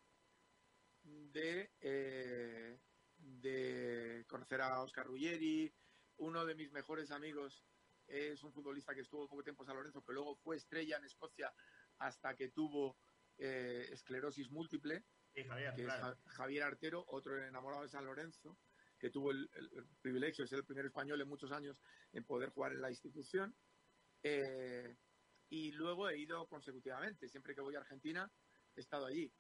de, 1.08 1.72
eh, 1.80 2.78
de 3.16 4.24
conocer 4.28 4.60
a 4.60 4.82
Oscar 4.82 5.06
Ruggeri. 5.06 5.72
Uno 6.16 6.44
de 6.44 6.54
mis 6.54 6.70
mejores 6.72 7.10
amigos 7.10 7.64
es 8.06 8.42
un 8.42 8.52
futbolista 8.52 8.94
que 8.94 9.02
estuvo 9.02 9.28
poco 9.28 9.42
tiempo 9.42 9.62
en 9.62 9.66
San 9.68 9.76
Lorenzo, 9.76 10.02
que 10.04 10.12
luego 10.12 10.36
fue 10.36 10.56
estrella 10.56 10.96
en 10.96 11.04
Escocia 11.04 11.54
hasta 11.98 12.34
que 12.34 12.50
tuvo 12.50 12.98
eh, 13.36 13.86
esclerosis 13.92 14.50
múltiple 14.50 15.04
Sí, 15.34 15.44
Javier, 15.44 15.74
que 15.74 15.82
es 15.82 15.86
claro. 15.86 16.16
Ja- 16.16 16.30
Javier 16.30 16.62
Artero, 16.64 17.04
otro 17.06 17.36
enamorado 17.44 17.82
de 17.82 17.88
San 17.88 18.04
Lorenzo, 18.04 18.58
que 18.98 19.10
tuvo 19.10 19.30
el, 19.30 19.48
el- 19.52 19.70
el 19.78 19.86
privilegio 20.00 20.42
de 20.44 20.48
ser 20.48 20.58
el 20.58 20.64
primer 20.64 20.86
español 20.86 21.20
en 21.20 21.28
muchos 21.28 21.52
años 21.52 21.80
en 22.12 22.24
poder 22.24 22.50
jugar 22.50 22.72
en 22.72 22.80
la 22.80 22.90
institución. 22.90 23.54
Eh, 24.22 24.96
y 25.50 25.72
luego 25.72 26.08
he 26.08 26.18
ido 26.18 26.48
consecutivamente. 26.48 27.28
Siempre 27.28 27.54
que 27.54 27.60
voy 27.60 27.76
a 27.76 27.80
Argentina, 27.80 28.32
he 28.74 28.80
estado 28.80 29.06
allí. 29.06 29.32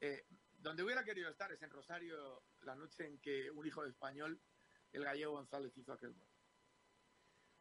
Eh, 0.00 0.26
donde 0.66 0.82
hubiera 0.82 1.04
querido 1.04 1.30
estar 1.30 1.52
es 1.52 1.62
en 1.62 1.70
Rosario, 1.70 2.42
la 2.62 2.74
noche 2.74 3.06
en 3.06 3.20
que 3.20 3.52
un 3.52 3.64
hijo 3.64 3.84
de 3.84 3.90
español, 3.90 4.42
el 4.90 5.04
gallego 5.04 5.34
González, 5.34 5.72
hizo 5.76 5.92
aquel 5.92 6.12
gol. 6.12 6.28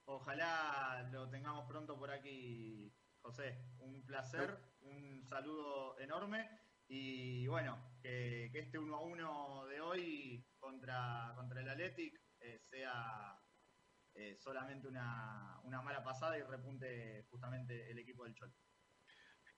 Ojalá 0.05 1.07
lo 1.11 1.29
tengamos 1.29 1.67
pronto 1.67 1.99
por 1.99 2.09
aquí, 2.09 2.91
José. 3.21 3.63
Un 3.77 4.03
placer, 4.07 4.57
un 4.81 5.23
saludo 5.29 5.99
enorme 5.99 6.49
y 6.87 7.45
bueno, 7.45 7.95
que, 8.01 8.49
que 8.51 8.61
este 8.61 8.79
1 8.79 8.95
a 8.95 9.01
1 9.01 9.65
de 9.67 9.81
hoy 9.81 10.43
contra, 10.57 11.31
contra 11.35 11.61
el 11.61 11.69
Athletic 11.69 12.19
eh, 12.39 12.59
sea 12.59 13.39
eh, 14.15 14.35
solamente 14.39 14.87
una, 14.87 15.59
una 15.63 15.79
mala 15.83 16.03
pasada 16.03 16.39
y 16.39 16.41
repunte 16.41 17.27
justamente 17.29 17.91
el 17.91 17.99
equipo 17.99 18.23
del 18.23 18.33
Chol. 18.33 18.51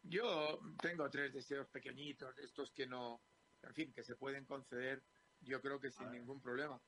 Yo 0.01 0.59
tengo 0.81 1.09
tres 1.09 1.33
deseos 1.33 1.67
pequeñitos, 1.69 2.37
estos 2.39 2.71
que 2.71 2.87
no, 2.87 3.21
en 3.63 3.73
fin, 3.73 3.93
que 3.93 4.03
se 4.03 4.15
pueden 4.15 4.45
conceder, 4.45 5.03
yo 5.41 5.61
creo 5.61 5.79
que 5.79 5.91
sin 5.91 6.07
ver. 6.07 6.19
ningún 6.19 6.41
problema. 6.41 6.81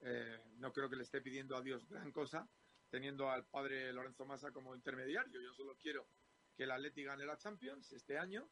Eh, 0.00 0.40
no 0.56 0.72
creo 0.72 0.90
que 0.90 0.96
le 0.96 1.04
esté 1.04 1.20
pidiendo 1.20 1.56
a 1.56 1.62
Dios 1.62 1.86
gran 1.88 2.10
cosa, 2.10 2.48
teniendo 2.90 3.30
al 3.30 3.46
padre 3.46 3.92
Lorenzo 3.92 4.26
Massa 4.26 4.52
como 4.52 4.74
intermediario. 4.74 5.40
Yo 5.40 5.52
solo 5.54 5.76
quiero 5.76 6.08
que 6.56 6.64
el 6.64 6.70
Atleti 6.70 7.04
gane 7.04 7.24
la 7.24 7.38
Champions 7.38 7.92
este 7.92 8.18
año, 8.18 8.50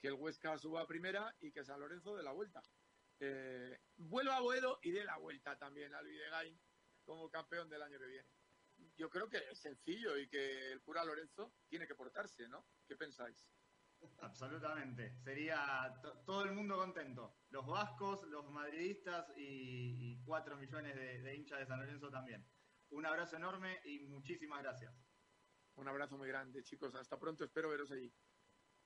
que 0.00 0.08
el 0.08 0.14
Huesca 0.14 0.58
suba 0.58 0.82
a 0.82 0.86
primera 0.86 1.34
y 1.40 1.52
que 1.52 1.64
San 1.64 1.80
Lorenzo 1.80 2.16
dé 2.16 2.22
la 2.22 2.32
vuelta. 2.32 2.62
Eh, 3.20 3.78
vuelva 3.96 4.36
a 4.36 4.40
Boedo 4.40 4.78
y 4.82 4.90
dé 4.90 5.04
la 5.04 5.16
vuelta 5.16 5.56
también 5.56 5.94
al 5.94 6.06
Videgain 6.06 6.58
como 7.04 7.30
campeón 7.30 7.68
del 7.68 7.82
año 7.82 7.98
que 7.98 8.06
viene. 8.06 8.28
Yo 8.96 9.08
creo 9.08 9.28
que 9.28 9.38
es 9.50 9.58
sencillo 9.58 10.18
y 10.18 10.28
que 10.28 10.72
el 10.72 10.82
cura 10.82 11.04
Lorenzo 11.04 11.54
tiene 11.68 11.86
que 11.86 11.94
portarse, 11.94 12.48
¿no? 12.48 12.66
¿Qué 12.86 12.96
pensáis? 12.96 13.48
Absolutamente. 14.18 15.16
Sería 15.18 15.98
to- 16.02 16.18
todo 16.24 16.44
el 16.44 16.52
mundo 16.52 16.76
contento. 16.76 17.36
Los 17.50 17.66
vascos, 17.66 18.22
los 18.24 18.50
madridistas 18.50 19.32
y, 19.36 20.12
y 20.12 20.22
cuatro 20.24 20.56
millones 20.56 20.94
de, 20.94 21.20
de 21.22 21.36
hinchas 21.36 21.58
de 21.60 21.66
San 21.66 21.80
Lorenzo 21.80 22.10
también. 22.10 22.46
Un 22.90 23.06
abrazo 23.06 23.36
enorme 23.36 23.80
y 23.84 24.00
muchísimas 24.00 24.62
gracias. 24.62 24.94
Un 25.74 25.88
abrazo 25.88 26.16
muy 26.18 26.28
grande, 26.28 26.62
chicos. 26.62 26.94
Hasta 26.94 27.18
pronto. 27.18 27.44
Espero 27.44 27.68
veros 27.70 27.90
allí. 27.90 28.12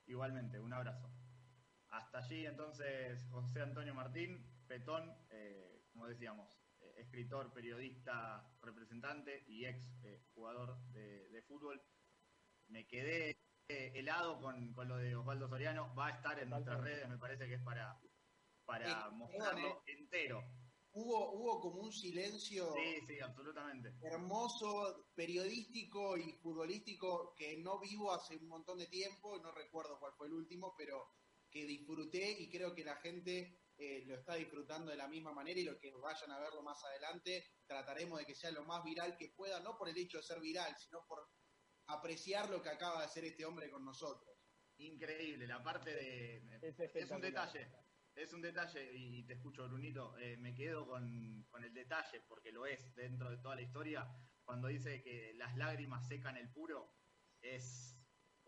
Igualmente, 0.07 0.59
un 0.61 0.73
abrazo. 0.73 1.13
Hasta 1.89 2.19
allí 2.19 2.47
entonces 2.47 3.27
José 3.31 3.63
Antonio 3.63 3.95
Martín, 3.95 4.65
Petón, 4.67 5.13
eh, 5.31 5.85
como 5.93 6.07
decíamos, 6.07 6.63
eh, 6.81 6.95
escritor, 6.99 7.53
periodista, 7.53 8.49
representante 8.63 9.45
y 9.49 9.67
ex 9.67 9.99
eh, 10.05 10.25
jugador 10.35 10.79
de, 10.93 11.29
de 11.31 11.43
fútbol. 11.43 11.83
Me 12.69 12.87
quedé 12.87 13.37
helado 13.99 14.41
con, 14.41 14.73
con 14.75 14.89
lo 14.89 14.97
de 14.97 15.15
Osvaldo 15.17 15.49
Soriano. 15.49 15.95
Va 15.95 16.09
a 16.09 16.11
estar 16.17 16.39
en 16.39 16.51
nuestras 16.51 16.81
redes, 16.81 17.09
me 17.09 17.19
parece 17.19 17.47
que 17.47 17.55
es 17.55 17.63
para, 17.63 17.99
para 18.65 18.91
Eh, 18.91 19.11
mostrarlo 19.13 19.83
entero. 19.87 20.43
Hubo, 20.93 21.33
hubo 21.35 21.61
como 21.61 21.83
un 21.83 21.93
silencio 21.93 22.73
Sí, 22.75 23.07
sí, 23.07 23.21
absolutamente. 23.21 23.95
hermoso, 24.03 25.07
periodístico 25.15 26.17
y 26.17 26.33
futbolístico 26.43 27.33
que 27.37 27.59
no 27.59 27.79
vivo 27.79 28.13
hace 28.13 28.37
un 28.37 28.49
montón 28.49 28.79
de 28.79 28.87
tiempo, 28.89 29.39
no 29.39 29.53
recuerdo 29.53 29.99
cuál 30.01 30.13
fue 30.15 30.27
el 30.27 30.33
último, 30.35 30.75
pero 30.77 31.07
que 31.49 31.65
disfruté 31.65 32.33
y 32.41 32.51
creo 32.51 32.75
que 32.75 32.85
la 32.85 32.97
gente 32.97 33.61
eh, 33.77 34.05
lo 34.07 34.17
está 34.17 34.35
disfrutando 34.35 34.91
de 34.91 34.97
la 34.97 35.07
misma 35.09 35.33
manera 35.33 35.59
y 35.61 35.65
los 35.65 35.79
que 35.79 35.93
vayan 35.93 36.33
a 36.33 36.41
verlo 36.41 36.63
más 36.63 36.83
adelante 36.85 37.45
trataremos 37.67 38.19
de 38.19 38.27
que 38.27 38.35
sea 38.35 38.51
lo 38.51 38.65
más 38.65 38.83
viral 38.85 39.17
que 39.17 39.31
pueda, 39.37 39.61
no 39.61 39.77
por 39.79 39.89
el 39.89 39.97
hecho 39.97 40.19
de 40.19 40.25
ser 40.25 40.41
viral, 40.41 40.77
sino 40.77 41.05
por 41.07 41.29
apreciar 41.93 42.49
lo 42.51 42.63
que 42.63 42.69
acaba 42.69 43.01
de 43.01 43.07
hacer 43.07 43.25
este 43.25 43.45
hombre 43.45 43.71
con 43.71 43.85
nosotros. 43.85 44.37
Increíble, 44.79 45.47
la 45.47 45.63
parte 45.63 45.95
de... 45.95 46.37
Es 46.63 46.79
Es 46.95 47.11
un 47.11 47.21
detalle, 47.21 47.69
es 48.15 48.33
un 48.33 48.41
detalle, 48.41 48.93
y 48.95 49.25
te 49.25 49.35
escucho, 49.35 49.69
Brunito, 49.69 50.17
eh, 50.19 50.37
me 50.39 50.55
quedo 50.55 50.87
con, 50.87 51.45
con 51.51 51.65
el 51.65 51.73
detalle, 51.75 52.23
porque 52.29 52.53
lo 52.53 52.67
es 52.67 52.95
dentro 52.95 53.31
de 53.31 53.39
toda 53.39 53.57
la 53.57 53.63
historia, 53.63 54.09
cuando 54.45 54.69
dice 54.69 55.03
que 55.03 55.35
las 55.35 55.57
lágrimas 55.57 56.07
secan 56.09 56.37
el 56.37 56.51
puro, 56.51 56.95
es... 57.41 57.90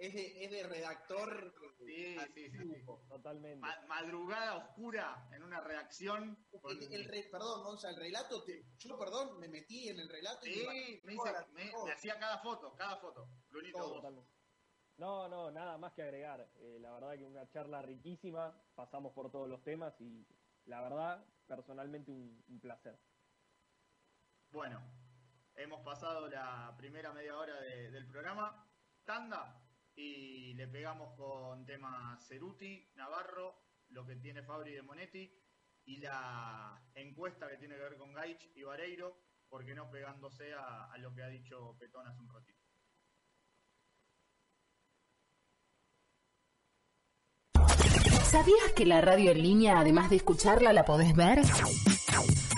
Es 0.02 0.14
de, 0.14 0.44
es 0.44 0.50
de 0.50 0.62
redactor. 0.64 1.54
Sí, 1.78 2.16
sí, 2.34 2.50
sí. 2.50 2.84
Totalmente. 3.08 3.58
ma- 3.60 3.80
madrugada 3.86 4.56
oscura 4.56 5.28
en 5.32 5.42
una 5.44 5.60
redacción. 5.60 6.36
con- 6.60 6.76
El, 6.76 6.92
el 6.92 7.04
re- 7.04 7.28
perdón, 7.30 7.62
Gonza, 7.62 7.90
el 7.90 7.96
relato, 7.96 8.42
te- 8.42 8.64
yo 8.78 8.98
perdón, 8.98 9.38
me 9.38 9.48
metí 9.48 9.88
en 9.88 10.00
el 10.00 10.08
relato 10.08 10.44
y 10.46 10.54
Sí, 10.54 10.66
me- 10.66 11.00
me, 11.04 11.14
hice- 11.14 11.46
me- 11.52 11.70
me 11.84 11.92
hacía 11.92 12.18
cada 12.18 12.38
foto, 12.38 12.74
cada 12.74 12.96
foto. 12.96 13.28
Totalmente. 13.72 14.30
No, 14.96 15.28
no, 15.28 15.50
nada 15.52 15.78
más 15.78 15.92
que 15.92 16.02
agregar. 16.02 16.50
Eh, 16.56 16.78
la 16.80 16.92
verdad 16.94 17.16
que 17.16 17.24
una 17.24 17.48
charla 17.48 17.80
riquísima, 17.82 18.60
pasamos 18.74 19.12
por 19.12 19.30
todos 19.30 19.48
los 19.48 19.62
temas 19.62 19.94
y 20.00 20.26
la 20.64 20.80
verdad, 20.82 21.24
personalmente 21.46 22.10
un, 22.10 22.42
un 22.48 22.60
placer. 22.60 22.98
Bueno, 24.50 24.80
hemos 25.54 25.80
pasado 25.84 26.28
la 26.28 26.74
primera 26.76 27.12
media 27.12 27.36
hora 27.38 27.60
de- 27.60 27.90
del 27.90 28.06
programa. 28.06 28.68
Tanda 29.04 29.61
y 29.94 30.54
le 30.54 30.68
pegamos 30.68 31.14
con 31.16 31.64
temas 31.66 32.26
Ceruti, 32.26 32.90
Navarro, 32.94 33.62
lo 33.88 34.06
que 34.06 34.16
tiene 34.16 34.42
Fabri 34.42 34.72
de 34.72 34.82
Monetti 34.82 35.30
y 35.84 35.98
la 35.98 36.82
encuesta 36.94 37.48
que 37.48 37.58
tiene 37.58 37.76
que 37.76 37.82
ver 37.82 37.96
con 37.96 38.12
Gaich 38.12 38.50
y 38.54 38.62
Vareiro, 38.62 39.18
porque 39.48 39.74
no 39.74 39.90
pegándose 39.90 40.54
a, 40.54 40.84
a 40.92 40.98
lo 40.98 41.14
que 41.14 41.22
ha 41.22 41.28
dicho 41.28 41.76
Petón 41.78 42.06
hace 42.06 42.20
un 42.20 42.32
ratito. 42.32 42.61
¿Sabías 48.32 48.72
que 48.74 48.86
la 48.86 49.02
radio 49.02 49.30
en 49.32 49.42
línea, 49.42 49.78
además 49.78 50.08
de 50.08 50.16
escucharla, 50.16 50.72
la 50.72 50.86
podés 50.86 51.14
ver? 51.14 51.42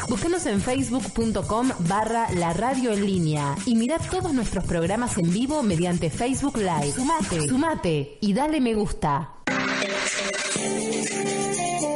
Búscanos 0.08 0.46
en 0.46 0.60
facebook.com 0.60 1.70
barra 1.80 2.30
la 2.30 2.52
radio 2.52 2.92
en 2.92 3.04
línea 3.04 3.56
y 3.66 3.74
mira 3.74 3.98
todos 3.98 4.32
nuestros 4.32 4.62
programas 4.66 5.18
en 5.18 5.32
vivo 5.32 5.64
mediante 5.64 6.10
Facebook 6.10 6.58
Live. 6.58 6.92
Sumate, 6.92 7.48
sumate 7.48 8.18
y 8.20 8.32
dale 8.32 8.60
me 8.60 8.74
gusta. 8.74 9.32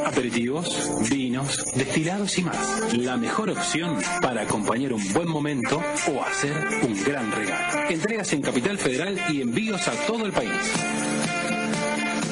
Aperitivos, 0.05 1.09
vinos, 1.09 1.65
destilados 1.77 2.37
y 2.37 2.43
más. 2.43 2.93
La 2.95 3.17
mejor 3.17 3.51
opción 3.51 3.97
para 4.21 4.43
acompañar 4.43 4.93
un 4.93 5.13
buen 5.13 5.29
momento 5.29 5.81
o 6.13 6.23
hacer 6.25 6.53
un 6.83 7.01
gran 7.05 7.31
regalo. 7.31 7.89
Entregas 7.89 8.33
en 8.33 8.43
Capital 8.43 8.77
Federal 8.77 9.17
y 9.33 9.41
envíos 9.41 9.87
a 9.87 9.93
todo 10.09 10.27
el 10.27 10.33
país. 10.33 10.51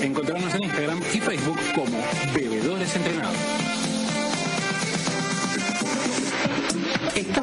Encontrarnos 0.06 0.54
en 0.54 0.62
Instagram 0.62 1.00
y 1.12 1.20
Facebook 1.20 1.58
como 1.74 1.98
Bebedores 2.32 2.94
Entrenados. 2.94 3.85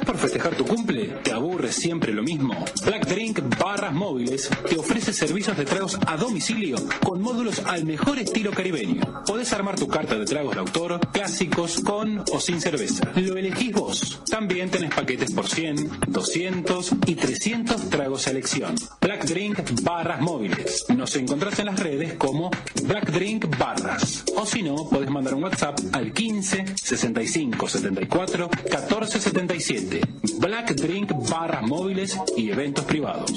Estás 0.03 0.15
¿Estás 0.15 0.21
por 0.21 0.29
festejar 0.29 0.55
tu 0.55 0.65
cumple? 0.65 1.05
¿Te 1.23 1.31
aburre 1.31 1.71
siempre 1.71 2.13
lo 2.13 2.23
mismo? 2.23 2.53
Black 2.85 3.07
Drink 3.07 3.39
Barras 3.57 3.93
Móviles 3.93 4.49
te 4.67 4.77
ofrece 4.77 5.13
servicios 5.13 5.55
de 5.55 5.63
tragos 5.63 5.97
a 6.05 6.17
domicilio 6.17 6.75
con 7.05 7.21
módulos 7.21 7.59
al 7.65 7.85
mejor 7.85 8.19
estilo 8.19 8.51
caribeño. 8.51 9.23
Podés 9.25 9.53
armar 9.53 9.77
tu 9.77 9.87
carta 9.87 10.15
de 10.15 10.25
tragos 10.25 10.55
de 10.55 10.59
autor, 10.59 10.99
clásicos, 11.11 11.79
con 11.79 12.19
o 12.19 12.39
sin 12.41 12.59
cerveza. 12.59 13.09
Lo 13.15 13.37
elegís 13.37 13.71
vos. 13.71 14.21
También 14.29 14.69
tenés 14.69 14.93
paquetes 14.93 15.31
por 15.31 15.47
100, 15.47 16.01
200 16.07 16.91
y 17.05 17.15
300 17.15 17.89
tragos 17.89 18.27
a 18.27 18.31
elección. 18.31 18.75
Black 18.99 19.25
Drink 19.25 19.59
Barras 19.83 20.19
Móviles. 20.21 20.85
Nos 20.89 21.15
encontrás 21.15 21.59
en 21.59 21.67
las 21.67 21.79
redes 21.79 22.15
como 22.15 22.51
Black 22.83 23.09
Drink 23.09 23.57
Barras. 23.57 24.25
O 24.35 24.45
si 24.45 24.63
no, 24.63 24.75
podés 24.89 25.09
mandar 25.09 25.35
un 25.35 25.43
WhatsApp 25.43 25.79
al 25.93 26.11
15 26.11 26.65
65 26.75 27.67
74 27.67 28.49
14 28.69 29.19
77. 29.19 29.92
Black 30.39 30.75
Drink 30.75 31.11
Barras 31.29 31.63
Móviles 31.63 32.17
y 32.35 32.51
eventos 32.51 32.85
privados. 32.85 33.31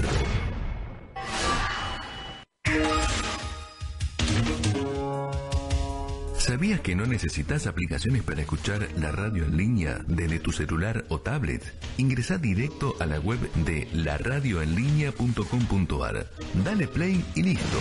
¿Sabías 6.46 6.80
que 6.82 6.96
no 6.96 7.08
necesitas 7.08 7.66
aplicaciones 7.66 8.22
para 8.22 8.42
escuchar 8.42 8.88
la 8.98 9.12
radio 9.12 9.46
en 9.46 9.58
línea 9.58 9.98
desde 10.08 10.38
tu 10.38 10.52
celular 10.52 11.04
o 11.10 11.20
tablet? 11.20 11.64
Ingresa 11.98 12.38
directo 12.38 12.96
a 13.00 13.08
la 13.08 13.20
web 13.20 13.40
de 13.66 13.88
laradioenlinea.com.ar. 13.94 16.28
Dale 16.64 16.88
play 16.88 17.26
y 17.34 17.42
listo. 17.42 17.80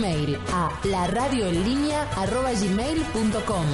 Mail 0.00 0.36
a 0.52 0.70
laradioenlinea.gmail.com 0.84 3.66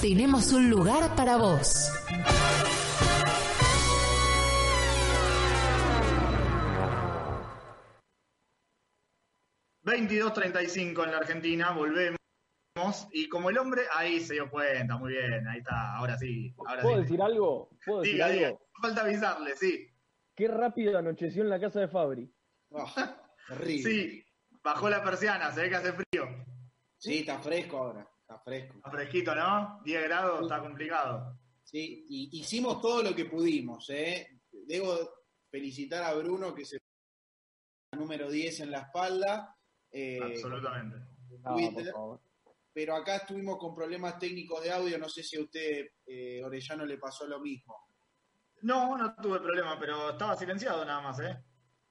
Tenemos 0.00 0.52
un 0.52 0.70
lugar 0.70 1.14
para 1.16 1.36
vos. 1.36 1.90
$22.35 9.84 11.04
en 11.04 11.10
la 11.10 11.18
Argentina, 11.18 11.70
volvemos. 11.72 12.16
Y 13.12 13.28
como 13.28 13.50
el 13.50 13.58
hombre, 13.58 13.82
ahí 13.94 14.20
se 14.20 14.34
dio 14.34 14.50
cuenta, 14.50 14.96
muy 14.96 15.12
bien, 15.12 15.46
ahí 15.46 15.58
está, 15.58 15.96
ahora 15.96 16.16
sí. 16.18 16.54
Ahora 16.66 16.82
¿Puedo 16.82 16.96
sí. 16.96 17.02
decir 17.02 17.22
algo? 17.22 17.70
¿Puedo 17.84 18.00
decir 18.00 18.14
Diga, 18.14 18.26
algo? 18.26 18.38
diga, 18.38 18.58
falta 18.80 19.00
avisarle, 19.02 19.56
sí. 19.56 19.88
Qué 20.34 20.48
rápido 20.48 20.98
anocheció 20.98 21.42
en 21.42 21.50
la 21.50 21.60
casa 21.60 21.80
de 21.80 21.88
Fabri. 21.88 22.32
Terrible. 23.48 23.82
Sí, 23.82 24.24
bajó 24.62 24.88
la 24.88 25.02
persiana, 25.02 25.52
se 25.52 25.62
ve 25.62 25.68
que 25.68 25.76
hace 25.76 25.92
frío. 25.92 26.44
Sí, 26.98 27.18
está 27.18 27.38
fresco 27.40 27.78
ahora. 27.78 28.08
Está 28.20 28.38
fresco. 28.40 28.76
Está 28.76 28.90
fresquito, 28.90 29.34
¿no? 29.34 29.80
10 29.84 30.04
grados, 30.04 30.42
está 30.42 30.60
complicado. 30.60 31.38
Sí, 31.64 32.04
y 32.08 32.40
hicimos 32.40 32.80
todo 32.80 33.02
lo 33.02 33.14
que 33.14 33.24
pudimos, 33.24 33.88
¿eh? 33.90 34.40
Debo 34.50 34.96
felicitar 35.50 36.02
a 36.02 36.14
Bruno 36.14 36.54
que 36.54 36.64
se 36.64 36.78
número 37.92 38.30
10 38.30 38.60
en 38.60 38.70
la 38.70 38.80
espalda. 38.80 39.56
eh, 39.90 40.18
Absolutamente. 40.22 40.96
Twitter. 41.44 41.92
pero 42.72 42.94
acá 42.94 43.16
estuvimos 43.16 43.58
con 43.58 43.74
problemas 43.74 44.18
técnicos 44.18 44.62
de 44.62 44.70
audio, 44.70 44.96
no 44.98 45.08
sé 45.08 45.22
si 45.22 45.36
a 45.36 45.42
usted, 45.42 45.88
eh, 46.06 46.42
Orellano, 46.44 46.86
le 46.86 46.98
pasó 46.98 47.26
lo 47.26 47.40
mismo. 47.40 47.88
No, 48.62 48.96
no 48.96 49.14
tuve 49.16 49.40
problema, 49.40 49.78
pero 49.78 50.10
estaba 50.10 50.36
silenciado 50.36 50.84
nada 50.84 51.00
más, 51.00 51.18
¿eh? 51.20 51.36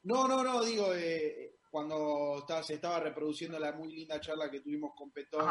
No, 0.03 0.27
no, 0.27 0.41
no, 0.43 0.63
digo, 0.63 0.93
eh, 0.93 1.50
cuando 1.71 2.39
estaba, 2.39 2.61
se 2.61 2.75
estaba 2.75 2.99
reproduciendo 2.99 3.57
la 3.57 3.71
muy 3.71 3.91
linda 3.95 4.19
charla 4.19 4.51
que 4.51 4.59
tuvimos 4.59 4.91
con 4.95 5.11
Petón. 5.11 5.47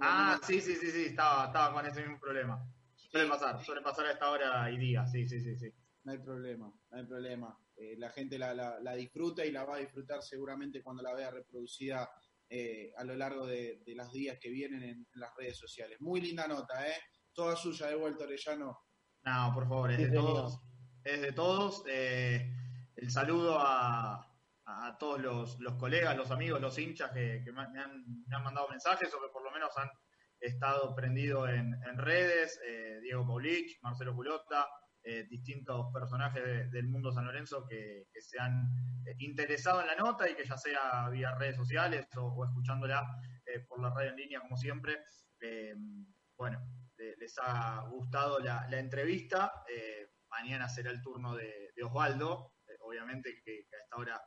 Ah, 0.00 0.38
sí, 0.46 0.60
sí, 0.60 0.76
sí, 0.76 0.90
sí, 0.90 1.06
estaba, 1.06 1.46
estaba 1.46 1.74
con 1.74 1.84
ese 1.86 2.00
mismo 2.02 2.20
problema. 2.20 2.64
Suele 2.94 3.28
pasar, 3.28 3.62
suele 3.64 3.82
pasar 3.82 4.06
a 4.06 4.12
esta 4.12 4.30
hora 4.30 4.70
y 4.70 4.78
día, 4.78 5.04
sí, 5.06 5.28
sí, 5.28 5.40
sí, 5.40 5.56
sí. 5.56 5.68
No 6.04 6.12
hay 6.12 6.18
problema, 6.18 6.72
no 6.90 6.96
hay 6.96 7.04
problema. 7.04 7.58
Eh, 7.76 7.96
la 7.98 8.10
gente 8.10 8.38
la, 8.38 8.54
la- 8.54 8.78
la 8.80 8.94
disfruta 8.94 9.44
y 9.44 9.50
la 9.50 9.64
va 9.64 9.74
a 9.76 9.78
disfrutar 9.80 10.22
seguramente 10.22 10.82
cuando 10.82 11.02
la 11.02 11.12
vea 11.14 11.30
reproducida 11.32 12.08
eh, 12.48 12.92
a 12.96 13.04
lo 13.04 13.16
largo 13.16 13.46
de, 13.46 13.82
de 13.84 13.94
los 13.96 14.12
días 14.12 14.38
que 14.40 14.50
vienen 14.50 14.82
en, 14.82 14.90
en 15.12 15.20
las 15.20 15.34
redes 15.36 15.58
sociales. 15.58 16.00
Muy 16.00 16.20
linda 16.20 16.46
nota, 16.46 16.86
¿eh? 16.88 16.94
Toda 17.32 17.56
suya 17.56 17.88
de 17.88 17.96
vuelta, 17.96 18.24
Orellano. 18.24 18.78
No, 19.24 19.50
por 19.54 19.68
favor, 19.68 19.90
es 19.90 19.98
de 19.98 20.10
todos. 20.10 20.60
Es 21.04 21.20
de 21.20 21.32
todos. 21.32 21.82
Eh, 21.88 22.48
el 22.96 23.10
saludo 23.10 23.58
a, 23.58 24.29
a 24.66 24.96
todos 24.98 25.20
los, 25.20 25.58
los 25.60 25.74
colegas, 25.76 26.16
los 26.16 26.30
amigos, 26.30 26.60
los 26.60 26.78
hinchas 26.78 27.10
que, 27.12 27.42
que 27.44 27.52
me, 27.52 27.62
han, 27.62 28.04
me 28.26 28.36
han 28.36 28.42
mandado 28.44 28.68
mensajes 28.68 29.12
o 29.14 29.20
que 29.20 29.28
por 29.32 29.42
lo 29.44 29.50
menos 29.50 29.76
han 29.76 29.88
estado 30.38 30.94
prendidos 30.94 31.48
en, 31.50 31.74
en 31.74 31.98
redes. 31.98 32.58
eh, 32.66 32.98
Diego 33.02 33.26
Paulich, 33.26 33.78
Marcelo 33.82 34.14
Culota, 34.14 34.66
eh, 35.02 35.24
distintos 35.28 35.86
personajes 35.92 36.44
de- 36.44 36.68
del 36.68 36.88
mundo 36.88 37.10
San 37.10 37.24
Lorenzo 37.24 37.66
que, 37.66 38.06
que 38.12 38.20
se 38.20 38.38
han 38.38 38.68
eh, 39.06 39.14
interesado 39.18 39.80
en 39.80 39.86
la 39.88 39.96
nota 39.96 40.28
y 40.30 40.34
que 40.34 40.44
ya 40.46 40.56
sea 40.56 41.08
vía 41.10 41.34
redes 41.36 41.56
sociales 41.56 42.06
o, 42.16 42.44
escuchándola 42.44 43.06
por 43.68 43.82
la 43.82 43.90
radio 43.90 44.10
en 44.10 44.16
línea, 44.16 44.40
como 44.40 44.56
siempre. 44.56 44.98
bueno, 46.36 46.60
le- 46.96 47.16
les 47.16 47.34
ha 47.42 47.80
gustado 47.90 48.38
la, 48.38 48.66
la 48.70 48.78
entrevista. 48.78 49.52
mañana 50.30 50.68
será 50.68 50.90
el 50.90 51.00
turno 51.02 51.34
de, 51.34 51.70
Osvaldo, 51.82 52.54
obviamente 52.80 53.40
que, 53.44 53.64
que 53.68 53.76
a 53.76 53.80
esta 53.80 53.96
hora 53.96 54.20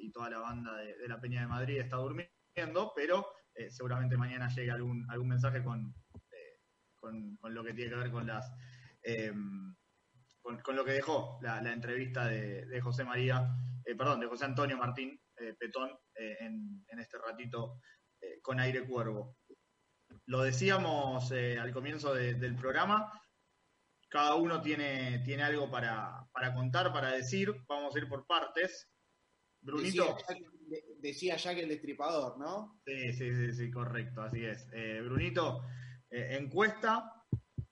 y 0.00 0.10
toda 0.12 0.30
la 0.30 0.38
banda 0.38 0.76
de, 0.76 0.96
la 1.08 1.20
Peña 1.20 1.40
de 1.40 1.46
Madrid 1.46 1.78
está 1.80 1.96
durmiendo, 1.96 2.92
pero 2.94 3.26
eh, 3.54 3.70
seguramente 3.70 4.16
mañana 4.16 4.48
llegue 4.48 4.70
algún, 4.70 5.06
algún 5.10 5.28
mensaje 5.28 5.62
con, 5.62 5.94
eh, 6.32 6.60
con, 6.94 7.36
con 7.36 7.54
lo 7.54 7.64
que 7.64 7.74
tiene 7.74 7.90
que 7.90 7.96
ver 7.96 8.10
con 8.10 8.26
las... 8.26 8.50
eh, 9.02 9.32
con, 10.42 10.74
lo 10.76 10.84
que 10.84 10.92
dejó 10.92 11.38
la, 11.42 11.58
entrevista 11.72 12.26
de, 12.26 12.80
José 12.80 13.04
María, 13.04 13.48
eh, 13.84 13.94
perdón, 13.94 14.20
de 14.20 14.26
José 14.26 14.46
Antonio 14.46 14.76
Martín 14.78 15.20
eh, 15.36 15.54
Petón 15.58 15.90
eh, 16.14 16.36
en, 16.40 16.84
este 16.98 17.18
ratito 17.18 17.80
eh, 18.20 18.40
con 18.42 18.58
aire 18.60 18.86
cuervo. 18.86 19.36
Lo 20.26 20.42
decíamos 20.42 21.30
eh, 21.32 21.58
al 21.58 21.72
comienzo 21.72 22.14
de- 22.14 22.34
del 22.34 22.56
programa, 22.56 23.12
cada 24.08 24.34
uno 24.34 24.60
tiene, 24.60 25.20
tiene 25.24 25.44
algo 25.44 25.70
para, 25.70 26.26
para 26.32 26.52
contar, 26.52 26.92
para 26.92 27.12
decir, 27.12 27.54
vamos 27.68 27.94
a 27.94 27.98
ir 27.98 28.08
por 28.08 28.26
partes. 28.26 28.89
Brunito. 29.62 30.16
Decía, 31.00 31.36
Jack- 31.36 31.58
el 31.58 31.68
Destripador, 31.68 32.38
¿no? 32.38 32.80
Sí, 32.86 33.12
sí, 33.12 33.34
sí, 33.34 33.52
sí, 33.52 33.70
correcto, 33.70 34.22
así 34.22 34.44
es. 34.44 34.68
Eh, 34.72 35.00
Brunito, 35.02 35.62
eh, 36.10 36.36
encuesta 36.40 37.24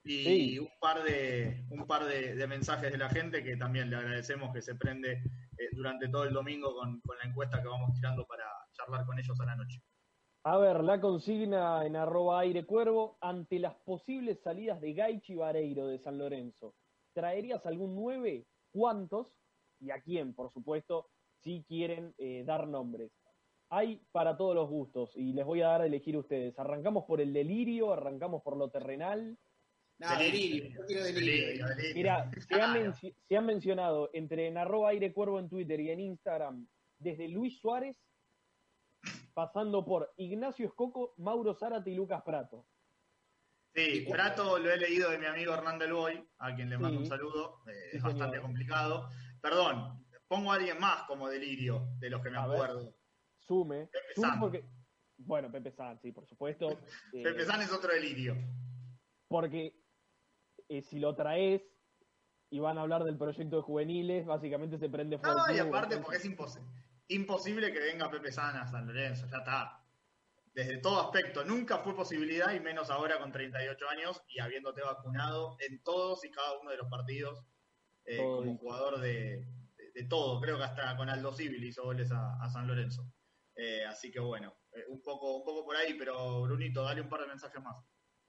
y 0.05 0.24
Sí. 0.24 0.59
un 0.59 0.68
par, 0.80 1.03
de, 1.05 1.64
un 1.70 1.86
par 1.86 2.05
de, 2.07 2.34
de 2.34 2.47
mensajes 2.47 2.91
de 2.91 2.99
la 2.99 3.09
gente 3.11 3.43
que 3.45 3.57
también 3.57 3.91
le 3.91 3.97
agradecemos 3.97 4.53
que 4.53 4.62
se 4.62 4.74
prende 4.74 5.12
eh, 5.12 5.68
durante 5.72 6.09
todo 6.09 6.24
el 6.24 6.32
domingo 6.32 6.74
con, 6.74 7.01
con 7.01 7.16
la 7.18 7.24
encuesta 7.24 7.61
que 7.62 7.68
vamos 7.68 7.93
tirando 7.95 8.26
para 8.26 8.45
charlar 8.72 9.05
con 9.07 9.18
ellos 9.18 9.39
a 9.41 9.45
la 9.45 9.57
noche. 9.57 9.80
A 10.45 10.57
ver, 10.59 10.82
la 10.82 11.01
consigna 11.01 11.84
en 11.84 11.97
arroba 11.97 12.41
aire 12.41 12.64
cuervo, 12.64 13.18
ante 13.20 13.59
las 13.59 13.74
posibles 13.84 14.41
salidas 14.41 14.80
de 14.80 14.95
Gaichi 14.95 15.34
Vareiro 15.34 15.86
de 15.86 15.99
San 15.99 16.16
Lorenzo, 16.16 16.74
¿traerías 17.12 17.64
algún 17.66 17.95
9? 17.95 18.47
¿Cuántos? 18.72 19.36
¿Y 19.80 19.91
a 19.91 20.01
quién, 20.01 20.34
por 20.34 20.51
supuesto, 20.53 21.11
si 21.43 21.64
quieren 21.68 22.14
eh, 22.18 22.43
dar 22.47 22.66
nombres? 22.68 23.11
Hay 23.70 24.01
para 24.12 24.36
todos 24.36 24.55
los 24.55 24.68
gustos 24.68 25.14
y 25.16 25.32
les 25.34 25.45
voy 25.45 25.61
a 25.62 25.68
dar 25.68 25.82
a 25.82 25.86
elegir 25.86 26.16
ustedes. 26.16 26.59
¿Arrancamos 26.59 27.05
por 27.05 27.20
el 27.20 27.32
delirio? 27.32 27.93
¿Arrancamos 27.93 28.43
por 28.43 28.57
lo 28.57 28.70
terrenal? 28.70 29.36
Nada, 29.99 30.18
delirio. 30.20 30.70
Yo 30.70 30.86
quiero 30.86 31.05
delirio. 31.05 31.66
delirio. 31.66 31.95
Mira, 31.95 32.30
se 32.49 32.55
han, 32.61 32.95
se 32.95 33.36
han 33.36 33.45
mencionado 33.47 34.11
entre 34.12 34.47
en 34.47 34.57
arroba 34.57 34.91
aire 34.91 35.12
cuervo 35.12 35.39
en 35.39 35.49
Twitter 35.49 35.80
y 35.80 35.91
en 35.91 36.01
Instagram, 36.01 36.66
desde 36.99 37.28
Luis 37.28 37.59
Suárez, 37.59 37.97
pasando 39.34 39.84
por 39.84 40.12
Ignacio 40.16 40.66
Escoco, 40.66 41.14
Mauro 41.18 41.55
Zárate 41.55 41.91
y 41.91 41.95
Lucas 41.95 42.22
Prato. 42.22 42.66
Sí, 43.74 44.07
Prato 44.11 44.59
lo 44.59 44.70
he 44.70 44.76
leído 44.78 45.11
de 45.11 45.18
mi 45.18 45.26
amigo 45.26 45.53
Hernán 45.53 45.78
Del 45.78 45.93
Boy, 45.93 46.24
a 46.39 46.55
quien 46.55 46.70
le 46.70 46.78
mando 46.78 46.99
Sí. 46.99 47.05
un 47.05 47.09
saludo, 47.09 47.61
eh, 47.68 47.89
Sí, 47.93 47.97
es 47.99 48.03
bastante 48.03 48.41
complicado. 48.41 49.09
Perdón, 49.41 50.05
pongo 50.29 50.53
a 50.53 50.57
alguien 50.57 50.79
más 50.79 51.03
como 51.05 51.29
delirio, 51.29 51.89
de 51.99 52.11
los 52.11 52.22
que 52.22 52.31
me 52.31 52.39
A 52.39 52.47
ver. 52.47 52.57
acuerdo. 52.62 52.95
Sume. 53.39 53.87
Pepe 53.87 54.14
Sume 54.14 54.29
San. 54.29 54.41
porque, 54.41 54.64
bueno, 55.16 55.51
Pepe 55.51 55.72
San, 55.72 55.99
sí, 56.01 56.12
por 56.12 56.26
supuesto. 56.26 56.70
eh, 57.12 57.22
Pepe 57.24 57.45
San 57.45 57.61
es 57.62 57.72
otro 57.72 57.93
delirio. 57.93 58.37
Porque 59.26 59.74
eh, 60.68 60.83
si 60.83 60.99
lo 60.99 61.14
traes 61.14 61.62
y 62.51 62.61
van 62.61 62.79
a 62.79 62.83
hablar 62.83 63.05
del 63.05 63.16
proyecto 63.18 63.57
de 63.57 63.62
juveniles, 63.62 64.26
básicamente 64.26 64.79
se 64.79 64.89
prende 64.89 65.18
fuego. 65.18 65.39
No, 65.47 65.55
y 65.55 65.59
aparte 65.59 65.99
porque 65.99 66.16
es 66.18 66.24
imposible. 66.24 66.68
Imposible 67.09 67.72
que 67.72 67.81
venga 67.81 68.11
Pepe 68.11 68.31
San 68.33 68.57
a 68.57 68.66
San 68.68 68.87
Lorenzo, 68.87 69.26
ya 69.31 69.39
está. 69.39 69.85
Desde 70.53 70.79
todo 70.79 71.01
aspecto, 71.01 71.45
nunca 71.45 71.79
fue 71.79 71.95
posibilidad, 71.95 72.53
y 72.53 72.61
menos 72.61 72.91
ahora 72.91 73.18
con 73.18 73.31
38 73.33 73.89
años 73.89 74.22
y 74.29 74.41
habiéndote 74.41 74.83
vacunado 74.83 75.57
en 75.61 75.83
todos 75.83 76.24
y 76.24 76.31
cada 76.31 76.59
uno 76.59 76.70
de 76.70 76.76
los 76.79 76.89
partidos 76.89 77.45
eh, 78.05 78.16
como 78.16 78.57
jugador 78.59 78.99
de, 79.01 79.47
de- 80.03 80.09
todo. 80.09 80.40
Creo 80.40 80.57
que 80.57 80.64
hasta 80.64 80.96
con 80.96 81.09
Aldo 81.09 81.32
Civil 81.32 81.62
hizo 81.64 81.84
goles 81.84 82.11
a, 82.12 82.34
a 82.42 82.49
San 82.51 82.66
Lorenzo. 82.66 83.03
Eh, 83.57 83.84
así 83.84 84.11
que 84.11 84.20
bueno, 84.20 84.53
eh, 84.72 84.84
un, 84.88 85.03
poco, 85.03 85.36
un 85.38 85.44
poco 85.44 85.64
por 85.64 85.76
ahí, 85.76 85.94
pero 85.94 86.42
Brunito, 86.42 86.82
dale 86.82 87.01
un 87.01 87.09
par 87.09 87.22
de 87.22 87.26
mensajes 87.28 87.62
más. 87.62 87.76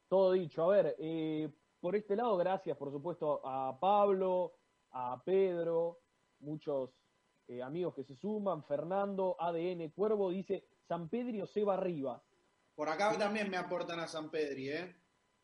Todo 0.07 0.31
dicho. 0.33 0.63
A 0.63 0.75
ver, 0.75 0.95
eh, 0.97 1.49
por 1.79 1.95
este 1.95 2.15
lado, 2.15 2.35
gracias, 2.37 2.75
por 2.77 2.91
supuesto, 2.91 3.41
a 3.47 3.79
Pablo, 3.79 4.55
a 4.91 5.21
Pedro, 5.23 5.99
muchos 6.39 6.89
eh, 7.47 7.61
amigos 7.61 7.93
que 7.95 8.03
se 8.03 8.15
suman, 8.15 8.63
Fernando, 8.63 9.35
ADN 9.39 9.91
Cuervo, 9.91 10.31
dice 10.31 10.67
San 10.87 11.09
Pedro 11.09 11.45
Seba 11.45 11.77
Rivas. 11.77 12.21
Por 12.75 12.89
acá 12.89 13.15
también 13.17 13.49
me 13.51 13.57
aportan 13.57 13.99
a 13.99 14.07
San 14.07 14.31
Pedri, 14.31 14.69
¿eh? 14.69 14.95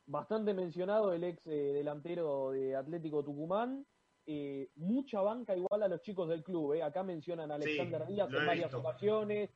Bastante 0.08 0.54
mencionado 0.54 1.14
el 1.14 1.24
ex 1.24 1.46
eh, 1.48 1.74
delantero 1.74 2.52
de 2.52 2.76
Atlético 2.76 3.24
Tucumán. 3.24 3.86
Eh, 4.28 4.72
mucha 4.76 5.22
banca 5.22 5.56
igual 5.56 5.84
a 5.84 5.88
los 5.88 6.02
chicos 6.02 6.28
del 6.28 6.44
club. 6.44 6.74
eh. 6.74 6.84
Acá 6.84 7.04
mencionan 7.04 7.52
a 7.52 7.58
Sí, 7.58 7.64
Alexander 7.64 8.08
Díaz 8.08 8.30
lo 8.32 8.40
en 8.40 8.46
varias 8.48 8.66
visto. 8.72 8.80
ocasiones, 8.80 9.50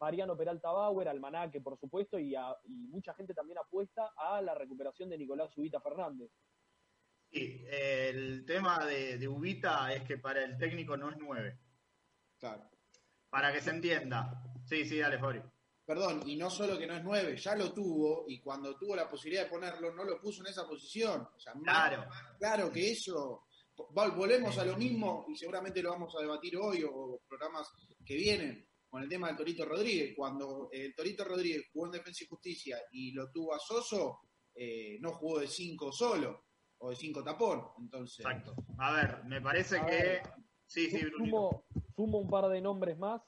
Mariano 0.00 0.36
Peralta 0.36 0.70
Bauer, 0.70 1.08
Almanaque, 1.08 1.60
por 1.60 1.76
supuesto, 1.78 2.18
y, 2.18 2.34
a- 2.36 2.56
y 2.64 2.86
mucha 2.86 3.12
gente 3.14 3.34
también 3.34 3.58
apuesta 3.58 4.12
a 4.16 4.40
la 4.40 4.54
recuperación 4.54 5.10
de 5.10 5.18
Nicolás 5.18 5.56
Ubita 5.58 5.80
Fernández. 5.80 6.30
Sí, 7.32 7.64
el 7.68 8.44
tema 8.46 8.84
de, 8.86 9.18
de 9.18 9.26
Ubita 9.26 9.92
es 9.92 10.04
que 10.04 10.18
para 10.18 10.44
el 10.44 10.56
técnico 10.56 10.96
no 10.96 11.10
es 11.10 11.16
9. 11.18 11.58
Claro. 12.38 12.70
Para 13.28 13.52
que 13.52 13.60
se 13.60 13.70
entienda. 13.70 14.40
Sí, 14.64 14.84
sí, 14.84 14.98
dale, 14.98 15.18
Fabri. 15.18 15.42
Perdón, 15.84 16.22
y 16.24 16.36
no 16.36 16.48
solo 16.48 16.78
que 16.78 16.86
no 16.86 16.94
es 16.94 17.02
nueve, 17.04 17.36
ya 17.36 17.54
lo 17.56 17.72
tuvo, 17.74 18.24
y 18.28 18.40
cuando 18.40 18.74
tuvo 18.78 18.94
la 18.96 19.06
posibilidad 19.08 19.42
de 19.44 19.50
ponerlo, 19.50 19.92
no 19.92 20.04
lo 20.04 20.18
puso 20.20 20.40
en 20.42 20.46
esa 20.50 20.66
posición. 20.66 21.28
O 21.36 21.38
sea, 21.38 21.52
más 21.54 21.62
Claro. 21.90 22.10
claro 22.38 22.70
que 22.72 22.92
eso. 22.92 23.44
Vol- 23.76 24.14
Volvemos 24.16 24.56
a 24.58 24.64
lo 24.64 24.76
mismo, 24.76 25.26
y 25.28 25.36
seguramente 25.36 25.82
lo 25.82 25.90
vamos 25.90 26.14
a 26.16 26.20
debatir 26.22 26.56
hoy 26.56 26.82
o 26.88 27.20
programas 27.28 27.68
que 28.04 28.14
vienen, 28.16 28.66
con 28.88 29.02
el 29.02 29.08
tema 29.08 29.26
del 29.28 29.36
Torito 29.36 29.64
Rodríguez. 29.64 30.14
Cuando 30.16 30.68
el 30.72 30.94
Torito 30.94 31.24
Rodríguez 31.24 31.64
jugó 31.72 31.86
en 31.86 31.92
Defensa 31.92 32.24
y 32.24 32.28
Justicia 32.28 32.78
y 32.92 33.12
lo 33.12 33.30
tuvo 33.32 33.54
a 33.54 33.58
Soso, 33.58 34.20
eh, 34.54 34.98
no 35.00 35.12
jugó 35.14 35.40
de 35.40 35.48
cinco 35.48 35.90
solo, 35.90 36.44
o 36.78 36.90
de 36.90 36.96
cinco 36.96 37.24
tapón. 37.24 37.62
Entonces, 37.80 38.24
Exacto. 38.24 38.54
A 38.78 38.92
ver, 38.92 39.24
me 39.24 39.40
parece 39.40 39.80
que. 39.80 39.90
ver. 39.90 40.22
Sí, 40.66 40.88
sí. 40.90 41.00
Sumo, 41.16 41.64
sumo 41.96 42.18
un 42.18 42.28
par 42.30 42.48
de 42.48 42.60
nombres 42.60 42.96
más. 42.98 43.22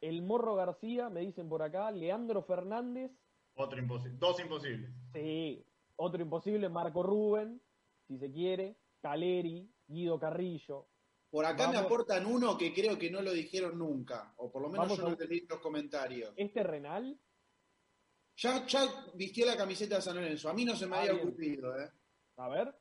El 0.00 0.22
Morro 0.22 0.56
García, 0.56 1.08
me 1.10 1.20
dicen 1.20 1.48
por 1.48 1.62
acá, 1.62 1.90
Leandro 1.92 2.42
Fernández, 2.42 3.12
Otro 3.54 3.78
imposible. 3.78 4.18
Dos 4.18 4.40
imposibles. 4.40 4.90
sí, 5.12 5.64
otro 5.96 6.20
imposible, 6.22 6.68
Marco 6.68 7.02
Rubén, 7.04 7.62
si 8.08 8.18
se 8.18 8.32
quiere, 8.32 8.76
Caleri, 9.02 9.68
Guido 9.86 10.18
Carrillo. 10.18 10.88
por 11.28 11.44
acá 11.44 11.68
me 11.68 11.78
aportan 11.78 12.24
uno 12.26 12.56
que 12.56 12.72
creo 12.74 12.98
que 12.98 13.10
no 13.10 13.20
lo 13.22 13.32
dijeron 13.32 13.78
nunca, 13.78 14.32
o 14.36 14.50
por 14.52 14.62
lo 14.62 14.68
menos 14.68 14.84
Vamos 14.86 14.98
yo 14.98 15.06
a- 15.06 15.10
lo 15.10 15.16
leí 15.26 15.40
en 15.40 15.48
los 15.48 15.60
comentarios. 15.60 16.32
Este 16.36 16.62
Renal, 16.62 17.18
Ya, 18.36 18.66
ya 18.66 18.88
vistió 19.14 19.44
la 19.44 19.56
camiseta 19.58 19.96
de 19.96 20.02
San 20.02 20.16
Lorenzo. 20.16 20.48
A 20.48 20.54
mí 20.54 20.64
no 20.64 20.74
se 20.74 20.86
me 20.86 20.96
Ah, 20.96 21.00
había 21.00 21.12
bien. 21.12 21.28
ocurrido, 21.28 21.78
¿eh? 21.78 21.90
a 22.36 22.48
ver, 22.48 22.74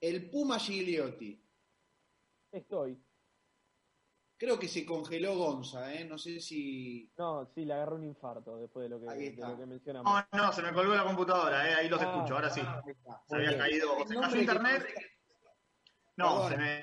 El 0.00 0.28
Puma 0.28 0.58
Gigliotti. 0.58 1.40
estoy. 2.52 3.00
Creo 4.38 4.58
que 4.58 4.68
se 4.68 4.84
congeló 4.84 5.36
Gonza, 5.38 5.94
¿eh? 5.94 6.04
No 6.04 6.18
sé 6.18 6.40
si. 6.40 7.10
No, 7.16 7.46
sí, 7.54 7.64
le 7.64 7.72
agarró 7.74 7.96
un 7.96 8.04
infarto 8.04 8.58
después 8.58 8.82
de 8.84 8.88
lo 8.90 9.00
que, 9.00 9.08
Ahí 9.08 9.18
de 9.20 9.26
está. 9.28 9.48
lo 9.50 9.56
que 9.56 9.66
mencionamos. 9.66 10.12
No, 10.32 10.38
no, 10.46 10.52
se 10.52 10.62
me 10.62 10.72
colgó 10.74 10.94
la 10.94 11.04
computadora, 11.04 11.70
eh, 11.70 11.74
ahí 11.74 11.88
los 11.88 12.00
Ah, 12.02 12.04
escucho, 12.12 12.34
ahora 12.34 12.50
sí. 12.50 12.60
Se 13.28 13.34
había 13.36 13.56
caído. 13.56 13.96
¿O 13.96 14.06
se 14.06 14.14
cayó 14.14 14.32
que- 14.32 14.40
internet? 14.40 14.84
No, 16.16 16.48
Perdón. 16.48 16.50
se 16.50 16.56
me. 16.58 16.82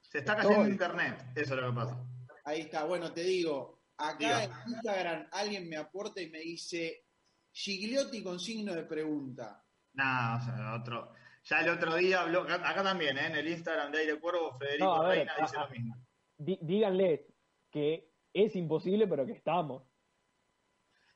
Se 0.00 0.18
está 0.18 0.36
cayendo 0.36 0.58
Estoy. 0.62 0.72
internet, 0.72 1.22
eso 1.36 1.54
es 1.54 1.60
lo 1.60 1.68
que 1.70 1.76
pasa. 1.76 2.04
Ahí 2.44 2.60
está, 2.62 2.84
bueno, 2.84 3.12
te 3.12 3.22
digo, 3.22 3.82
acá 3.98 4.16
Diga. 4.18 4.44
en 4.44 4.72
Instagram 4.72 5.26
alguien 5.32 5.68
me 5.68 5.76
aporta 5.76 6.22
y 6.22 6.30
me 6.30 6.38
dice 6.40 7.04
Gigliotti 7.52 8.22
con 8.22 8.40
signo 8.40 8.74
de 8.74 8.84
pregunta. 8.84 9.62
No, 9.92 10.36
o 10.36 10.40
sea, 10.40 10.74
otro. 10.80 11.12
Ya 11.44 11.60
el 11.60 11.68
otro 11.70 11.94
día 11.96 12.22
habló, 12.22 12.42
acá, 12.42 12.54
acá 12.68 12.82
también, 12.82 13.18
¿eh? 13.18 13.26
en 13.26 13.36
el 13.36 13.48
Instagram 13.48 13.92
de 13.92 13.98
Aire 13.98 14.18
Cuervo, 14.20 14.52
Federico 14.58 14.84
No, 14.84 15.02
a 15.02 15.08
ver, 15.08 15.18
Reina 15.18 15.34
dice 15.40 15.56
a- 15.56 15.60
lo 15.64 15.70
mismo. 15.70 15.96
Dí- 16.38 16.58
díganle 16.62 17.26
que 17.70 18.10
es 18.32 18.56
imposible, 18.56 19.06
pero 19.06 19.26
que 19.26 19.32
estamos. 19.32 19.82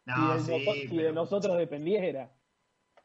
No, 0.04 0.38
si 0.38 0.50
de, 0.52 0.58
sí, 0.58 0.64
noso- 0.66 0.72
si 0.74 0.86
de 0.88 1.02
pero- 1.02 1.12
nosotros 1.12 1.56
dependiera. 1.58 2.30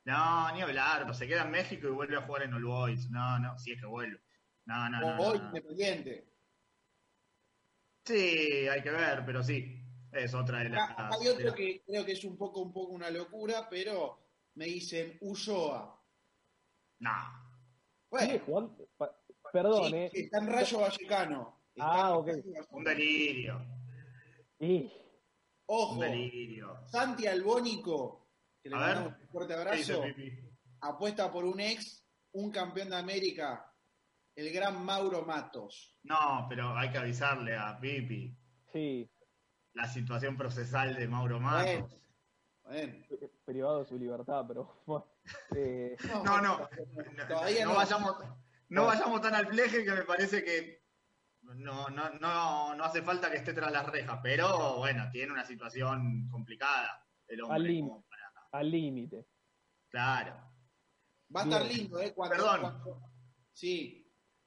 No, 0.07 0.53
ni 0.53 0.61
hablar, 0.61 1.01
pero 1.01 1.13
se 1.13 1.27
queda 1.27 1.41
en 1.43 1.51
México 1.51 1.85
y 1.87 1.91
vuelve 1.91 2.15
a 2.15 2.21
jugar 2.21 2.43
en 2.43 2.53
All 2.53 2.63
Boys. 2.63 3.09
No, 3.09 3.37
no, 3.39 3.59
si 3.59 3.73
es 3.73 3.79
que 3.81 3.85
vuelve. 3.87 4.21
No, 4.65 4.89
no, 4.89 5.01
no. 5.01 5.15
no, 5.17 5.21
Hoy 5.21 5.37
no. 5.37 5.45
independiente. 5.47 6.33
Sí, 8.05 8.67
hay 8.69 8.81
que 8.81 8.89
ver, 8.91 9.25
pero 9.25 9.43
sí. 9.43 9.73
Es 10.13 10.33
otra 10.33 10.59
de 10.59 10.69
las. 10.69 10.89
Acá 10.91 11.09
hay 11.19 11.27
otro 11.27 11.47
las- 11.47 11.55
que 11.55 11.83
creo 11.85 12.05
que 12.05 12.13
es 12.13 12.23
un 12.23 12.37
poco, 12.37 12.61
un 12.61 12.71
poco 12.71 12.93
una 12.93 13.09
locura, 13.09 13.67
pero 13.69 14.17
me 14.55 14.65
dicen 14.65 15.17
Ulloa. 15.19 16.01
No. 16.99 17.11
Bueno, 18.09 18.77
Perdón, 19.51 19.89
sí, 19.89 19.95
¿eh? 19.97 20.11
está 20.13 20.37
en 20.39 20.47
Rayo 20.47 20.79
Vallecano. 20.79 21.63
Está 21.75 21.85
Ah, 22.05 22.17
ok. 22.17 22.29
Un 22.71 22.83
delirio. 22.85 23.61
Y- 24.59 24.83
Un 24.83 24.91
Ojo, 25.65 25.99
delirio. 26.01 26.79
Santi 26.87 27.27
Albónico, 27.27 28.26
que 28.61 28.69
le 28.69 28.75
A 28.75 28.79
ver. 28.79 28.97
un 28.97 29.27
fuerte 29.29 29.55
¿Qué 29.55 29.77
dice 29.77 29.93
abrazo, 29.93 30.13
apuesta 30.81 31.31
por 31.31 31.45
un 31.45 31.59
ex, 31.59 32.05
un 32.33 32.51
campeón 32.51 32.89
de 32.89 32.97
América, 32.97 33.71
el 34.35 34.51
gran 34.51 34.83
Mauro 34.83 35.25
Matos. 35.25 35.97
No, 36.03 36.45
pero 36.49 36.75
hay 36.77 36.91
que 36.91 36.97
avisarle 36.99 37.55
a 37.57 37.79
Pipi 37.79 38.37
sí, 38.71 39.09
la 39.73 39.87
situación 39.87 40.37
procesal 40.37 40.95
de 40.95 41.07
Mauro 41.07 41.39
Matos. 41.39 41.95
Bueno, 42.63 42.93
privado 43.45 43.79
de 43.79 43.85
su 43.85 43.97
libertad, 43.97 44.43
pero 44.47 44.81
bueno, 44.85 45.05
eh, 45.55 45.95
No, 46.25 46.41
no, 46.41 46.69
Todavía 47.27 47.63
no, 47.65 47.71
no. 47.71 47.77
vayamos, 47.77 48.15
no 48.69 48.85
vayamos 48.85 49.21
tan 49.21 49.35
al 49.35 49.47
fleje 49.47 49.85
que 49.85 49.91
me 49.91 50.03
parece 50.03 50.43
que 50.43 50.83
no, 51.41 51.87
no, 51.89 52.09
no, 52.19 52.75
no 52.75 52.83
hace 52.83 53.01
falta 53.01 53.31
que 53.31 53.37
esté 53.37 53.53
tras 53.53 53.71
las 53.71 53.87
rejas, 53.87 54.19
pero 54.21 54.77
bueno, 54.77 55.09
tiene 55.11 55.31
una 55.31 55.45
situación 55.45 56.27
complicada 56.29 57.07
el 57.27 57.41
hombre. 57.41 57.55
Al 57.55 57.63
límite. 57.63 58.06
Al 58.51 58.69
límite. 58.71 59.25
Claro. 59.89 60.33
va 61.35 61.41
a 61.41 61.43
estar 61.43 61.65
lindo, 61.65 61.99
¿eh? 61.99 62.13
Cuando, 62.13 62.35
Perdón. 62.35 62.59
cuando- 62.61 63.01
sí, 63.53 64.03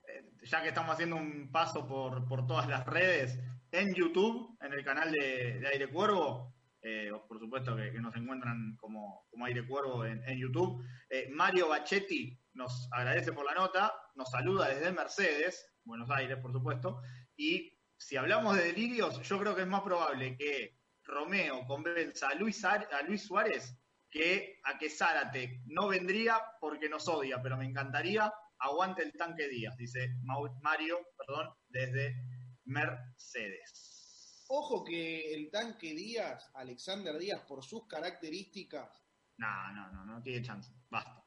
Eh, 0.09 0.31
Ya 0.43 0.63
que 0.63 0.69
estamos 0.69 0.93
haciendo 0.95 1.17
un 1.17 1.53
paso 1.53 1.87
por, 1.87 2.27
por 2.27 2.47
todas 2.47 2.67
las 2.67 2.85
redes, 2.87 3.39
en 3.71 3.95
YouTube, 3.95 4.57
en 4.61 4.73
el 4.73 4.83
canal 4.85 5.13
de, 5.13 5.61
de 5.61 5.69
Aire 5.69 5.89
Cuervo, 5.89 6.57
eh, 6.83 7.13
por 7.29 7.39
supuesto 7.39 7.77
que, 7.77 7.93
que 7.93 8.01
nos 8.01 8.17
encuentran 8.17 8.77
como, 8.81 9.27
como 9.31 9.45
Aire 9.45 9.65
Cuervo 9.69 10.05
en, 10.07 10.25
en 10.29 10.39
YouTube, 10.39 10.83
eh, 11.11 11.29
Mario 11.31 11.69
Bachetti 11.69 12.37
nos 12.55 12.89
agradece 12.91 13.33
por 13.33 13.45
la 13.45 13.55
nota, 13.55 13.93
nos 14.17 14.31
saluda 14.31 14.69
desde 14.71 14.91
Mercedes, 14.91 15.77
Buenos 15.85 16.11
Aires, 16.11 16.39
por 16.39 16.51
supuesto, 16.53 17.01
y 17.37 17.79
si 17.97 18.17
hablamos 18.17 18.57
de 18.57 18.65
delirios, 18.65 19.21
yo 19.23 19.39
creo 19.39 19.55
que 19.55 19.63
es 19.63 19.69
más 19.69 19.83
probable 19.83 20.37
que 20.37 20.81
Romeo 21.05 21.65
convenza 21.67 22.31
a 22.31 22.35
Luis, 22.35 22.65
a 22.65 23.03
Luis 23.07 23.23
Suárez 23.27 23.77
que 24.11 24.61
a 24.65 24.77
que 24.79 24.91
Zárate 24.91 25.63
no 25.67 25.89
vendría 25.89 26.39
porque 26.61 26.89
nos 26.89 27.07
odia, 27.09 27.41
pero 27.43 27.57
me 27.57 27.65
encantaría, 27.67 28.33
aguante 28.59 29.03
el 29.03 29.13
tanque 29.13 29.49
Díaz, 29.49 29.77
dice 29.77 30.17
Mario, 30.63 30.99
perdón, 31.17 31.49
desde 31.69 32.17
Mercedes. 32.65 34.45
ojo 34.49 34.85
que 34.85 35.33
el 35.35 35.51
tanque 35.51 35.95
Díaz, 35.95 36.51
Alexander 36.55 37.17
Díaz, 37.19 37.41
por 37.43 37.63
sus 37.65 37.87
características, 37.87 39.03
No, 39.39 39.73
no, 39.73 39.91
no, 39.93 40.05
no 40.05 40.23
tiene 40.23 40.43
chance, 40.45 40.73
basta. 40.91 41.25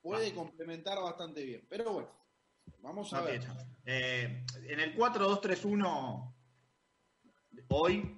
puede 0.00 0.32
complementar 0.34 0.98
bastante 1.02 1.42
bien. 1.44 1.66
Pero 1.68 1.92
bueno, 1.92 2.10
vamos 2.80 3.12
a 3.12 3.18
No 3.20 3.24
ver. 3.24 3.40
tiene 3.40 3.46
chance. 3.54 3.66
Eh, 3.86 4.44
en 4.68 4.80
el 4.80 4.94
4-2-3-1, 4.94 6.34
hoy, 7.68 8.16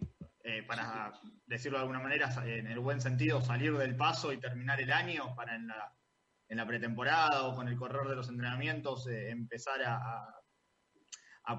eh, 0.49 0.62
para 0.62 1.12
decirlo 1.44 1.76
de 1.76 1.82
alguna 1.82 2.01
manera, 2.01 2.30
en 2.46 2.68
el 2.68 2.78
buen 2.78 3.03
sentido, 3.03 3.42
salir 3.42 3.76
del 3.76 3.94
paso 3.96 4.32
y 4.32 4.40
terminar 4.40 4.80
el 4.80 4.90
año 4.90 5.34
para 5.36 5.55
en 5.55 5.68
la, 5.68 6.66
pretemporada 6.66 7.42
o 7.42 7.55
con 7.55 7.68
el 7.68 7.76
correr 7.76 8.09
de 8.09 8.16
los 8.16 8.30
entrenamientos 8.30 9.07
eh, 9.09 9.28
empezar 9.28 9.82
a, 9.84 10.34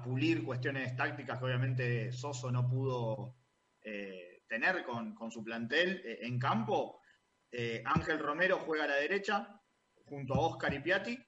pulir 0.02 0.44
cuestiones 0.44 0.96
tácticas 0.96 1.38
que 1.38 1.44
obviamente 1.44 2.12
Soso 2.12 2.50
no 2.50 2.68
pudo 2.68 3.36
eh, 3.82 4.42
tener 4.48 4.84
con, 4.84 5.14
con 5.14 5.30
su 5.30 5.44
plantel 5.44 6.02
en 6.04 6.38
campo. 6.38 7.00
Ángel 7.84 8.20
Romero 8.20 8.58
juega 8.58 8.84
a 8.84 8.88
la 8.88 8.94
derecha 8.96 9.60
junto 10.04 10.34
a 10.34 10.40
Oscar 10.40 10.74
y 10.74 10.80
Piatti 10.80 11.18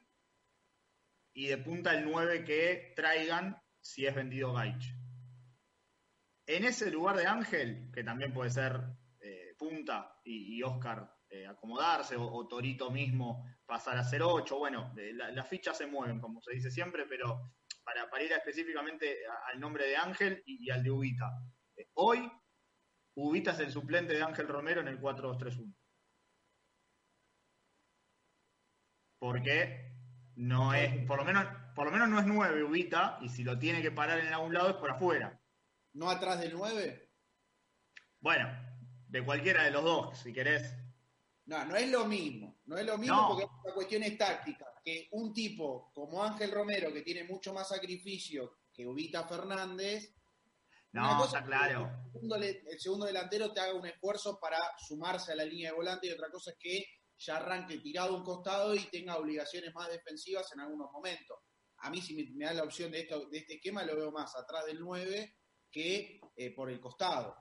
y 1.35 1.47
de 1.47 1.59
punta 1.59 1.95
el 1.95 2.05
9 2.05 2.45
que 2.45 2.93
traigan 2.95 3.61
si 3.81 4.07
es 4.07 4.15
vendido 4.15 4.53
Gaich. 4.53 5.02
En 6.57 6.65
ese 6.65 6.91
lugar 6.91 7.17
de 7.17 7.27
Ángel, 7.27 7.91
que 7.95 8.05
también 8.05 8.33
puede 8.35 8.51
ser 8.51 8.79
eh, 9.21 9.55
punta 9.59 10.21
y, 10.25 10.57
y 10.59 10.63
Oscar 10.63 11.11
eh, 11.31 11.47
acomodarse, 11.47 12.15
o, 12.19 12.47
Torito 12.47 12.91
mismo 12.91 13.47
pasar 13.65 13.97
a 13.97 14.05
ser 14.05 14.21
8, 14.23 14.59
bueno, 14.59 14.93
eh, 14.99 15.13
la- 15.15 15.31
las 15.31 15.49
fichas 15.49 15.79
se 15.79 15.87
mueven, 15.87 16.21
como 16.21 16.43
se 16.43 16.53
dice 16.53 16.71
siempre, 16.71 17.07
pero 17.09 17.53
para, 17.83 18.11
para 18.11 18.23
ir 18.23 18.33
específicamente 18.33 19.17
al 19.51 19.59
nombre 19.61 19.87
de 19.87 19.97
Ángel 19.97 20.43
y, 20.45 20.69
al 20.71 20.83
de 20.83 20.91
Ubita. 20.91 21.31
Hoy, 21.95 22.31
Ubita 23.17 23.53
es 23.53 23.61
el 23.61 23.73
suplente 23.73 24.13
de 24.13 24.23
Ángel 24.23 24.47
Romero 24.47 24.83
en 24.83 24.89
el 24.89 25.01
4-2-3-1. 25.01 25.75
Porque 29.19 29.91
no 30.37 30.75
es, 30.75 31.07
por 31.07 31.17
lo 31.19 31.25
menos, 31.25 31.47
por 31.75 31.87
lo 31.87 31.93
menos 31.93 32.09
no 32.11 32.19
es 32.21 32.27
9 32.27 32.63
Ubita, 32.65 33.19
y 33.23 33.29
si 33.31 33.43
lo 33.43 33.59
tiene 33.59 33.81
que 33.81 33.91
parar 33.93 34.19
en 34.19 34.33
algún 34.35 34.53
lado 34.53 34.69
es 34.71 34.77
por 34.77 34.91
afuera. 34.91 35.42
¿No 35.95 36.11
atrás 36.11 36.41
del 36.41 36.53
9? 36.55 37.11
Bueno, 38.21 38.49
de 39.09 39.25
cualquiera 39.25 39.65
de 39.65 39.71
los 39.71 39.85
dos, 39.85 40.19
si 40.19 40.33
querés. 40.33 40.75
No, 41.47 41.65
no 41.65 41.77
es 41.77 41.89
lo 41.91 42.05
mismo. 42.07 42.61
No 42.67 42.79
es 42.79 42.87
lo 42.87 42.97
mismo 42.99 43.17
No. 43.17 43.29
porque 43.29 43.47
la 43.69 43.75
cuestión 43.75 44.03
es 44.05 44.17
táctica. 44.17 44.67
Que 44.85 45.09
un 45.13 45.33
tipo 45.33 45.93
como 45.93 46.23
Ángel 46.23 46.51
Romero, 46.51 46.93
que 46.93 47.03
tiene 47.03 47.25
mucho 47.25 47.53
más 47.53 47.69
sacrificio 47.69 48.59
que 48.73 48.87
Ubita 48.87 49.27
Fernández, 49.29 50.15
No, 50.93 51.19
cosa 51.19 51.39
está 51.39 51.45
claro. 51.47 51.91
segundo, 52.13 52.37
el 52.37 52.81
segundo 52.81 53.07
delantero 53.07 53.53
te 53.53 53.61
haga 53.61 53.75
un 53.75 53.87
esfuerzo 53.87 54.39
para 54.41 54.59
sumarse 54.79 55.33
a 55.33 55.37
la 55.37 55.45
línea 55.45 55.71
de 55.71 55.77
volante 55.77 56.07
y 56.07 56.11
otra 56.11 56.31
cosa 56.31 56.51
es 56.53 56.57
que 56.59 56.85
ya 57.19 57.37
arranque 57.37 57.79
tirado 57.79 58.15
a 58.15 58.19
un 58.19 58.25
costado 58.25 58.75
y 58.75 58.81
tenga 58.91 59.17
obligaciones 59.17 59.73
más 59.75 59.89
defensivas 59.89 60.51
en 60.53 60.61
algunos 60.61 60.91
momentos. 60.91 61.39
A 61.79 61.91
mí 61.91 62.01
si 62.01 62.15
me, 62.15 62.25
me 62.35 62.45
da 62.47 62.55
la 62.55 62.65
opción 62.65 62.91
de, 62.91 63.01
esto, 63.01 63.29
de 63.29 63.39
este 63.39 63.55
esquema 63.55 63.85
lo 63.85 63.97
veo 63.97 64.11
más 64.13 64.35
atrás 64.37 64.65
del 64.67 64.81
9 64.81 65.37
que 65.73 66.21
eh, 66.37 66.55
por 66.55 66.71
el 66.71 66.79
costado. 66.81 67.37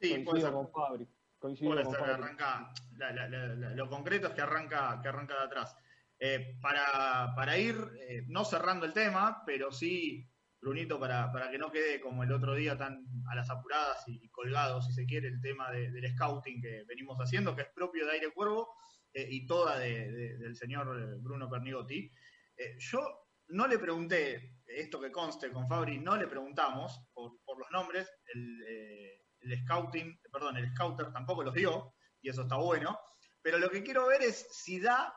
Sí, 0.00 0.08
puede 0.10 0.24
coincido 0.24 0.46
ser. 0.48 0.52
con 0.52 0.70
Fabri. 0.70 1.08
Coincido 1.38 1.70
Puede 1.70 1.84
con 1.84 1.92
ser, 1.94 2.00
Fabri. 2.04 2.14
arranca, 2.22 2.72
la- 2.98 3.12
la- 3.12 3.28
la- 3.28 3.46
la- 3.54 3.70
lo 3.70 3.88
concreto 3.88 4.28
es 4.28 4.34
que 4.34 4.42
arranca, 4.42 4.98
que 5.02 5.08
arranca 5.08 5.34
de 5.38 5.44
atrás. 5.44 5.76
Eh, 6.18 6.58
para, 6.60 7.32
para 7.34 7.56
ir, 7.58 7.76
eh, 8.08 8.24
no 8.28 8.44
cerrando 8.44 8.84
el 8.86 8.92
tema, 8.92 9.42
pero 9.46 9.70
sí, 9.70 10.28
Brunito, 10.60 10.98
para, 10.98 11.30
para 11.30 11.50
que 11.50 11.58
no 11.58 11.70
quede 11.70 12.00
como 12.00 12.24
el 12.24 12.32
otro 12.32 12.54
día 12.54 12.76
tan 12.76 13.04
a 13.30 13.34
las 13.36 13.48
apuradas 13.50 14.02
y, 14.08 14.24
y 14.24 14.28
colgado, 14.30 14.80
si 14.82 14.92
se 14.92 15.04
quiere, 15.06 15.28
el 15.28 15.40
tema 15.40 15.70
de- 15.70 15.90
del 15.92 16.10
scouting 16.14 16.60
que 16.60 16.82
venimos 16.84 17.18
haciendo, 17.18 17.54
que 17.54 17.62
es 17.62 17.68
propio 17.68 18.06
de 18.06 18.12
Aire 18.12 18.32
Cuervo 18.32 18.74
eh, 19.12 19.26
y 19.30 19.46
toda 19.46 19.78
de- 19.78 20.10
de- 20.10 20.36
del 20.38 20.56
señor 20.56 21.20
Bruno 21.20 21.48
Pernigotti. 21.48 22.10
Eh, 22.56 22.76
yo 22.78 23.28
no 23.48 23.66
le 23.68 23.78
pregunté, 23.78 24.55
esto 24.80 25.00
que 25.00 25.10
conste 25.10 25.50
con 25.50 25.66
Fabri, 25.68 25.98
no 25.98 26.16
le 26.16 26.26
preguntamos 26.26 27.00
por, 27.12 27.40
por 27.44 27.58
los 27.58 27.70
nombres, 27.70 28.10
el, 28.34 28.62
eh, 28.68 29.22
el 29.40 29.62
scouting, 29.62 30.20
perdón, 30.30 30.56
el 30.58 30.70
scouter 30.72 31.12
tampoco 31.12 31.42
los 31.42 31.54
dio, 31.54 31.94
y 32.20 32.28
eso 32.28 32.42
está 32.42 32.56
bueno, 32.56 32.98
pero 33.40 33.58
lo 33.58 33.70
que 33.70 33.82
quiero 33.82 34.06
ver 34.06 34.22
es 34.22 34.46
si 34.50 34.80
da 34.80 35.14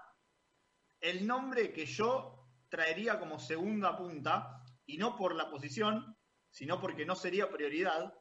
el 1.02 1.26
nombre 1.28 1.74
que 1.74 1.86
yo 1.86 2.48
traería 2.70 3.20
como 3.20 3.40
segunda 3.40 3.98
punta, 3.98 4.64
y 4.86 4.98
no 4.98 5.16
por 5.16 5.36
la 5.36 5.50
posición, 5.50 6.16
sino 6.50 6.80
porque 6.80 7.06
no 7.06 7.16
sería 7.16 7.50
prioridad, 7.50 8.14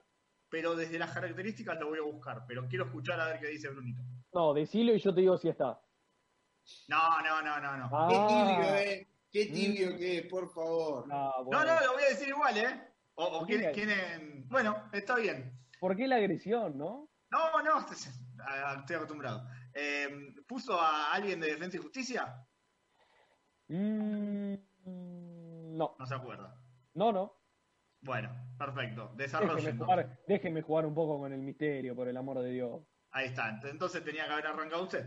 pero 0.50 0.74
desde 0.74 0.98
las 0.98 1.12
características 1.12 1.78
lo 1.78 1.88
voy 1.88 1.98
a 1.98 2.02
buscar, 2.02 2.44
pero 2.46 2.66
quiero 2.68 2.86
escuchar 2.86 3.20
a 3.20 3.26
ver 3.26 3.40
qué 3.40 3.48
dice 3.48 3.68
Brunito. 3.68 4.02
No, 4.32 4.52
decilo 4.52 4.92
y 4.94 4.98
yo 4.98 5.14
te 5.14 5.20
digo 5.20 5.38
si 5.38 5.48
está. 5.48 5.80
No, 6.88 7.20
no, 7.22 7.42
no, 7.42 7.60
no, 7.60 7.76
no. 7.76 7.88
Ah, 7.92 8.08
Qué 8.10 8.16
tibio, 8.28 8.74
¿eh? 8.74 9.08
Qué 9.30 9.46
tibio 9.46 9.90
Mm. 9.92 9.96
que 9.98 10.18
es, 10.18 10.26
por 10.26 10.48
favor. 10.52 11.06
no, 11.06 11.14
No, 11.38 11.44
bueno. 11.44 11.64
no, 11.64 11.80
lo 11.86 11.92
voy 11.94 12.02
a 12.04 12.08
decir 12.08 12.28
igual, 12.28 12.56
¿eh? 12.56 12.80
O, 13.14 13.46
es- 13.48 14.48
Bueno, 14.48 14.88
está 14.92 15.16
bien. 15.16 15.52
¿Por 15.80 15.96
qué 15.96 16.06
la 16.08 16.16
agresión, 16.16 16.78
no? 16.78 17.10
No, 17.30 17.62
no, 17.62 17.78
estoy 18.86 18.96
acostumbrado. 18.96 19.46
Eh, 19.74 20.08
¿Puso 20.46 20.80
a 20.80 21.12
alguien 21.12 21.40
de 21.40 21.48
Defensa 21.48 21.76
y 21.76 21.80
Justicia? 21.80 22.46
Mm, 23.68 24.54
no, 25.76 25.94
No 25.98 26.06
se 26.06 26.14
acuerda. 26.14 26.56
No, 26.94 27.12
no. 27.12 27.34
Bueno, 28.00 28.30
perfecto. 28.58 29.12
Déjeme 29.16 29.44
Desarrollen. 29.46 29.78
jugar, 29.78 30.18
déjeme 30.26 30.62
jugar 30.62 30.86
un 30.86 30.94
poco 30.94 31.18
con 31.18 31.32
el 31.32 31.40
misterio, 31.40 31.94
por 31.94 32.08
el 32.08 32.16
amor 32.16 32.38
de 32.40 32.50
Dios. 32.50 32.82
Ahí 33.10 33.26
está. 33.26 33.58
Entonces 33.64 34.04
tenía 34.04 34.26
que 34.26 34.32
haber 34.32 34.46
arrancado 34.46 34.84
usted. 34.84 35.04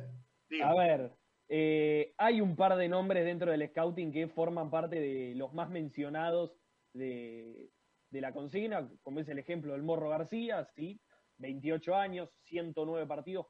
Diga. 0.49 0.69
A 0.69 0.76
ver, 0.76 1.17
eh, 1.53 2.13
hay 2.17 2.39
un 2.39 2.55
par 2.55 2.77
de 2.77 2.87
nombres 2.87 3.25
dentro 3.25 3.51
del 3.51 3.67
scouting 3.67 4.13
que 4.13 4.29
forman 4.29 4.71
parte 4.71 5.01
de 5.01 5.35
los 5.35 5.53
más 5.53 5.69
mencionados 5.69 6.55
de, 6.93 7.69
la 8.09 8.31
consigna, 8.31 8.89
como 9.01 9.19
es 9.19 9.27
el 9.27 9.37
ejemplo 9.37 9.73
del 9.73 9.83
Morro 9.83 10.07
García, 10.07 10.63
sí, 10.73 11.01
28 11.39 11.93
años, 11.93 12.29
109 12.45 13.05
partidos, 13.05 13.47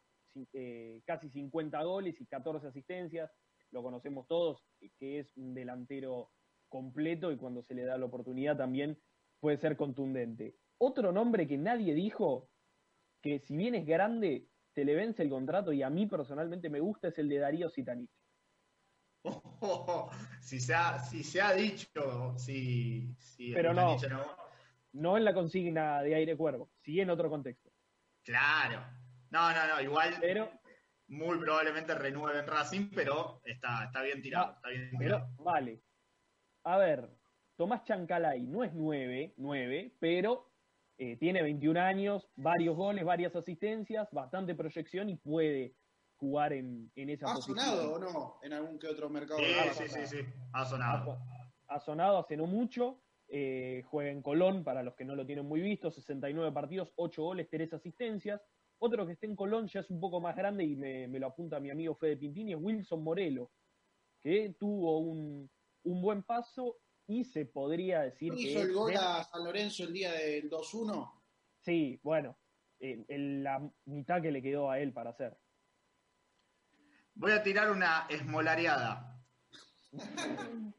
eh, 0.52 1.04
casi 1.06 1.30
50 1.30 1.84
goles 1.84 2.20
y 2.20 2.26
14 2.26 2.70
asistencias, 2.70 3.32
lo 3.70 3.84
conocemos 3.84 4.28
todos, 4.28 4.66
que 4.98 5.20
es 5.20 5.38
un 5.38 5.54
delantero 5.54 6.32
completo 6.70 7.32
y 7.32 7.38
cuando 7.38 7.62
se 7.62 7.76
le 7.76 7.84
da 7.84 8.00
la 8.00 8.06
oportunidad 8.08 8.58
también 8.58 8.98
puede 9.40 9.58
ser 9.58 9.78
contundente. 9.78 10.56
Otro 10.80 11.12
nombre 11.12 11.48
que 11.48 11.60
nadie 11.60 11.94
dijo, 11.94 12.50
que 13.22 13.38
si 13.38 13.56
bien 13.56 13.76
es 13.76 13.86
grande, 13.86 14.48
se 14.74 14.86
le 14.86 14.96
vence 14.96 15.24
el 15.24 15.30
contrato 15.30 15.74
y 15.74 15.84
a 15.84 15.90
mí 15.90 16.06
personalmente 16.06 16.70
me 16.70 16.80
gusta, 16.80 17.10
es 17.10 17.18
el 17.20 17.30
de 17.30 17.40
Darío 17.40 17.70
Sitanich. 17.70 18.10
si, 20.42 20.60
se 20.60 20.74
ha, 20.74 21.00
si 21.00 21.24
se 21.24 21.42
ha 21.42 21.54
dicho, 21.54 22.34
si, 22.38 23.14
si 23.18 23.54
Pero 23.54 23.74
no. 23.74 23.98
No 24.94 25.18
en 25.18 25.24
la 25.24 25.34
consigna 25.34 26.02
de 26.02 26.16
aire 26.16 26.36
cuervo, 26.36 26.72
sí 26.82 27.00
en 27.00 27.10
otro 27.10 27.30
contexto. 27.30 27.72
Claro. 28.24 28.84
No, 29.30 29.54
no, 29.54 29.68
no, 29.68 29.82
igual 29.82 30.16
Pero, 30.20 30.52
muy 31.08 31.38
probablemente 31.38 31.96
renueven 31.96 32.46
Racing, 32.48 32.90
pero 32.94 33.42
está, 33.46 33.86
está 33.86 34.02
bien 34.02 34.22
tirado. 34.22 34.56
Está 34.56 34.70
bien 34.70 34.90
tirado. 34.90 35.30
pero 35.36 35.44
vale. 35.44 35.82
A 36.64 36.78
ver, 36.78 37.10
Tomás 37.56 37.84
Chancalay 37.84 38.44
no 38.44 38.64
es 38.64 38.74
9, 38.74 39.36
9, 39.38 39.96
pero 40.00 40.51
eh, 41.04 41.18
tiene 41.18 41.42
21 41.42 41.78
años, 41.80 42.30
varios 42.36 42.76
goles, 42.78 43.04
varias 43.04 43.36
asistencias, 43.36 44.08
bastante 44.12 44.54
proyección 44.54 45.10
y 45.10 45.16
puede 45.16 45.74
jugar 46.18 46.54
en, 46.54 46.92
en 46.96 47.10
esa 47.10 47.32
¿Ha 47.32 47.34
posición. 47.34 47.58
sonado 47.58 47.94
o 47.96 47.98
no 48.00 48.38
en 48.44 48.54
algún 48.54 48.78
que 48.78 48.86
otro 48.88 49.10
mercado? 49.10 49.40
Sí, 49.40 49.46
Ah, 49.58 49.74
sí, 49.74 49.84
sí, 49.88 50.06
sí. 50.06 50.18
Ha 50.54 50.62
ha, 50.62 50.66
sonado. 50.66 51.06
so- 51.06 51.18
ha 51.70 51.80
sonado 51.80 52.18
hace 52.20 52.38
no 52.38 52.46
mucho. 52.46 53.02
eh, 53.34 53.82
juega 53.90 54.12
en 54.12 54.22
Colón, 54.22 54.64
para 54.64 54.84
los 54.84 54.94
que 54.94 55.06
no 55.06 55.16
lo 55.16 55.26
tienen 55.26 55.46
muy 55.48 55.62
visto, 55.62 55.90
69 55.90 56.52
partidos, 56.52 56.92
8 56.98 57.24
goles, 57.24 57.48
3 57.50 57.72
asistencias. 57.74 58.42
Otro 58.78 59.06
que 59.08 59.14
esté 59.14 59.26
en 59.26 59.38
Colón 59.38 59.68
ya 59.68 59.80
es 59.80 59.90
un 59.90 60.02
poco 60.02 60.20
más 60.20 60.36
grande 60.36 60.66
y 60.66 60.76
me, 60.76 61.08
me 61.08 61.18
lo 61.18 61.28
apunta 61.28 61.60
mi 61.62 61.70
amigo 61.72 61.96
Fede 61.96 62.18
Pintini, 62.18 62.52
es 62.54 62.60
Wilson 62.62 63.02
Morelo, 63.02 63.50
que 64.22 64.54
tuvo 64.60 65.00
un, 65.00 65.50
un 65.84 66.02
buen 66.02 66.24
paso 66.24 66.76
y 67.12 67.26
se 67.26 67.46
podría 67.46 68.02
decir 68.02 68.30
¿No 68.32 68.38
que... 68.38 68.44
hizo 68.44 68.62
el 68.62 68.74
gol 68.74 68.92
de- 68.92 68.98
a 68.98 69.24
San 69.24 69.44
Lorenzo 69.44 69.84
el 69.84 69.92
día 69.94 70.14
del 70.14 70.50
2-1? 70.50 71.12
Sí, 71.60 72.00
bueno, 72.04 72.38
en, 72.80 73.06
en 73.10 73.44
la 73.44 73.70
mitad 73.86 74.22
que 74.22 74.32
le 74.32 74.42
quedó 74.42 74.72
a 74.72 74.80
él 74.80 74.94
para 74.94 75.10
hacer. 75.10 75.38
Voy 77.14 77.34
a 77.34 77.44
tirar 77.44 77.70
una 77.70 78.08
esmolareada. 78.10 79.22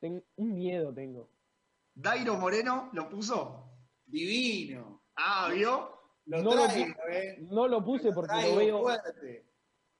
Ten- 0.00 0.24
un 0.36 0.54
miedo 0.54 0.92
tengo. 0.92 1.30
Dairo 1.94 2.36
Moreno 2.36 2.90
lo 2.92 3.08
puso. 3.08 3.70
Divino. 4.04 5.04
Ah, 5.16 5.48
¿vio? 5.54 6.00
Lo 6.26 6.42
No 6.42 6.54
lo 6.54 6.64
traigo, 6.64 6.94
eh. 7.10 7.38
No 7.42 7.68
lo 7.68 7.84
puse 7.84 8.12
porque 8.12 8.34
lo 8.48 8.56
veo... 8.56 8.80
fuerte. 8.82 9.46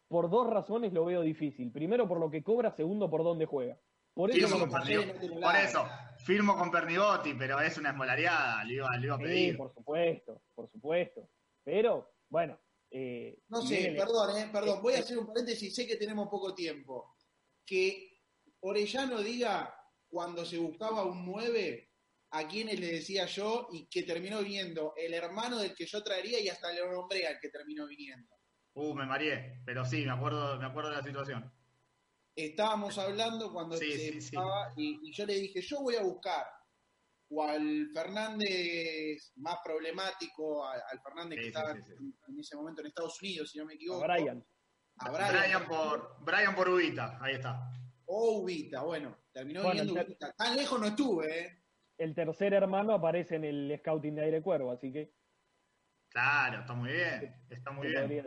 por 0.09 0.29
dos 0.29 0.49
razones 0.51 0.93
lo 0.93 1.05
veo 1.05 1.23
difícil. 1.23 1.71
Primero 1.71 2.09
por 2.09 2.19
lo 2.19 2.29
que 2.31 2.43
cobra, 2.43 2.73
segundo 2.73 3.09
por 3.09 3.23
dónde 3.23 3.47
juega. 3.47 3.79
Por 4.15 4.31
eso 4.31 4.49
Firmo 4.49 4.69
con. 4.69 4.83
Pernigotti. 4.83 5.29
Por 5.29 5.57
eso, 5.57 5.89
firmo 6.25 6.57
con 6.57 6.71
Pernigotti, 6.71 7.35
pero 7.35 7.61
es 7.61 7.79
una 7.79 7.91
esmolareada, 7.91 8.65
le 8.65 8.75
iba, 8.75 8.97
le 8.97 9.07
iba 9.07 9.15
a 9.15 9.19
Sí, 9.19 9.25
pedir. 9.25 9.57
por 9.57 9.73
supuesto, 9.75 10.43
por 10.55 10.71
supuesto. 10.71 11.29
Pero, 11.65 12.15
bueno. 12.29 12.59
eh, 12.91 13.39
No 13.49 13.63
sé, 13.63 13.79
bien 13.79 13.97
perdón, 13.97 14.37
eh, 14.37 14.49
perdón. 14.53 14.83
Voy 14.83 14.95
a 14.95 14.99
hacer 15.01 15.17
un 15.19 15.27
paréntesis, 15.27 15.75
sé 15.75 15.87
que 15.87 15.97
tenemos 15.97 16.29
poco 16.29 16.55
tiempo. 16.55 17.17
Que 17.65 18.21
Orellano 18.61 19.21
diga 19.23 19.75
cuando 20.09 20.45
se 20.45 20.59
buscaba 20.59 21.05
un 21.05 21.25
9 21.25 21.89
a 22.33 22.49
quienes 22.49 22.79
le 22.81 22.87
decía 22.93 23.27
yo 23.27 23.69
y 23.73 23.87
que 23.89 24.03
terminó 24.03 24.41
viniendo 24.43 24.95
el 24.97 25.15
hermano 25.15 25.59
del 25.59 25.75
que 25.75 25.87
yo 25.87 26.03
traería 26.03 26.39
y 26.41 26.49
hasta 26.49 26.73
le 26.73 26.87
nombré 26.87 27.27
al 27.27 27.39
que 27.41 27.49
terminó 27.49 27.87
viniendo. 27.87 28.35
Uh, 28.75 28.95
me 28.95 29.05
mareé, 29.07 29.61
pero 29.67 29.85
sí, 29.85 30.05
me 30.05 30.13
acuerdo, 30.13 30.59
me 30.59 30.67
acuerdo 30.67 30.91
de 30.91 30.97
la 30.97 31.03
situación. 31.03 31.53
Estábamos 32.35 32.97
hablando 32.99 33.53
cuando 33.53 33.77
Sí, 33.77 33.93
se 33.93 33.99
sí, 33.99 34.21
sí. 34.21 34.37
buscaba 34.37 34.73
y, 34.77 35.01
y 35.09 35.13
yo 35.13 35.27
le 35.27 35.35
dije, 35.35 35.61
yo 35.61 35.81
voy 35.83 35.97
a 35.97 36.03
buscar 36.03 36.47
o 37.35 37.43
al 37.45 37.89
Fernández 37.95 39.33
más 39.37 39.57
problemático, 39.65 40.67
al, 40.67 40.83
al 40.91 41.01
Fernández 41.01 41.39
Sí, 41.39 41.41
que 41.41 41.43
sí, 41.43 41.49
estaba 41.49 41.75
sí, 41.77 41.83
sí. 41.83 41.93
En, 41.99 42.15
en 42.35 42.41
ese 42.41 42.57
momento 42.57 42.81
en 42.83 42.89
Estados 42.89 43.21
Unidos, 43.23 43.51
si 43.51 43.59
no 43.59 43.65
me 43.67 43.75
equivoco. 43.75 44.05
a 44.05 44.07
Brian. 44.17 44.45
A 44.99 45.11
Brian, 45.11 45.33
Brian, 45.33 45.67
por, 45.69 46.17
Brian 46.21 46.55
por 46.55 46.69
Ubita, 46.69 47.19
ahí 47.23 47.35
está. 47.35 47.71
O 48.05 48.41
Ubita, 48.43 48.83
bueno, 48.83 49.17
terminó 49.33 49.63
Bueno, 49.63 49.81
viniendo 49.83 50.03
Ubita. 50.05 50.33
Tan 50.37 50.57
lejos 50.57 50.79
no 50.81 50.87
estuve, 50.87 51.41
¿eh? 51.41 51.59
El 51.99 52.15
tercer 52.15 52.53
hermano 52.53 52.93
aparece 52.95 53.37
en 53.37 53.45
el 53.45 53.77
scouting 53.79 54.15
de 54.15 54.25
Aire 54.25 54.43
Cuervo, 54.43 54.71
así 54.73 54.93
que. 54.93 55.15
Claro, 56.11 56.61
está 56.61 56.75
muy 56.75 56.93
bien, 56.93 57.35
está 57.49 57.71
muy 57.71 57.87
bien, 57.89 58.25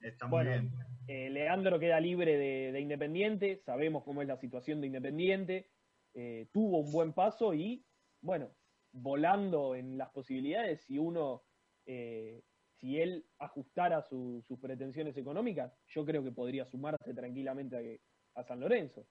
está 0.00 0.26
muy 0.26 0.30
Bueno, 0.30 0.50
bien. 0.50 0.91
Eh, 1.08 1.30
Leandro 1.30 1.78
queda 1.78 2.00
libre 2.00 2.36
de, 2.36 2.72
de 2.72 2.80
Independiente, 2.80 3.56
sabemos 3.64 4.04
cómo 4.04 4.22
es 4.22 4.28
la 4.28 4.36
situación 4.36 4.80
de 4.80 4.86
Independiente, 4.88 5.70
eh, 6.14 6.48
tuvo 6.52 6.78
un 6.80 6.92
buen 6.92 7.12
paso 7.12 7.54
y, 7.54 7.86
bueno, 8.20 8.54
volando 8.92 9.74
en 9.74 9.96
las 9.98 10.10
posibilidades, 10.10 10.82
si 10.82 10.98
uno, 10.98 11.42
eh, 11.86 12.42
si 12.74 13.00
él 13.00 13.24
ajustara 13.38 14.02
su- 14.02 14.44
sus 14.46 14.58
pretensiones 14.58 15.16
económicas, 15.16 15.72
yo 15.86 16.04
creo 16.04 16.22
que 16.22 16.32
podría 16.32 16.64
sumarse 16.66 17.14
tranquilamente 17.14 18.00
a, 18.34 18.40
a 18.40 18.44
San 18.44 18.60
Lorenzo. 18.60 19.06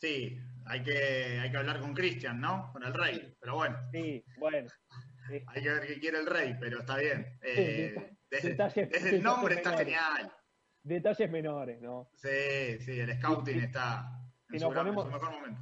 Sí, 0.00 0.36
hay 0.66 0.82
que, 0.82 1.38
hay 1.40 1.50
que 1.50 1.56
hablar 1.56 1.80
con 1.80 1.94
Cristian, 1.94 2.40
¿no? 2.40 2.70
Con 2.72 2.84
el 2.84 2.92
rey, 2.92 3.34
pero 3.40 3.54
bueno, 3.56 3.76
Sí, 3.92 4.24
bueno. 4.38 4.68
hay 5.48 5.62
que 5.62 5.70
ver 5.70 5.86
qué 5.86 5.98
quiere 6.00 6.18
el 6.18 6.26
rey, 6.26 6.54
pero 6.60 6.80
está 6.80 6.98
bien. 6.98 7.38
Desde, 7.42 8.12
desde 8.30 9.10
el 9.16 9.22
nombre 9.22 9.54
está 9.56 9.76
genial. 9.78 10.32
Detalles 10.84 11.30
menores, 11.30 11.80
¿no? 11.80 12.08
Sí, 12.14 12.78
sí, 12.80 13.00
el 13.00 13.16
scouting 13.18 13.58
está 13.60 14.20
en 14.50 14.52
Si 14.52 14.58
su, 14.58 14.66
nos 14.66 14.76
en 14.76 14.78
ponemos- 14.84 15.04
su 15.06 15.10
mejor 15.10 15.30
momento. 15.32 15.60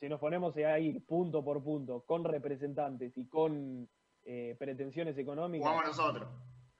si 0.00 0.08
nos 0.08 0.18
ponemos 0.20 0.56
a 0.56 0.78
ir 0.80 1.04
punto 1.06 1.44
por 1.44 1.62
punto 1.62 2.02
con 2.04 2.24
representantes 2.24 3.16
y 3.16 3.26
con 3.28 3.88
eh, 4.24 4.56
pretensiones 4.58 5.16
económicas, 5.16 5.68
Jugamos 5.68 5.96
nosotros. 5.96 6.28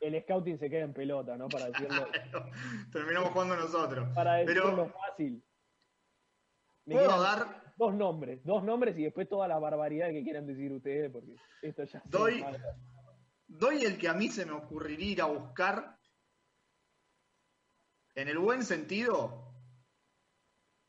el 0.01 0.21
scouting 0.23 0.59
se 0.59 0.69
queda 0.69 0.83
en 0.83 0.93
pelota, 0.93 1.37
¿no? 1.37 1.49
Para 1.49 1.67
decirlo, 1.67 2.07
Terminamos 2.93 3.31
jugando 3.31 3.57
nosotros. 3.57 4.09
para 4.15 4.35
decirlo 4.35 4.71
Pero 4.71 4.89
fácil. 4.93 5.45
Me 6.87 6.95
puedo 6.97 7.23
dar, 7.23 7.73
dos 7.77 7.95
nombres, 7.95 8.45
dos 8.45 8.63
nombres 8.65 8.99
y 8.99 9.05
después 9.05 9.29
toda 9.29 9.47
la 9.49 9.59
barbaridad 9.59 10.09
que 10.11 10.23
quieran 10.25 10.47
decir 10.47 10.71
ustedes, 10.73 11.11
porque 11.13 11.35
esto 11.63 11.85
ya 11.85 12.03
Doy- 12.07 12.45
doy 13.47 13.85
el 13.85 13.97
que 13.99 14.09
a 14.09 14.15
mí 14.15 14.29
se 14.29 14.45
me 14.45 14.53
ocurriría 14.53 15.13
ir 15.13 15.23
a 15.23 15.27
buscar, 15.27 15.94
en 18.15 18.29
el 18.29 18.39
buen 18.39 18.63
sentido, 18.65 19.53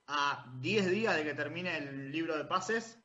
a 0.07 0.53
10 0.59 0.89
días 0.91 1.15
de 1.15 1.23
que 1.23 1.33
termine 1.33 1.77
el 1.77 2.11
libro 2.11 2.37
de 2.37 2.45
pases, 2.45 3.01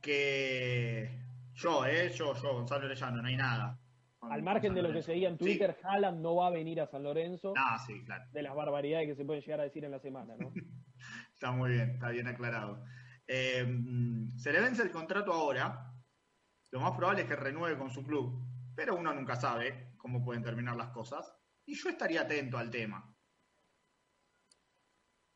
que 0.00 1.08
yo, 1.54 1.86
eh, 1.86 2.10
yo, 2.10 2.34
yo, 2.34 2.54
Gonzalo 2.54 2.86
Orellano, 2.86 3.22
no 3.22 3.28
hay 3.28 3.36
nada. 3.36 3.78
Al 4.20 4.42
margen 4.42 4.74
de 4.74 4.82
lo 4.82 4.92
que 4.92 5.02
se 5.02 5.12
diga 5.12 5.28
en 5.28 5.36
Sí. 5.38 5.44
Twitter, 5.44 5.78
Haaland 5.82 6.20
no 6.20 6.36
va 6.36 6.46
a 6.48 6.50
venir 6.50 6.80
a 6.80 6.86
San 6.86 7.02
Lorenzo 7.02 7.54
Ah, 7.56 7.78
sí, 7.86 8.04
claro. 8.04 8.24
de 8.32 8.42
las 8.42 8.54
barbaridades 8.54 9.08
que 9.08 9.16
se 9.16 9.24
pueden 9.24 9.42
llegar 9.42 9.60
a 9.60 9.64
decir 9.64 9.84
en 9.84 9.90
la 9.90 9.98
semana, 9.98 10.34
¿no? 10.36 10.52
Está 11.34 11.50
muy 11.50 11.72
bien, 11.72 11.90
está 11.90 12.10
bien 12.10 12.28
aclarado. 12.28 12.84
Eh, 13.26 13.66
se 14.36 14.52
le 14.52 14.60
vence 14.60 14.82
el 14.82 14.92
contrato 14.92 15.32
ahora. 15.32 15.92
Lo 16.70 16.80
más 16.80 16.92
probable 16.96 17.22
es 17.22 17.28
que 17.28 17.34
renueve 17.34 17.76
con 17.76 17.90
su 17.90 18.04
club, 18.04 18.46
pero 18.76 18.94
uno 18.94 19.12
nunca 19.12 19.34
sabe 19.34 19.92
cómo 19.96 20.24
pueden 20.24 20.44
terminar 20.44 20.76
las 20.76 20.90
cosas. 20.90 21.36
Y 21.64 21.74
yo 21.74 21.88
estaría 21.88 22.22
atento 22.22 22.58
al 22.58 22.70
tema. 22.70 23.14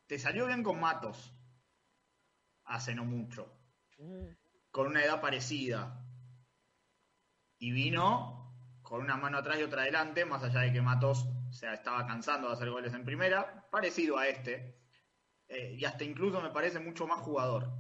Te 0.07 0.19
salió 0.19 0.47
bien 0.47 0.63
con 0.63 0.81
Matos 0.81 1.33
hace 2.67 2.95
no 2.95 3.05
mucho, 3.05 3.61
con 4.71 4.89
una 4.89 5.05
edad 5.05 5.21
parecida. 5.21 6.03
Y 7.59 7.73
vino 7.73 8.55
con 8.83 9.01
una 9.01 9.17
mano 9.17 9.39
atrás 9.39 9.59
y 9.59 9.63
otra 9.63 9.83
adelante, 9.83 10.25
más 10.25 10.43
allá 10.43 10.61
de 10.61 10.73
que 10.73 10.83
Matos 10.83 11.29
se 11.51 11.73
estaba 11.73 12.07
cansando 12.07 12.49
de 12.49 12.55
hacer 12.55 12.71
goles 12.71 12.93
en 12.93 13.05
primera, 13.05 13.69
parecido 13.71 14.19
a 14.19 14.29
este. 14.29 14.79
Eh, 15.49 15.77
y 15.79 15.85
hasta 15.85 16.05
incluso 16.05 16.41
me 16.41 16.51
parece 16.51 16.79
mucho 16.81 17.07
más 17.07 17.21
jugador. 17.21 17.71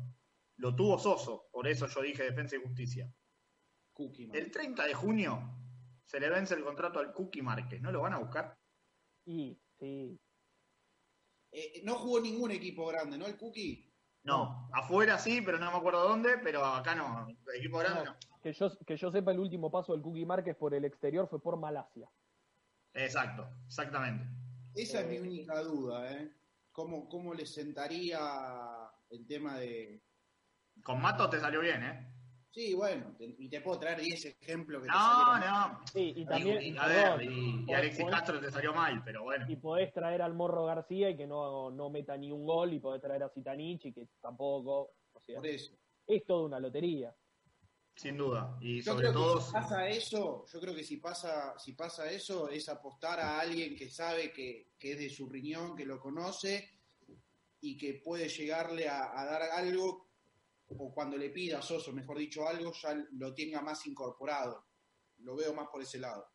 Lo 0.56 0.74
tuvo 0.74 0.98
Soso, 0.98 1.48
por 1.52 1.68
eso 1.68 1.86
yo 1.86 2.02
dije 2.02 2.22
defensa 2.22 2.56
y 2.56 2.62
justicia. 2.62 3.12
Cookie. 3.92 4.30
El 4.32 4.50
30 4.50 4.86
de 4.86 4.94
junio 4.94 5.65
se 6.06 6.20
le 6.20 6.30
vence 6.30 6.54
el 6.54 6.64
contrato 6.64 6.98
al 7.00 7.12
Cookie 7.12 7.42
Márquez. 7.42 7.82
¿No 7.82 7.92
lo 7.92 8.00
van 8.00 8.14
a 8.14 8.18
buscar? 8.18 8.56
Y, 9.26 9.60
sí, 9.78 10.18
Eh, 11.50 11.82
no 11.84 11.96
jugó 11.96 12.20
ningún 12.20 12.50
equipo 12.52 12.86
grande, 12.86 13.18
¿no? 13.18 13.26
El 13.26 13.36
Cookie. 13.36 13.92
No, 14.22 14.68
afuera 14.72 15.18
sí, 15.18 15.40
pero 15.40 15.58
no 15.58 15.70
me 15.70 15.76
acuerdo 15.76 16.08
dónde, 16.08 16.38
pero 16.42 16.64
acá 16.64 16.94
no. 16.94 17.28
El 17.28 17.60
equipo 17.60 17.78
grande 17.78 18.04
no. 18.04 18.16
Que 18.42 18.52
yo, 18.52 18.68
que 18.86 18.96
yo 18.96 19.10
sepa, 19.10 19.32
el 19.32 19.38
último 19.40 19.70
paso 19.70 19.92
del 19.92 20.02
Cookie 20.02 20.26
Márquez 20.26 20.56
por 20.56 20.74
el 20.74 20.84
exterior 20.84 21.28
fue 21.28 21.40
por 21.40 21.56
Malasia. 21.58 22.10
Exacto, 22.94 23.48
exactamente. 23.66 24.26
Esa 24.74 25.00
es 25.00 25.08
mi 25.08 25.18
única 25.18 25.60
duda, 25.62 26.12
¿eh? 26.12 26.32
¿Cómo, 26.72 27.08
¿Cómo 27.08 27.34
le 27.34 27.46
sentaría 27.46 28.18
el 29.10 29.26
tema 29.26 29.58
de... 29.58 30.02
Con 30.82 31.00
Mato 31.00 31.28
te 31.30 31.40
salió 31.40 31.60
bien, 31.60 31.82
¿eh? 31.82 32.15
Sí, 32.56 32.72
bueno, 32.72 33.14
te- 33.18 33.34
y 33.38 33.50
te 33.50 33.60
puedo 33.60 33.78
traer 33.78 34.00
10 34.00 34.24
ejemplos 34.40 34.80
que 34.80 34.88
te 34.88 34.94
No, 34.94 34.98
salieron 34.98 35.40
mal. 35.40 35.78
Sí, 35.92 36.12
no. 36.14 36.20
y 36.20 36.24
también. 36.26 36.62
Y, 36.62 36.68
y- 36.70 36.78
a 36.78 36.86
ver, 36.86 37.16
perdón, 37.18 37.22
y, 37.34 37.64
y 37.70 37.74
Alexis 37.74 38.00
podés- 38.04 38.10
Castro 38.12 38.40
te 38.40 38.50
salió 38.50 38.72
mal, 38.72 39.02
pero 39.04 39.24
bueno. 39.24 39.44
Y 39.46 39.56
podés 39.56 39.92
traer 39.92 40.22
al 40.22 40.32
Morro 40.32 40.64
García 40.64 41.10
y 41.10 41.16
que 41.18 41.26
no, 41.26 41.70
no 41.70 41.90
meta 41.90 42.16
ni 42.16 42.32
un 42.32 42.46
gol, 42.46 42.72
y 42.72 42.80
podés 42.80 43.02
traer 43.02 43.24
a 43.24 43.28
Zitanich 43.28 43.84
y 43.84 43.92
que 43.92 44.08
tampoco. 44.22 44.94
O 45.12 45.20
sea, 45.20 45.36
Por 45.36 45.46
eso. 45.48 45.76
es 46.06 46.24
toda 46.24 46.46
una 46.46 46.58
lotería. 46.58 47.14
Sin 47.94 48.16
duda. 48.16 48.56
Y 48.62 48.80
Yo 48.80 48.92
sobre 48.92 49.08
creo 49.08 49.12
todo. 49.12 49.36
que 49.36 49.42
si 49.44 49.52
pasa 49.52 49.88
eso, 49.90 50.44
yo 50.50 50.60
creo 50.60 50.74
que 50.74 50.84
si 50.84 50.96
pasa, 50.96 51.58
si 51.58 51.72
pasa 51.74 52.10
eso, 52.10 52.48
es 52.48 52.70
apostar 52.70 53.20
a 53.20 53.38
alguien 53.38 53.76
que 53.76 53.90
sabe 53.90 54.32
que, 54.32 54.72
que 54.78 54.92
es 54.92 54.98
de 54.98 55.10
su 55.10 55.28
riñón, 55.28 55.76
que 55.76 55.84
lo 55.84 56.00
conoce 56.00 56.70
y 57.60 57.76
que 57.76 58.00
puede 58.02 58.30
llegarle 58.30 58.88
a, 58.88 59.18
a 59.20 59.26
dar 59.26 59.42
algo, 59.42 60.05
o 60.68 60.92
cuando 60.92 61.16
le 61.16 61.30
pida 61.30 61.58
a 61.58 61.62
Soso, 61.62 61.92
mejor 61.92 62.18
dicho, 62.18 62.46
algo, 62.46 62.72
ya 62.72 62.94
lo 63.12 63.34
tenga 63.34 63.60
más 63.62 63.86
incorporado. 63.86 64.64
Lo 65.18 65.36
veo 65.36 65.54
más 65.54 65.68
por 65.68 65.82
ese 65.82 65.98
lado. 65.98 66.26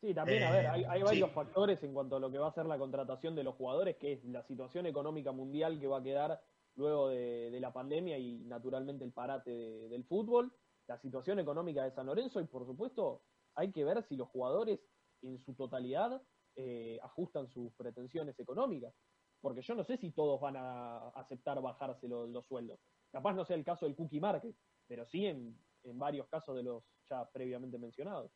Sí, 0.00 0.14
también, 0.14 0.42
a 0.42 0.48
Eh, 0.50 0.52
ver, 0.52 0.66
hay, 0.66 0.84
hay 0.84 0.98
sí. 1.00 1.04
varios 1.04 1.30
factores 1.32 1.82
en 1.82 1.92
cuanto 1.92 2.16
a 2.16 2.20
lo 2.20 2.30
que 2.30 2.38
va 2.38 2.48
a 2.48 2.52
ser 2.54 2.64
la 2.66 2.78
contratación 2.78 3.34
de 3.34 3.44
los 3.44 3.54
jugadores, 3.54 3.96
que 3.98 4.12
es 4.14 4.24
la 4.24 4.42
situación 4.42 4.86
económica 4.86 5.30
mundial 5.32 5.78
que 5.78 5.86
va 5.86 5.98
a 5.98 6.02
quedar 6.02 6.42
luego 6.74 7.08
de, 7.08 7.50
de 7.50 7.60
la 7.60 7.72
pandemia 7.72 8.16
y 8.18 8.44
naturalmente 8.44 9.04
el 9.04 9.12
parate 9.12 9.50
de- 9.50 9.88
del 9.90 10.04
fútbol, 10.04 10.56
la 10.86 10.98
situación 10.98 11.38
económica 11.38 11.84
de 11.84 11.90
San 11.90 12.06
Lorenzo 12.06 12.40
y 12.40 12.46
por 12.46 12.64
supuesto 12.64 13.24
hay 13.54 13.70
que 13.72 13.84
ver 13.84 14.02
si 14.04 14.16
los 14.16 14.28
jugadores 14.28 14.80
en 15.20 15.38
su 15.38 15.54
totalidad 15.54 16.22
eh, 16.56 16.98
ajustan 17.02 17.48
sus 17.48 17.72
pretensiones 17.74 18.38
económicas, 18.40 18.94
porque 19.40 19.62
yo 19.62 19.74
no 19.74 19.84
sé 19.84 19.96
si 19.96 20.10
todos 20.12 20.40
van 20.40 20.56
a 20.56 21.08
aceptar 21.10 21.60
bajarse 21.60 22.06
lo- 22.08 22.26
los 22.26 22.46
sueldos. 22.46 22.78
Capaz 23.10 23.32
no 23.34 23.44
sea 23.44 23.56
el 23.56 23.64
caso 23.64 23.86
del 23.86 23.96
Cookie 23.96 24.20
Market, 24.20 24.54
pero 24.86 25.06
sí 25.06 25.26
en, 25.26 25.58
en 25.84 25.98
varios 25.98 26.28
casos 26.28 26.56
de 26.56 26.62
los 26.62 26.84
ya 27.08 27.28
previamente 27.30 27.78
mencionados. 27.78 28.30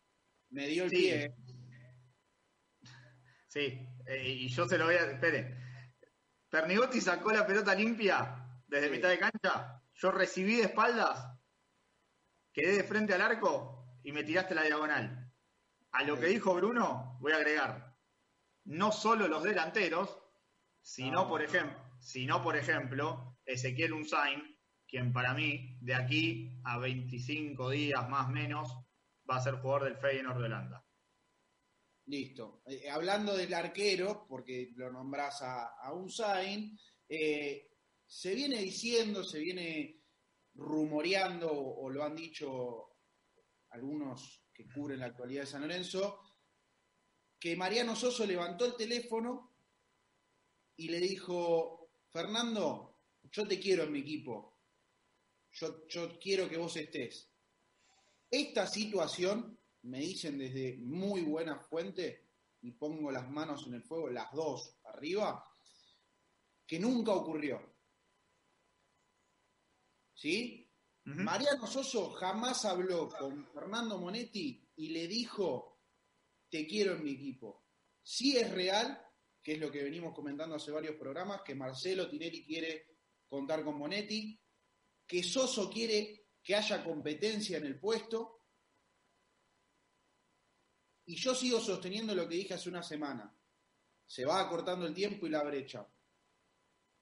Me 0.50 0.66
dio 0.66 0.84
el 0.84 0.90
Sí. 0.90 0.96
pie. 0.96 1.34
Sí, 3.46 3.86
eh, 4.06 4.24
y 4.28 4.48
yo 4.48 4.66
se 4.66 4.78
lo 4.78 4.86
voy 4.86 4.94
a. 4.96 5.10
Espere. 5.12 5.56
Pernigotti 6.48 7.00
sacó 7.00 7.30
la 7.32 7.46
pelota 7.46 7.74
limpia 7.74 8.62
desde 8.66 8.86
Sí. 8.88 8.92
mitad 8.92 9.08
de 9.08 9.18
cancha. 9.18 9.80
Yo 9.94 10.10
recibí 10.10 10.56
de 10.56 10.62
espaldas, 10.64 11.38
quedé 12.52 12.76
de 12.78 12.84
frente 12.84 13.14
al 13.14 13.22
arco 13.22 13.86
y 14.02 14.10
me 14.12 14.24
tiraste 14.24 14.54
la 14.54 14.62
diagonal. 14.62 15.32
A 15.92 16.02
lo 16.02 16.18
que 16.18 16.26
dijo 16.26 16.54
Bruno, 16.54 17.16
voy 17.20 17.32
a 17.32 17.36
agregar. 17.36 17.96
No 18.64 18.90
solo 18.90 19.28
los 19.28 19.44
delanteros, 19.44 20.18
sino, 20.84 21.22
No. 21.22 21.28
por 21.28 21.42
ejemplo, 21.42 21.82
sino, 21.98 22.42
por 22.42 22.56
ejemplo, 22.56 23.38
Ezequiel 23.46 23.94
Unzain, 23.94 24.42
quien 24.86 25.12
para 25.12 25.32
mí, 25.32 25.78
de 25.80 25.94
aquí 25.94 26.60
a 26.64 26.78
25 26.78 27.70
días 27.70 28.06
más 28.10 28.28
o 28.28 28.32
menos, 28.32 28.70
va 29.28 29.36
a 29.36 29.42
ser 29.42 29.54
jugador 29.54 29.84
del 29.84 29.96
Feyenoord 29.96 30.38
de 30.38 30.44
Holanda. 30.44 30.86
Listo. 32.06 32.62
Eh, 32.66 32.90
hablando 32.90 33.34
del 33.34 33.54
arquero, 33.54 34.26
porque 34.28 34.72
lo 34.76 34.92
nombras 34.92 35.40
a, 35.40 35.68
a 35.68 35.94
Unzain, 35.94 36.78
eh, 37.08 37.70
se 38.06 38.34
viene 38.34 38.58
diciendo, 38.58 39.24
se 39.24 39.38
viene 39.38 40.02
rumoreando, 40.54 41.50
o 41.50 41.88
lo 41.88 42.04
han 42.04 42.14
dicho 42.14 42.98
algunos 43.70 44.46
que 44.52 44.68
cubren 44.68 45.00
la 45.00 45.06
actualidad 45.06 45.40
de 45.42 45.46
San 45.46 45.62
Lorenzo, 45.62 46.20
que 47.40 47.56
Mariano 47.56 47.96
Soso 47.96 48.26
levantó 48.26 48.66
el 48.66 48.76
teléfono 48.76 49.53
y 50.76 50.88
le 50.88 51.00
dijo, 51.00 51.90
Fernando, 52.08 52.98
yo 53.30 53.46
te 53.46 53.58
quiero 53.58 53.84
en 53.84 53.92
mi 53.92 54.00
equipo, 54.00 54.58
yo, 55.52 55.86
yo 55.88 56.18
quiero 56.18 56.48
que 56.48 56.56
vos 56.56 56.76
estés. 56.76 57.30
Esta 58.30 58.66
situación, 58.66 59.58
me 59.82 60.00
dicen 60.00 60.38
desde 60.38 60.76
muy 60.78 61.22
buena 61.22 61.58
fuente, 61.58 62.24
y 62.62 62.72
pongo 62.72 63.12
las 63.12 63.30
manos 63.30 63.66
en 63.66 63.74
el 63.74 63.82
fuego, 63.82 64.08
las 64.08 64.32
dos 64.32 64.78
arriba, 64.84 65.46
que 66.66 66.78
nunca 66.78 67.12
ocurrió. 67.12 67.74
¿Sí? 70.14 70.70
Mariano 71.04 71.66
Soso 71.66 72.10
jamás 72.12 72.64
habló 72.64 73.10
con 73.10 73.46
Fernando 73.52 73.98
Monetti 73.98 74.66
y 74.76 74.88
le 74.88 75.06
dijo, 75.06 75.82
te 76.48 76.66
quiero 76.66 76.94
en 76.94 77.04
mi 77.04 77.10
equipo. 77.12 77.66
Sí 78.02 78.38
es 78.38 78.50
real, 78.50 78.98
que 79.44 79.52
es 79.52 79.60
lo 79.60 79.70
que 79.70 79.84
venimos 79.84 80.14
comentando 80.14 80.56
hace 80.56 80.70
varios 80.70 80.96
programas, 80.96 81.42
que 81.42 81.54
Marcelo 81.54 82.08
Tinelli 82.08 82.46
quiere 82.46 82.96
contar 83.28 83.62
con 83.62 83.76
Monetti, 83.76 84.40
que 85.06 85.22
Soso 85.22 85.68
quiere 85.68 86.28
que 86.42 86.54
haya 86.54 86.82
competencia 86.82 87.58
en 87.58 87.66
el 87.66 87.78
puesto, 87.78 88.46
y 91.04 91.14
yo 91.16 91.34
sigo 91.34 91.60
sosteniendo 91.60 92.14
lo 92.14 92.26
que 92.26 92.36
dije 92.36 92.54
hace 92.54 92.70
una 92.70 92.82
semana. 92.82 93.38
Se 94.06 94.24
va 94.24 94.40
acortando 94.40 94.86
el 94.86 94.94
tiempo 94.94 95.26
y 95.26 95.30
la 95.30 95.44
brecha. 95.44 95.86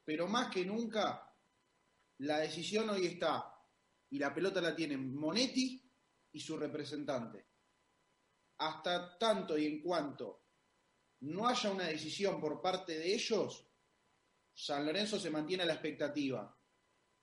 Pero 0.04 0.26
más 0.26 0.50
que 0.50 0.64
nunca, 0.64 1.32
la 2.18 2.38
decisión 2.38 2.90
hoy 2.90 3.06
está, 3.06 3.56
y 4.10 4.18
la 4.18 4.34
pelota 4.34 4.60
la 4.60 4.74
tienen 4.74 5.14
Monetti 5.14 5.80
y 6.32 6.40
su 6.40 6.56
representante. 6.56 7.46
Hasta 8.58 9.16
tanto 9.16 9.56
y 9.56 9.66
en 9.66 9.80
cuanto 9.80 10.41
no 11.22 11.48
haya 11.48 11.70
una 11.70 11.86
decisión 11.86 12.40
por 12.40 12.60
parte 12.60 12.98
de 12.98 13.14
ellos, 13.14 13.66
San 14.52 14.84
Lorenzo 14.84 15.18
se 15.18 15.30
mantiene 15.30 15.62
a 15.62 15.66
la 15.66 15.74
expectativa. 15.74 16.56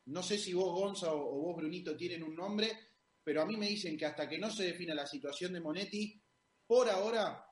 No 0.06 0.24
sé 0.24 0.38
si 0.38 0.54
vos, 0.54 0.74
Gonza, 0.74 1.14
o, 1.14 1.42
vos, 1.42 1.58
Brunito, 1.58 1.96
tienen 1.96 2.24
un 2.24 2.36
nombre, 2.36 2.72
pero 3.24 3.42
a 3.42 3.46
mí 3.46 3.58
me 3.58 3.68
dicen 3.68 3.98
que 3.98 4.06
hasta 4.06 4.28
que 4.28 4.40
no 4.40 4.50
se 4.50 4.64
defina 4.64 4.96
la 4.96 5.06
situación 5.06 5.54
de 5.54 5.62
Monetti, 5.62 6.22
por 6.66 6.90
ahora 6.90 7.46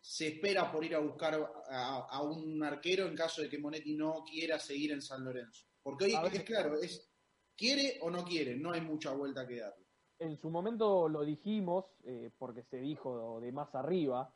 se 0.00 0.28
espera 0.28 0.70
por 0.70 0.84
ir 0.84 0.94
a 0.94 0.98
buscar 0.98 1.34
a, 1.68 2.06
a 2.10 2.22
un 2.22 2.62
arquero 2.62 3.06
en 3.06 3.16
caso 3.16 3.40
de 3.42 3.48
que 3.48 3.58
Monetti 3.58 3.94
no 3.94 4.24
quiera 4.24 4.58
seguir 4.58 4.92
en 4.92 5.00
San 5.00 5.24
Lorenzo. 5.24 5.66
Porque 5.82 6.04
hoy 6.04 6.14
es 6.32 6.44
claro, 6.44 6.80
es 6.80 7.10
quiere 7.56 7.98
o 8.02 8.10
no 8.10 8.24
quiere, 8.24 8.56
no 8.56 8.72
hay 8.72 8.80
mucha 8.80 9.12
vuelta 9.12 9.46
que 9.46 9.60
darle. 9.60 9.86
en 10.18 10.36
su 10.36 10.50
momento 10.50 11.08
lo 11.08 11.24
dijimos, 11.24 11.86
eh, 12.04 12.30
porque 12.38 12.62
se 12.64 12.78
dijo 12.78 13.40
de 13.40 13.50
más 13.50 13.74
arriba, 13.74 14.32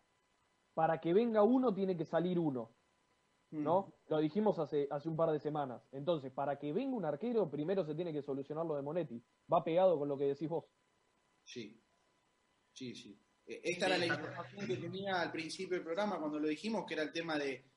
para 0.77 1.01
que 1.01 1.14
venga 1.14 1.43
uno 1.43 1.72
tiene 1.72 1.97
que 1.97 2.05
salir 2.05 2.39
uno, 2.39 2.77
¿no? 3.51 3.95
Lo 4.09 4.18
dijimos 4.18 4.59
hace, 4.59 4.87
hace 4.91 5.09
un 5.09 5.16
par 5.16 5.31
de 5.31 5.41
semanas. 5.41 5.89
Entonces, 5.91 6.31
para 6.31 6.59
que 6.59 6.70
venga 6.74 6.95
un 6.95 7.07
arquero, 7.07 7.51
primero 7.51 7.83
se 7.83 7.95
tiene 7.95 8.12
que 8.12 8.20
solucionar 8.20 8.66
lo 8.66 8.77
de 8.77 8.83
Monetti. 8.83 9.24
Va 9.51 9.64
pegado 9.64 9.99
con 9.99 10.07
lo 10.07 10.18
que 10.18 10.27
decís 10.27 10.51
vos. 10.51 10.66
Sí, 11.43 11.83
sí, 12.74 12.95
sí. 12.95 13.18
Eh, 13.47 13.62
Esta 13.64 13.87
era 13.87 13.97
la 13.97 14.05
información 14.05 14.66
que 14.66 14.77
tenía 14.77 15.22
al 15.22 15.33
principio 15.33 15.77
del 15.77 15.85
programa 15.85 16.18
cuando 16.18 16.39
lo 16.39 16.47
dijimos, 16.47 16.85
que 16.85 16.93
era 16.93 17.05
el 17.05 17.12
tema 17.12 17.39
de, 17.39 17.72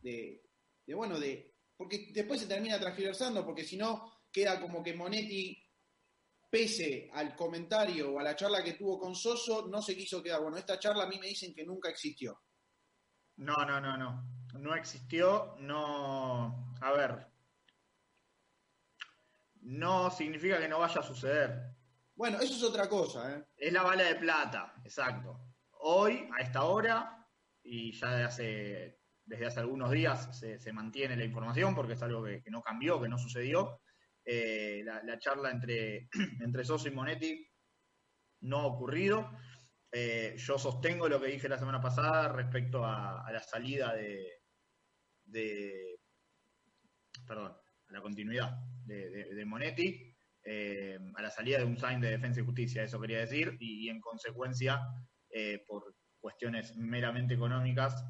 de, 0.00 0.42
de, 0.84 0.94
bueno, 0.94 1.18
de, 1.18 1.54
porque 1.78 2.10
después 2.12 2.42
se 2.42 2.46
termina 2.46 2.78
transversando, 2.78 3.42
porque 3.42 3.64
si 3.64 3.78
no 3.78 4.12
queda 4.30 4.60
como 4.60 4.82
que 4.82 4.92
Monetti, 4.92 5.56
pese 6.50 7.10
al 7.12 7.34
comentario 7.34 8.12
o 8.12 8.18
a 8.18 8.22
la 8.22 8.36
charla 8.36 8.62
que 8.62 8.74
tuvo 8.74 8.98
con 8.98 9.14
Soso, 9.14 9.66
no 9.68 9.82
se 9.82 9.96
quiso 9.96 10.22
quedar. 10.22 10.40
Bueno, 10.40 10.56
esta 10.56 10.78
charla 10.78 11.04
a 11.04 11.08
mí 11.08 11.18
me 11.18 11.28
dicen 11.28 11.54
que 11.54 11.64
nunca 11.64 11.90
existió. 11.90 12.40
No, 13.36 13.54
no, 13.66 13.80
no, 13.80 13.96
no. 13.96 14.24
No 14.54 14.74
existió, 14.74 15.56
no. 15.60 16.74
A 16.80 16.92
ver. 16.92 17.26
No 19.60 20.10
significa 20.10 20.58
que 20.58 20.68
no 20.68 20.78
vaya 20.78 21.00
a 21.00 21.04
suceder. 21.04 21.76
Bueno, 22.14 22.38
eso 22.40 22.54
es 22.54 22.62
otra 22.64 22.88
cosa, 22.88 23.32
¿eh? 23.32 23.44
Es 23.56 23.72
la 23.72 23.82
bala 23.82 24.04
de 24.04 24.16
plata, 24.16 24.74
exacto. 24.82 25.38
Hoy, 25.80 26.28
a 26.36 26.42
esta 26.42 26.64
hora, 26.64 27.28
y 27.62 27.92
ya 27.92 28.10
de 28.10 28.24
hace, 28.24 29.00
desde 29.24 29.46
hace 29.46 29.60
algunos 29.60 29.90
días 29.92 30.36
se, 30.36 30.58
se 30.58 30.72
mantiene 30.72 31.16
la 31.16 31.24
información 31.24 31.76
porque 31.76 31.92
es 31.92 32.02
algo 32.02 32.24
que, 32.24 32.42
que 32.42 32.50
no 32.50 32.60
cambió, 32.60 33.00
que 33.00 33.08
no 33.08 33.18
sucedió. 33.18 33.80
Eh, 34.30 34.82
la, 34.84 35.02
la 35.04 35.18
charla 35.18 35.50
entre, 35.50 36.10
entre 36.44 36.62
Soso 36.62 36.86
y 36.86 36.90
Monetti 36.90 37.50
no 38.42 38.58
ha 38.58 38.66
ocurrido. 38.66 39.30
Eh, 39.90 40.34
yo 40.36 40.58
sostengo 40.58 41.08
lo 41.08 41.18
que 41.18 41.28
dije 41.28 41.48
la 41.48 41.56
semana 41.56 41.80
pasada 41.80 42.30
respecto 42.30 42.84
a, 42.84 43.26
la 43.32 43.42
salida 43.42 43.94
de, 43.94 44.42
de- 45.24 45.98
Perdón, 47.26 47.52
a 47.88 47.92
la 47.92 48.02
continuidad 48.02 48.54
de, 48.84 49.44
Monetti, 49.46 50.14
eh, 50.44 50.98
a 51.14 51.22
la 51.22 51.30
salida 51.30 51.56
de 51.58 51.64
un 51.64 51.78
sign 51.78 51.98
de 52.02 52.10
Defensa 52.10 52.40
y 52.40 52.44
Justicia, 52.44 52.82
eso 52.82 53.00
quería 53.00 53.20
decir, 53.20 53.56
y, 53.60 53.88
en 53.88 53.98
consecuencia, 53.98 54.80
por 55.66 55.94
cuestiones 56.20 56.76
meramente 56.76 57.34
económicas, 57.34 58.04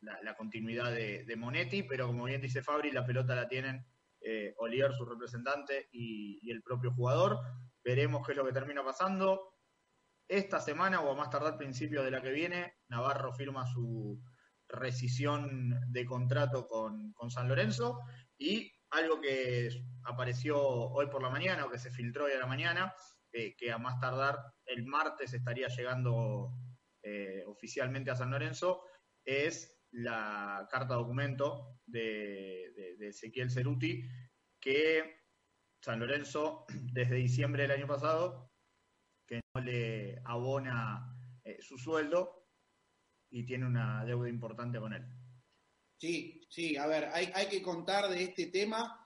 la, 0.00 0.22
la 0.22 0.36
continuidad 0.36 0.92
de, 0.92 1.24
de 1.24 1.36
Monetti, 1.36 1.82
pero 1.82 2.06
como 2.06 2.24
bien 2.24 2.40
dice 2.40 2.62
Fabri, 2.62 2.90
la 2.92 3.04
pelota 3.06 3.34
la 3.34 3.48
tienen 3.48 3.84
eh, 4.24 4.54
Olier, 4.58 4.92
su 4.94 5.04
representante, 5.04 5.88
y, 5.92 6.50
el 6.50 6.62
propio 6.62 6.92
jugador. 6.92 7.38
Veremos 7.84 8.24
qué 8.26 8.32
es 8.32 8.38
lo 8.38 8.44
que 8.44 8.52
termina 8.52 8.84
pasando. 8.84 9.56
Esta 10.28 10.60
semana 10.60 11.00
o 11.00 11.10
a 11.10 11.16
más 11.16 11.30
tardar 11.30 11.58
principios 11.58 12.04
de 12.04 12.10
la 12.10 12.22
que 12.22 12.30
viene, 12.30 12.74
Navarro 12.88 13.32
firma 13.32 13.66
su 13.66 14.22
rescisión 14.68 15.78
de 15.88 16.06
contrato 16.06 16.66
con, 16.66 17.12
con 17.12 17.30
San 17.30 17.48
Lorenzo 17.48 18.00
y 18.38 18.72
algo 18.92 19.20
que 19.20 19.68
apareció 20.04 20.58
hoy 20.60 21.06
por 21.08 21.22
la 21.22 21.30
mañana 21.30 21.66
o 21.66 21.70
que 21.70 21.78
se 21.78 21.90
filtró 21.90 22.24
hoy 22.24 22.32
a 22.32 22.38
la 22.38 22.46
mañana, 22.46 22.94
eh, 23.32 23.54
que 23.56 23.72
a 23.72 23.78
más 23.78 23.98
tardar 23.98 24.38
el 24.66 24.84
martes 24.84 25.32
estaría 25.32 25.68
llegando 25.68 26.52
eh, 27.02 27.42
oficialmente 27.46 28.10
a 28.10 28.16
San 28.16 28.30
Lorenzo, 28.30 28.84
es 29.24 29.81
la 29.92 30.66
carta 30.70 30.94
documento 30.94 31.80
de, 31.86 32.96
de- 32.98 33.08
Ezequiel 33.08 33.50
Ceruti, 33.50 34.02
que 34.60 35.20
San 35.82 36.00
Lorenzo, 36.00 36.64
desde 36.92 37.16
diciembre 37.16 37.62
del 37.62 37.72
año 37.72 37.86
pasado, 37.86 38.52
que 39.26 39.40
no 39.54 39.62
le 39.62 40.20
abona 40.24 41.14
eh, 41.44 41.58
su 41.60 41.76
sueldo 41.78 42.48
y 43.30 43.44
tiene 43.44 43.66
una 43.66 44.04
deuda 44.04 44.28
importante 44.28 44.78
con 44.78 44.92
él. 44.92 45.06
Sí, 46.00 46.40
sí, 46.50 46.76
a 46.76 46.86
ver, 46.86 47.04
hay, 47.12 47.30
hay 47.34 47.46
que 47.48 47.62
contar 47.62 48.08
de 48.10 48.24
este 48.24 48.46
tema 48.46 48.98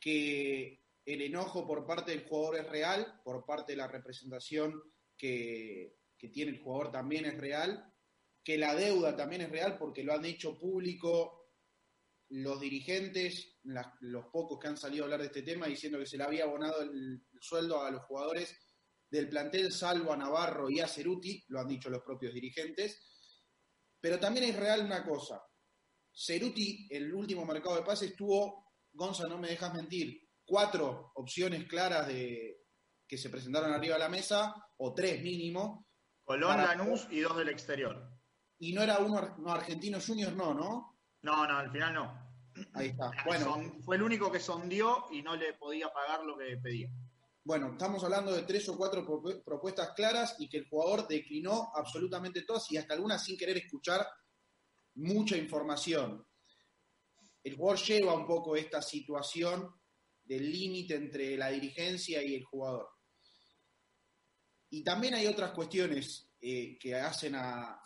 que 0.00 0.82
el 1.04 1.20
enojo 1.22 1.66
por 1.66 1.84
parte 1.86 2.12
del 2.12 2.24
jugador 2.26 2.60
es 2.60 2.68
real, 2.70 3.20
por 3.24 3.44
parte 3.44 3.72
de 3.72 3.76
la 3.76 3.88
representación 3.88 4.80
que, 5.16 5.98
que 6.16 6.28
tiene 6.28 6.52
el 6.52 6.62
jugador 6.62 6.90
también 6.90 7.24
es 7.26 7.36
real, 7.36 7.91
que 8.44 8.58
la 8.58 8.74
deuda 8.74 9.16
también 9.16 9.42
es 9.42 9.50
real 9.50 9.78
porque 9.78 10.02
lo 10.02 10.12
han 10.14 10.24
hecho 10.24 10.58
público 10.58 11.38
los 12.30 12.60
dirigentes, 12.60 13.58
los 14.00 14.26
pocos 14.32 14.58
que 14.58 14.68
han 14.68 14.76
salido 14.76 15.04
a 15.04 15.06
hablar 15.06 15.20
de 15.20 15.26
este 15.26 15.42
tema, 15.42 15.66
diciendo 15.66 15.98
que 15.98 16.06
se 16.06 16.16
le 16.16 16.24
había 16.24 16.44
abonado 16.44 16.80
el, 16.80 17.22
el 17.30 17.42
sueldo 17.42 17.82
a 17.82 17.90
los 17.90 18.02
jugadores 18.04 18.56
del 19.10 19.28
plantel, 19.28 19.70
salvo 19.70 20.12
a 20.12 20.16
Navarro 20.16 20.70
y 20.70 20.80
a 20.80 20.88
Ceruti, 20.88 21.44
lo 21.48 21.60
han 21.60 21.68
dicho 21.68 21.90
los 21.90 22.02
propios 22.02 22.32
dirigentes. 22.32 22.98
Pero 24.00 24.18
también 24.18 24.46
es 24.46 24.56
real 24.56 24.80
una 24.86 25.04
cosa, 25.06 25.42
Ceruti, 26.14 26.88
el 26.90 27.12
último 27.14 27.44
mercado 27.44 27.76
de 27.76 27.82
pases, 27.82 28.16
tuvo, 28.16 28.72
Gonza, 28.92 29.26
no 29.28 29.38
me 29.38 29.48
dejas 29.48 29.74
mentir, 29.74 30.26
cuatro 30.44 31.12
opciones 31.16 31.64
claras 31.68 32.08
de 32.08 32.62
que 33.06 33.18
se 33.18 33.28
presentaron 33.30 33.72
arriba 33.72 33.94
de 33.96 34.00
la 34.00 34.08
mesa, 34.08 34.54
o 34.78 34.94
tres 34.94 35.22
mínimo, 35.22 35.86
Colón, 36.24 36.56
Para- 36.56 36.74
Lanús 36.74 37.06
y 37.10 37.20
dos 37.20 37.36
del 37.36 37.50
exterior. 37.50 38.08
Y 38.62 38.72
no 38.72 38.82
era 38.82 38.98
uno 38.98 39.18
ar- 39.18 39.38
no, 39.38 39.50
argentino 39.50 39.98
junior, 40.00 40.32
no, 40.34 40.54
¿no? 40.54 40.98
No, 41.22 41.46
no, 41.46 41.58
al 41.58 41.70
final 41.72 41.94
no. 41.94 42.32
Ahí 42.74 42.88
está. 42.88 43.10
Bueno, 43.26 43.44
Son- 43.44 43.82
fue 43.82 43.96
el 43.96 44.02
único 44.02 44.30
que 44.30 44.38
sondió 44.40 45.06
y 45.10 45.20
no 45.22 45.34
le 45.36 45.54
podía 45.54 45.92
pagar 45.92 46.24
lo 46.24 46.36
que 46.38 46.56
pedía. 46.58 46.88
bueno, 47.44 47.72
estamos 47.72 48.04
hablando 48.04 48.32
de 48.32 48.42
tres 48.42 48.68
o 48.68 48.76
cuatro 48.76 49.04
propu- 49.04 49.42
propuestas 49.42 49.90
claras 49.96 50.36
y 50.38 50.48
que 50.48 50.58
el 50.58 50.68
jugador 50.68 51.08
declinó 51.08 51.72
absolutamente 51.74 52.42
todas 52.42 52.70
y 52.70 52.76
hasta 52.76 52.94
algunas 52.94 53.24
sin 53.24 53.36
querer 53.36 53.56
escuchar 53.56 54.06
mucha 54.94 55.36
información. 55.36 56.24
El 57.42 57.56
jugador 57.56 57.80
lleva 57.84 58.14
un 58.14 58.26
poco 58.26 58.54
esta 58.54 58.80
situación 58.80 59.68
del 60.22 60.52
límite 60.52 60.94
entre 60.94 61.36
la 61.36 61.48
dirigencia 61.48 62.22
y 62.22 62.36
el 62.36 62.44
jugador. 62.44 62.88
Y 64.70 64.84
también 64.84 65.14
hay 65.14 65.26
otras 65.26 65.50
cuestiones 65.50 66.30
eh, 66.40 66.78
que 66.78 66.94
hacen 66.94 67.34
a, 67.34 67.76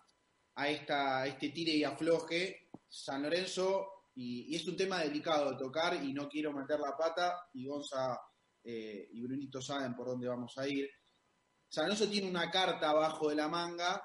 a 0.56 0.68
esta, 0.68 1.26
este 1.26 1.50
tire 1.50 1.72
y 1.72 1.84
afloje. 1.84 2.70
San 2.88 3.22
Lorenzo, 3.22 4.04
y, 4.14 4.52
y 4.52 4.56
es 4.56 4.66
un 4.66 4.76
tema 4.76 5.00
delicado 5.00 5.50
de 5.50 5.58
tocar 5.58 6.02
y 6.02 6.12
no 6.12 6.28
quiero 6.28 6.52
meter 6.52 6.80
la 6.80 6.96
pata, 6.96 7.48
y 7.54 7.66
Gonza 7.66 8.18
eh, 8.64 9.08
y 9.12 9.22
Brunito 9.22 9.60
saben 9.60 9.94
por 9.94 10.08
dónde 10.08 10.28
vamos 10.28 10.56
a 10.58 10.66
ir. 10.66 10.90
San 11.68 11.84
Lorenzo 11.84 12.08
tiene 12.08 12.28
una 12.28 12.50
carta 12.50 12.90
abajo 12.90 13.28
de 13.28 13.36
la 13.36 13.48
manga 13.48 14.02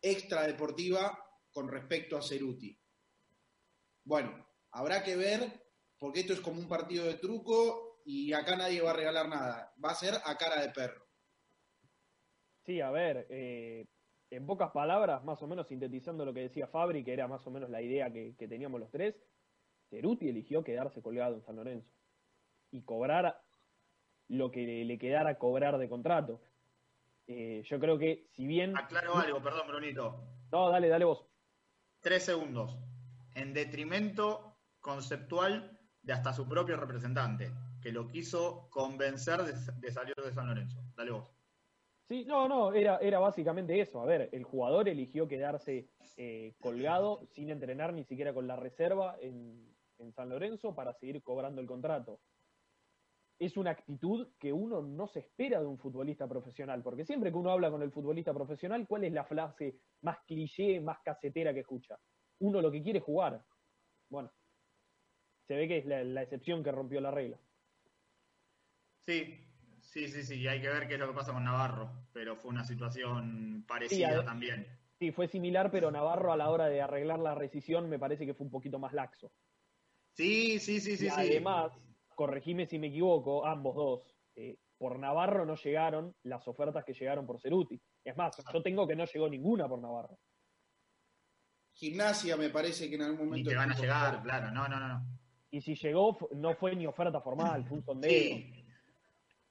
extradeportiva 0.00 1.18
con 1.52 1.68
respecto 1.68 2.16
a 2.16 2.22
Ceruti. 2.22 2.76
Bueno, 4.04 4.48
habrá 4.72 5.02
que 5.02 5.16
ver, 5.16 5.70
porque 5.98 6.20
esto 6.20 6.32
es 6.32 6.40
como 6.40 6.60
un 6.60 6.68
partido 6.68 7.04
de 7.04 7.14
truco 7.14 8.02
y 8.04 8.32
acá 8.32 8.56
nadie 8.56 8.82
va 8.82 8.90
a 8.90 8.94
regalar 8.94 9.28
nada. 9.28 9.74
Va 9.82 9.90
a 9.90 9.94
ser 9.94 10.14
a 10.24 10.36
cara 10.36 10.60
de 10.60 10.70
perro. 10.70 11.06
Sí, 12.64 12.80
a 12.80 12.90
ver, 12.90 13.26
eh, 13.30 13.86
en 14.36 14.46
pocas 14.46 14.70
palabras, 14.72 15.24
más 15.24 15.42
o 15.42 15.46
menos 15.46 15.68
sintetizando 15.68 16.24
lo 16.24 16.34
que 16.34 16.40
decía 16.40 16.66
Fabri, 16.66 17.04
que 17.04 17.12
era 17.12 17.28
más 17.28 17.46
o 17.46 17.50
menos 17.50 17.70
la 17.70 17.82
idea 17.82 18.12
que, 18.12 18.34
que 18.36 18.48
teníamos 18.48 18.80
los 18.80 18.90
tres, 18.90 19.14
Ceruti 19.90 20.28
eligió 20.28 20.64
quedarse 20.64 21.02
colgado 21.02 21.34
en 21.34 21.42
San 21.42 21.56
Lorenzo 21.56 21.90
y 22.70 22.82
cobrar 22.82 23.40
lo 24.28 24.50
que 24.50 24.66
le, 24.66 24.84
le 24.84 24.98
quedara 24.98 25.38
cobrar 25.38 25.78
de 25.78 25.88
contrato. 25.88 26.40
Eh, 27.26 27.62
yo 27.64 27.78
creo 27.78 27.98
que 27.98 28.26
si 28.32 28.46
bien... 28.46 28.76
Aclaro 28.76 29.16
algo, 29.16 29.42
perdón, 29.42 29.68
Brunito. 29.68 30.20
No, 30.50 30.70
dale, 30.70 30.88
dale 30.88 31.04
vos. 31.04 31.26
Tres 32.00 32.24
segundos. 32.24 32.78
En 33.34 33.52
detrimento 33.54 34.58
conceptual 34.80 35.78
de 36.02 36.12
hasta 36.12 36.32
su 36.32 36.48
propio 36.48 36.76
representante, 36.76 37.50
que 37.80 37.92
lo 37.92 38.08
quiso 38.08 38.68
convencer 38.70 39.42
de, 39.42 39.52
de 39.52 39.92
salir 39.92 40.14
de 40.14 40.32
San 40.32 40.48
Lorenzo. 40.48 40.82
Dale 40.96 41.10
vos. 41.12 41.33
Sí, 42.08 42.24
no, 42.26 42.48
no, 42.48 42.72
era, 42.74 42.98
era 42.98 43.18
básicamente 43.18 43.80
eso. 43.80 44.00
A 44.00 44.04
ver, 44.04 44.28
el 44.32 44.44
jugador 44.44 44.88
eligió 44.88 45.26
quedarse 45.26 45.88
eh, 46.16 46.54
colgado 46.60 47.26
sin 47.32 47.48
entrenar 47.48 47.94
ni 47.94 48.04
siquiera 48.04 48.34
con 48.34 48.46
la 48.46 48.56
reserva 48.56 49.16
en, 49.20 49.74
en 49.98 50.12
San 50.12 50.28
Lorenzo 50.28 50.74
para 50.74 50.92
seguir 50.92 51.22
cobrando 51.22 51.62
el 51.62 51.66
contrato. 51.66 52.20
Es 53.38 53.56
una 53.56 53.70
actitud 53.70 54.28
que 54.38 54.52
uno 54.52 54.82
no 54.82 55.08
se 55.08 55.20
espera 55.20 55.60
de 55.60 55.66
un 55.66 55.78
futbolista 55.78 56.28
profesional, 56.28 56.82
porque 56.82 57.04
siempre 57.04 57.30
que 57.30 57.38
uno 57.38 57.50
habla 57.50 57.70
con 57.70 57.82
el 57.82 57.90
futbolista 57.90 58.34
profesional, 58.34 58.86
¿cuál 58.86 59.04
es 59.04 59.12
la 59.12 59.24
frase 59.24 59.80
más 60.02 60.18
cliché, 60.26 60.80
más 60.80 60.98
casetera 61.02 61.54
que 61.54 61.60
escucha? 61.60 61.98
Uno 62.40 62.60
lo 62.60 62.70
que 62.70 62.82
quiere 62.82 62.98
es 62.98 63.04
jugar. 63.04 63.42
Bueno, 64.10 64.30
se 65.48 65.56
ve 65.56 65.66
que 65.68 65.78
es 65.78 65.86
la, 65.86 66.04
la 66.04 66.22
excepción 66.22 66.62
que 66.62 66.70
rompió 66.70 67.00
la 67.00 67.10
regla. 67.10 67.40
Sí, 69.06 69.40
sí, 69.94 70.08
sí, 70.08 70.24
sí. 70.24 70.34
y 70.40 70.48
Hay 70.48 70.60
que 70.60 70.68
ver 70.68 70.88
qué 70.88 70.94
es 70.94 71.00
lo 71.00 71.08
que 71.08 71.14
pasa 71.14 71.32
con 71.32 71.44
Navarro, 71.44 72.08
pero 72.12 72.36
fue 72.36 72.50
una 72.50 72.64
situación 72.64 73.64
parecida 73.66 74.18
Sí, 74.18 74.24
también. 74.26 74.66
Sí, 74.98 75.12
fue 75.12 75.28
similar, 75.28 75.70
pero 75.70 75.90
Navarro 75.90 76.32
a 76.32 76.36
la 76.36 76.50
hora 76.50 76.66
de 76.66 76.82
arreglar 76.82 77.20
la 77.20 77.34
rescisión 77.34 77.88
me 77.88 77.98
parece 77.98 78.26
que 78.26 78.34
fue 78.34 78.44
un 78.44 78.50
poquito 78.50 78.78
más 78.78 78.92
laxo. 78.92 79.32
Sí, 80.16 80.58
sí, 80.58 80.80
sí, 80.80 80.96
sí, 80.96 81.06
y 81.06 81.10
sí. 81.10 81.14
además, 81.16 81.72
corregime 82.08 82.66
si 82.66 82.78
me 82.78 82.88
equivoco, 82.88 83.46
ambos 83.46 83.74
dos, 83.74 84.16
eh, 84.36 84.58
por 84.76 84.98
Navarro 84.98 85.46
no 85.46 85.54
llegaron 85.56 86.14
las 86.24 86.46
ofertas 86.46 86.84
que 86.84 86.92
llegaron 86.92 87.26
por 87.26 87.40
Ceruti. 87.40 87.80
Es 88.04 88.16
más, 88.16 88.36
yo 88.52 88.62
tengo 88.62 88.86
que 88.86 88.96
no 88.96 89.04
llegó 89.04 89.28
ninguna 89.28 89.68
por 89.68 89.80
Navarro. 89.80 90.18
Gimnasia 91.72 92.36
me 92.36 92.50
parece 92.50 92.88
que 92.88 92.96
en 92.96 93.02
algún 93.02 93.30
Ni 93.30 93.42
momento... 93.42 93.50
te 93.50 93.56
van 93.56 93.72
a 93.72 93.74
llegar, 93.74 94.22
claro. 94.22 94.50
No, 94.52 94.68
no, 94.68 94.78
no. 94.78 94.88
no. 94.88 95.06
Y 95.50 95.60
si 95.60 95.74
llegó, 95.74 96.16
no 96.32 96.54
fue 96.54 96.74
ni 96.74 96.86
oferta 96.86 97.20
formal, 97.20 97.64
fue 97.64 97.78
un 97.78 97.84
sondeo. 97.84 98.10
Sí. 98.10 98.63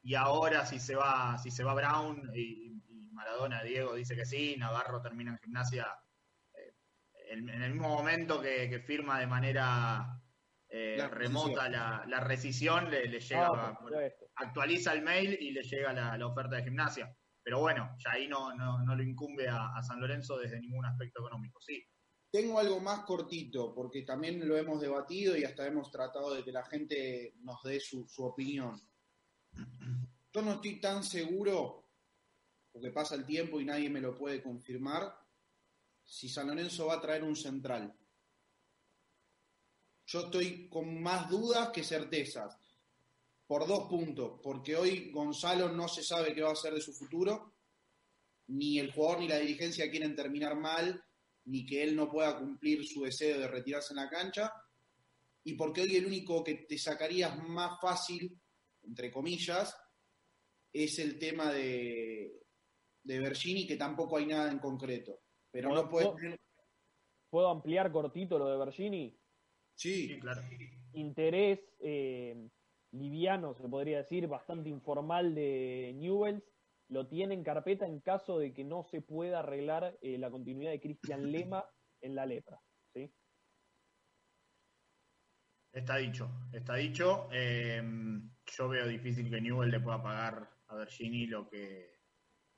Y 0.04 0.16
ahora 0.16 0.66
si 0.66 0.80
se 0.80 0.95
va, 0.95 1.38
si 1.38 1.49
se 1.49 1.64
va 1.64 1.74
Brown 1.74 2.30
y, 2.36 2.82
y 2.88 3.10
Maradona, 3.14 3.64
Diego 3.64 3.95
dice 3.95 4.16
que 4.16 4.26
sí, 4.26 4.56
Navarro 4.58 5.01
termina 5.01 5.32
en 5.32 5.39
gimnasia 5.39 5.88
eh, 6.54 6.76
en, 7.30 7.49
en 7.49 7.62
el 7.64 7.72
mismo 7.72 7.89
momento 7.89 8.41
que, 8.41 8.70
que 8.70 8.80
firma 8.82 9.20
de 9.20 9.28
manera 9.28 10.22
eh, 10.68 10.95
La 10.97 11.08
remota 11.08 11.70
la, 11.70 12.04
la 12.08 12.20
rescisión, 12.20 12.91
le, 12.91 13.08
le 13.08 13.20
llega, 13.20 13.47
Ah, 13.47 13.80
actualiza 14.36 14.91
el 14.93 15.04
mail 15.04 15.38
y 15.39 15.51
le 15.51 15.64
llega 15.64 15.93
la, 15.93 16.18
la 16.18 16.28
oferta 16.28 16.58
de 16.58 16.64
gimnasia. 16.64 17.16
Pero 17.41 17.60
bueno, 17.60 17.95
ya 18.04 18.12
ahí 18.14 18.28
no, 18.28 18.54
no, 18.56 18.80
no 18.84 18.95
lo 18.95 19.04
incumbe 19.04 19.47
a, 19.47 19.68
a 19.76 19.84
San 19.84 19.99
Lorenzo 20.01 20.38
desde 20.38 20.60
ningún 20.60 20.86
aspecto 20.86 21.20
económico. 21.22 21.62
Sí, 21.62 21.86
Tengo 22.32 22.58
algo 22.60 22.80
más 22.80 23.01
cortito, 23.06 23.74
porque 23.76 24.01
también 24.04 24.47
lo 24.47 24.58
hemos 24.58 24.82
debatido 24.82 25.38
y 25.38 25.43
hasta 25.43 25.68
hemos 25.68 25.91
tratado 25.91 26.34
de 26.34 26.43
que 26.43 26.51
la 26.51 26.66
gente 26.66 27.36
nos 27.41 27.62
dé 27.64 27.80
su, 27.80 28.08
su 28.08 28.26
opinión. 28.26 28.82
Yo 30.34 30.41
no 30.41 30.54
estoy 30.54 30.80
tan 30.80 31.04
seguro, 31.04 31.89
porque 32.72 32.91
pasa 32.91 33.16
el 33.16 33.26
tiempo 33.26 33.62
y 33.62 33.66
nadie 33.66 33.89
me 33.89 34.01
lo 34.01 34.16
puede 34.16 34.41
confirmar, 34.41 35.16
si 36.04 36.28
San 36.28 36.47
Lorenzo 36.47 36.88
va 36.88 36.95
a 36.95 37.01
traer 37.01 37.24
un 37.24 37.36
central. 37.36 37.93
Yo 40.06 40.26
estoy 40.26 40.68
con 40.68 41.01
más 41.01 41.30
dudas 41.30 41.70
que 41.70 41.84
certezas, 41.84 42.58
por 43.45 43.68
dos 43.68 43.88
puntos, 43.88 44.39
porque 44.41 44.76
hoy 44.76 45.12
Gonzalo 45.12 45.70
no 45.70 45.88
se 45.88 46.04
sabe 46.04 46.34
qué 46.34 46.41
va 46.41 46.49
a 46.49 46.54
hacer 46.54 46.74
de 46.74 46.82
su 46.82 46.93
futuro, 46.93 47.54
ni 48.47 48.80
el 48.80 48.91
jugador 48.91 49.20
ni 49.20 49.28
la 49.28 49.38
dirigencia 49.38 49.89
quieren 49.89 50.16
terminar 50.16 50.56
mal, 50.56 51.04
ni 51.45 51.66
que 51.66 51.84
él 51.84 51.95
no 51.95 52.10
pueda 52.10 52.38
cumplir 52.39 52.86
su 52.88 53.04
deseo 53.04 53.39
de 53.39 53.47
retirarse 53.47 53.93
en 53.93 53.97
la 53.97 54.10
cancha, 54.10 54.51
y 55.43 55.54
porque 55.54 55.82
hoy 55.82 55.95
el 55.95 56.06
único 56.06 56.43
que 56.43 56.56
te 56.56 56.78
sacarías 56.78 57.38
más 57.47 57.80
fácil, 57.82 58.39
entre 58.84 59.12
comillas, 59.12 59.76
es 60.74 61.00
el 61.00 61.20
tema 61.20 61.52
de, 61.52 62.42
de 63.04 63.20
Bergini, 63.20 63.68
que 63.68 63.76
tampoco 63.78 64.18
hay 64.18 64.26
nada 64.26 64.52
en 64.52 64.60
concreto. 64.60 65.20
Pero 65.52 65.70
no 65.70 65.90
tener- 66.16 66.40
¿Puedo 67.30 67.50
ampliar 67.50 67.92
cortito 67.92 68.38
lo 68.38 68.48
de 68.50 68.58
Bergini? 68.58 69.20
Sí, 69.76 70.20
claro. 70.20 70.42
Interés 70.94 71.60
eh, 71.80 72.48
liviano, 72.92 73.56
se 73.56 73.68
podría 73.68 73.98
decir, 74.00 74.28
bastante 74.28 74.70
informal 74.70 75.34
de 75.34 75.94
Newells. 75.96 76.44
Lo 76.90 77.08
tiene 77.08 77.34
en 77.34 77.44
carpeta 77.44 77.88
en 77.88 78.02
caso 78.02 78.38
de 78.38 78.54
que 78.54 78.64
no 78.64 78.84
se 78.84 79.02
pueda 79.02 79.40
arreglar 79.40 79.98
eh, 80.02 80.18
la 80.18 80.30
continuidad 80.30 80.72
de 80.72 80.80
Cristian 80.82 81.32
Lema 81.32 81.66
en 82.02 82.14
la 82.16 82.26
lepra. 82.26 82.60
¿sí? 82.94 83.12
Está 85.72 85.98
dicho, 85.98 86.30
está 86.52 86.76
dicho. 86.76 87.30
Eh, 87.32 87.82
yo 88.46 88.68
veo 88.70 88.88
difícil 88.88 89.30
que 89.30 89.41
Newell 89.41 89.72
le 89.72 89.80
pueda 89.80 90.02
pagar 90.02 90.50
a 90.68 90.76
Bergini 90.76 91.28
lo 91.28 91.50
que 91.50 91.94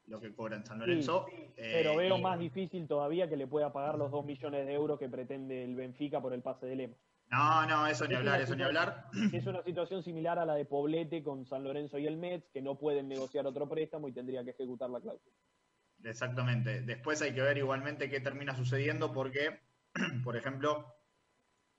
lo 0.07 0.21
que 0.21 0.36
cobra 0.36 0.55
en 0.55 0.63
San 0.63 0.77
Lorenzo. 0.77 1.25
Sí, 1.31 1.36
Eh, 1.57 1.71
pero 1.73 1.95
veo 1.95 2.17
y- 2.17 2.21
más 2.21 2.38
difícil 2.39 2.88
todavía 2.88 3.27
que 3.27 3.36
le 3.36 3.47
pueda 3.47 3.73
pagar 3.73 3.97
los 3.97 4.11
2 4.11 4.23
millones 4.23 4.67
de 4.67 4.73
euros 4.73 4.99
que 4.99 5.09
pretende 5.09 5.63
el 5.63 5.75
Benfica 5.75 6.21
por 6.21 6.31
el 6.33 6.43
pase 6.43 6.67
de 6.67 6.75
Lema. 6.75 6.95
No, 7.31 7.65
no, 7.65 7.88
eso 7.88 8.05
ni 8.07 8.13
Es 8.13 8.19
hablar, 8.19 8.39
eso 8.39 8.55
ni 8.55 8.61
hablar. 8.61 9.05
Es 9.33 9.47
una 9.47 9.63
situación 9.63 10.03
similar 10.03 10.38
a 10.38 10.45
la 10.45 10.53
de 10.53 10.65
Poblete 10.65 11.23
con 11.23 11.43
San 11.47 11.63
Lorenzo 11.63 11.97
y 11.97 12.05
el 12.05 12.17
Mets, 12.17 12.51
que 12.51 12.61
no 12.61 12.77
pueden 12.77 13.07
negociar 13.09 13.47
otro 13.47 13.67
préstamo 13.67 14.07
y 14.07 14.11
tendría 14.13 14.43
que 14.43 14.51
ejecutar 14.51 14.91
la 14.91 15.01
cláusula. 15.01 15.33
Exactamente. 16.03 16.81
Después 16.83 17.21
hay 17.23 17.33
que 17.33 17.41
ver 17.41 17.57
igualmente 17.57 18.07
qué 18.07 18.19
termina 18.19 18.55
sucediendo 18.55 19.11
porque, 19.11 19.59
por 20.23 20.38
ejemplo, 20.38 20.86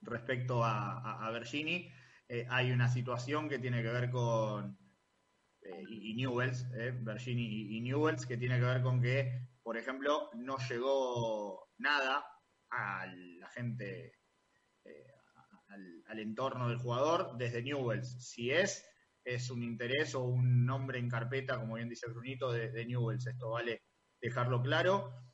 respecto 0.01 0.65
a, 0.65 0.99
a, 0.99 1.27
a 1.27 1.31
Bergini, 1.31 1.89
eh, 2.29 2.45
hay 2.49 2.71
una 2.71 2.87
situación 2.87 3.49
que 3.49 3.59
tiene 3.59 3.81
que 3.81 3.89
ver 3.89 4.09
con 4.11 4.77
eh, 5.61 5.83
y, 5.89 6.11
y 6.11 6.15
Newells, 6.15 6.67
eh, 6.75 6.91
Bergini 6.99 7.43
y, 7.43 7.77
y 7.77 7.81
Newells, 7.81 8.25
que 8.25 8.37
tiene 8.37 8.59
que 8.59 8.65
ver 8.65 8.81
con 8.81 9.01
que, 9.01 9.49
por 9.63 9.77
ejemplo, 9.77 10.29
no 10.35 10.57
llegó 10.69 11.69
nada 11.77 12.25
a 12.69 13.05
la 13.07 13.49
gente, 13.49 14.13
eh, 14.83 15.07
al, 15.67 16.03
al 16.07 16.19
entorno 16.19 16.69
del 16.69 16.77
jugador 16.79 17.37
desde 17.37 17.63
Newells. 17.63 18.25
Si 18.29 18.51
es, 18.51 18.85
es 19.23 19.49
un 19.49 19.63
interés 19.63 20.15
o 20.15 20.23
un 20.23 20.65
nombre 20.65 20.99
en 20.99 21.09
carpeta, 21.09 21.59
como 21.59 21.75
bien 21.75 21.89
dice 21.89 22.07
Brunito, 22.09 22.51
de, 22.51 22.71
de 22.71 22.85
Newells. 22.85 23.27
Esto 23.27 23.51
vale 23.51 23.83
dejarlo 24.21 24.61
claro. 24.61 25.26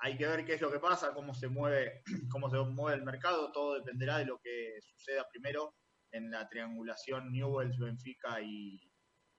Hay 0.00 0.16
que 0.16 0.26
ver 0.26 0.44
qué 0.44 0.54
es 0.54 0.60
lo 0.60 0.70
que 0.70 0.78
pasa, 0.78 1.12
cómo 1.12 1.34
se 1.34 1.48
mueve, 1.48 2.02
cómo 2.30 2.48
se 2.50 2.58
mueve 2.58 2.98
el 2.98 3.04
mercado, 3.04 3.50
todo 3.52 3.74
dependerá 3.74 4.18
de 4.18 4.26
lo 4.26 4.38
que 4.40 4.78
suceda 4.80 5.26
primero 5.30 5.74
en 6.12 6.30
la 6.30 6.48
triangulación 6.48 7.30
Newells, 7.32 7.78
Benfica 7.78 8.40
y, 8.40 8.80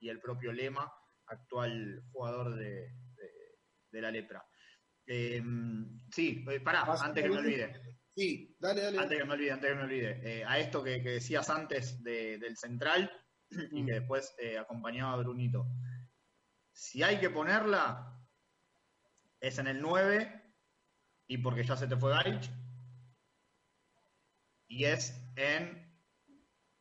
y 0.00 0.08
el 0.08 0.20
propio 0.20 0.52
Lema, 0.52 0.92
actual 1.26 2.02
jugador 2.12 2.56
de, 2.56 2.70
de- 3.14 3.58
de 3.92 4.00
la 4.00 4.10
lepra. 4.10 4.44
Eh, 5.06 5.42
sí, 6.12 6.44
eh, 6.48 6.60
pará, 6.60 6.82
antes 6.82 7.22
que 7.24 7.28
me 7.30 7.38
olvide. 7.38 7.98
sí, 8.14 8.54
dale, 8.60 8.82
dale. 8.82 8.98
Antes 8.98 9.18
que 9.18 9.24
me 9.24 9.32
olvide, 9.34 9.50
antes 9.52 9.70
que 9.70 9.76
me 9.76 9.82
olvide. 9.82 10.20
Eh, 10.40 10.44
a 10.44 10.58
esto 10.58 10.82
que, 10.84 11.02
que 11.02 11.10
decías 11.10 11.50
antes 11.50 12.00
de- 12.04 12.38
del 12.38 12.56
central 12.56 13.10
y 13.72 13.84
que 13.84 13.92
después 13.94 14.32
eh, 14.38 14.58
acompañaba 14.58 15.14
a 15.14 15.16
Brunito. 15.16 15.66
Si 16.72 17.02
hay 17.02 17.18
que 17.18 17.30
ponerla, 17.30 18.16
es 19.40 19.58
en 19.58 19.66
el 19.66 19.80
9 19.80 20.39
y 21.30 21.38
porque 21.38 21.62
ya 21.62 21.76
se 21.76 21.86
te 21.86 21.96
fue 21.96 22.10
Gaich. 22.10 22.50
Y 24.66 24.84
es 24.84 25.14
en 25.36 25.88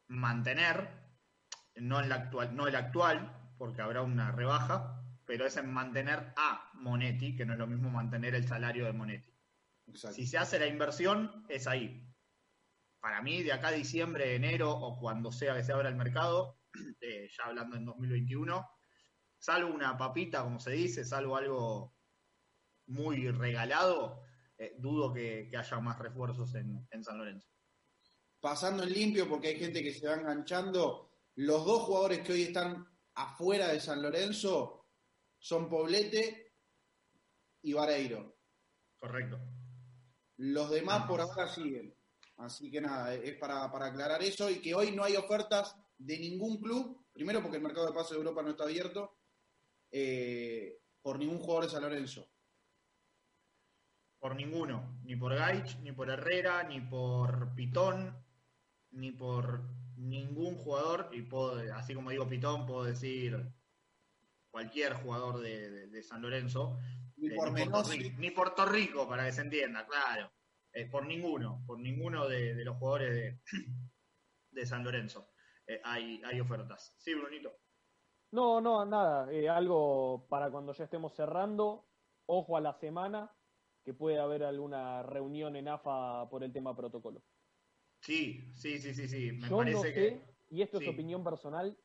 mantener, 0.08 0.89
no 1.76 2.02
en 2.02 2.10
la 2.10 2.16
actual, 2.16 2.56
no 2.56 2.68
el 2.68 2.76
actual, 2.76 3.54
porque 3.60 3.84
habrá 3.84 4.02
una 4.02 4.32
rebaja, 4.32 5.06
pero 5.26 5.45
es 5.45 5.56
en 5.58 5.72
mantener 5.72 6.34
a 6.36 6.72
Monetti, 6.74 7.36
que 7.36 7.45
no 7.45 7.54
es 7.54 7.60
lo 7.60 7.68
mismo 7.68 7.91
mantener 7.91 8.34
el 8.34 8.47
salario 8.47 8.86
de 8.86 8.93
Monetti. 8.93 9.32
Exacto. 9.86 10.16
Si 10.16 10.26
se 10.26 10.39
hace 10.39 10.58
la 10.58 10.66
inversión, 10.66 11.45
es 11.47 11.68
ahí. 11.68 12.12
Para 13.00 13.22
mí, 13.22 13.43
de 13.43 13.54
acá 13.54 13.68
a 13.68 13.72
diciembre, 13.72 14.34
enero 14.34 14.72
o 14.72 15.00
cuando 15.00 15.32
sea 15.32 15.54
que 15.54 15.64
se 15.64 15.74
abra 15.74 15.89
el 15.89 15.95
mercado, 15.95 16.60
eh, 17.02 17.30
ya 17.38 17.43
hablando 17.43 17.76
en 17.76 17.86
2021, 17.86 18.68
salvo 19.38 19.72
una 19.72 19.95
papita, 19.95 20.41
como 20.41 20.60
se 20.60 20.72
dice, 20.72 21.06
salvo 21.06 21.38
algo 21.38 21.95
muy 22.88 23.30
regalado, 23.30 24.28
eh, 24.60 24.76
dudo 24.78 25.14
que, 25.14 25.47
que 25.49 25.57
haya 25.57 25.80
más 25.80 25.97
refuerzos 25.97 26.53
en, 26.55 26.86
en 26.91 27.03
San 27.03 27.18
Lorenzo. 27.18 27.47
Pasando 28.39 28.84
en 28.84 28.93
limpio, 28.93 29.28
porque 29.28 29.47
hay 29.47 29.57
gente 29.57 29.82
que 29.82 29.93
se 29.93 30.07
va 30.07 30.16
enganchando, 30.16 31.14
los 31.36 31.66
dos 31.66 31.84
jugadores 31.84 32.20
que 32.20 32.34
hoy 32.34 32.43
están 32.43 32.86
afuera 33.16 33.70
de 33.70 33.80
San 33.80 34.01
Lorenzo 34.01 34.86
son 35.38 35.70
Poblete 35.70 36.53
y 37.62 37.74
Vareiro. 37.74 38.38
Correcto. 38.97 39.39
Los 40.38 40.70
demás 40.70 41.07
por 41.07 41.22
ahora 41.22 41.47
siguen. 41.47 41.95
Así 42.38 42.70
que 42.70 42.82
nada, 42.82 43.14
es 43.14 43.36
para, 43.38 43.70
para 43.72 43.88
aclarar 43.88 44.22
eso 44.24 44.49
y 44.49 44.62
que 44.62 44.76
hoy 44.76 44.91
no 44.91 45.03
hay 45.03 45.16
ofertas 45.16 45.76
de 45.97 46.18
ningún 46.18 46.62
club, 46.62 47.05
primero 47.12 47.41
porque 47.41 47.57
el 47.57 47.64
mercado 47.64 47.88
de 47.88 47.93
pases 47.93 48.12
de 48.12 48.18
Europa 48.18 48.41
no 48.41 48.51
está 48.51 48.64
abierto, 48.64 49.18
eh, 49.91 50.82
por 51.01 51.20
ningún 51.20 51.39
jugador 51.39 51.66
de 51.66 51.72
San 51.72 51.82
Lorenzo. 51.82 52.30
Por 54.20 54.36
ninguno, 54.36 54.99
ni 55.03 55.15
por 55.15 55.34
Gaich, 55.34 55.80
ni 55.80 55.91
por 55.93 56.09
Herrera, 56.09 56.63
ni 56.63 56.82
por 56.82 57.53
Pitón, 57.55 58.22
ni 58.91 59.11
por 59.11 59.61
ningún 59.95 60.55
jugador, 60.55 61.09
y 61.13 61.22
puedo, 61.22 61.74
así 61.76 61.93
como 61.93 62.09
digo 62.09 62.28
Pitón, 62.28 62.65
puedo 62.65 62.84
decir 62.84 63.51
cualquier 64.51 64.93
jugador 64.93 65.39
de, 65.39 65.70
de- 65.70 65.88
de 65.88 66.03
San 66.03 66.22
Lorenzo, 66.22 66.78
Ni 67.17 67.28
eh, 67.28 67.36
por 67.36 67.51
ni, 67.53 67.65
Puerto. 67.65 67.89
Rico, 67.91 68.15
ni 68.20 68.32
Puerto 68.32 68.65
Rico, 68.65 69.07
para 69.07 69.26
que 69.26 69.32
se 69.32 69.41
entienda, 69.41 69.86
claro, 69.86 70.32
Eh, 70.74 70.86
por 70.86 71.05
ninguno, 71.05 71.63
por 71.65 71.80
ninguno 71.80 72.28
de, 72.28 72.53
de 72.53 72.63
los 72.65 72.78
jugadores 72.78 73.11
de, 73.13 73.41
de 74.51 74.65
San 74.65 74.84
Lorenzo 74.84 75.30
eh, 75.67 75.82
hay, 75.84 76.22
hay 76.24 76.39
ofertas. 76.39 76.93
Sí, 76.99 77.13
Brunito. 77.15 77.51
No, 78.32 78.59
no, 78.61 78.86
nada. 78.86 79.32
eh, 79.32 79.47
algo 79.49 80.28
para 80.30 80.51
cuando 80.51 80.74
ya 80.74 80.84
estemos 80.84 81.13
cerrando. 81.15 81.88
Ojo 82.28 82.55
a 82.57 82.61
la 82.61 82.74
semana, 82.74 83.32
que 83.84 83.93
puede 83.93 84.19
haber 84.19 84.43
alguna 84.43 85.03
reunión 85.03 85.55
en 85.55 85.67
AFA 85.67 86.30
por 86.30 86.43
el 86.43 86.51
tema 86.51 86.75
protocolo. 86.75 87.23
Sí, 88.01 88.51
sí, 88.53 88.80
sí, 88.80 88.93
sí, 88.93 89.07
sí. 89.07 89.32
Me 89.34 89.49
Yo 89.49 89.57
parece 89.57 89.75
no 89.77 89.82
sé, 89.84 89.93
que. 89.93 90.21
y 90.49 90.61
esto 90.61 90.80
sí. 90.80 90.86
es 90.86 90.93
opinión 90.93 91.23
personal, 91.23 91.77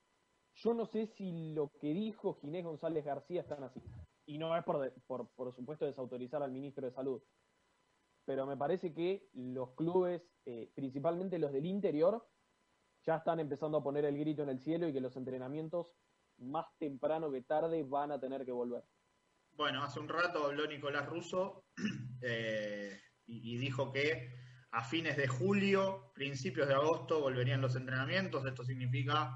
yo 0.56 0.74
no 0.74 0.86
sé 0.86 1.06
si 1.06 1.52
lo 1.52 1.70
que 1.80 1.88
dijo 1.92 2.34
Ginés 2.34 2.64
González 2.64 3.04
García 3.04 3.40
están 3.40 3.64
así. 3.64 3.80
Y 4.26 4.38
no 4.38 4.56
es 4.56 4.64
por, 4.64 4.80
de- 4.80 4.90
por, 5.06 5.28
por 5.34 5.52
supuesto 5.54 5.84
desautorizar 5.84 6.42
al 6.42 6.52
ministro 6.52 6.86
de 6.86 6.92
Salud. 6.92 7.22
Pero 8.24 8.46
me 8.46 8.56
parece 8.56 8.94
que 8.94 9.28
los 9.34 9.74
clubes, 9.74 10.22
eh, 10.46 10.70
principalmente 10.74 11.38
los 11.38 11.52
del 11.52 11.66
interior, 11.66 12.26
ya 13.04 13.16
están 13.16 13.38
empezando 13.40 13.78
a 13.78 13.82
poner 13.82 14.04
el 14.06 14.16
grito 14.16 14.42
en 14.42 14.48
el 14.48 14.60
cielo 14.60 14.88
y 14.88 14.92
que 14.94 15.00
los 15.00 15.16
entrenamientos 15.16 15.94
más 16.38 16.66
temprano 16.78 17.30
que 17.30 17.42
tarde 17.42 17.82
van 17.82 18.12
a 18.12 18.20
tener 18.20 18.44
que 18.46 18.52
volver. 18.52 18.84
Bueno, 19.56 19.84
hace 19.84 20.00
un 20.00 20.08
rato 20.08 20.46
habló 20.46 20.66
Nicolás 20.66 21.06
Russo 21.06 21.66
eh, 22.22 23.00
y, 23.26 23.56
dijo 23.56 23.92
que 23.92 24.34
a 24.72 24.82
fines 24.82 25.16
de 25.16 25.28
julio, 25.28 26.10
principios 26.12 26.66
de 26.66 26.74
agosto, 26.74 27.20
volverían 27.20 27.60
los 27.60 27.76
entrenamientos. 27.76 28.44
Esto 28.44 28.64
significa 28.64 29.32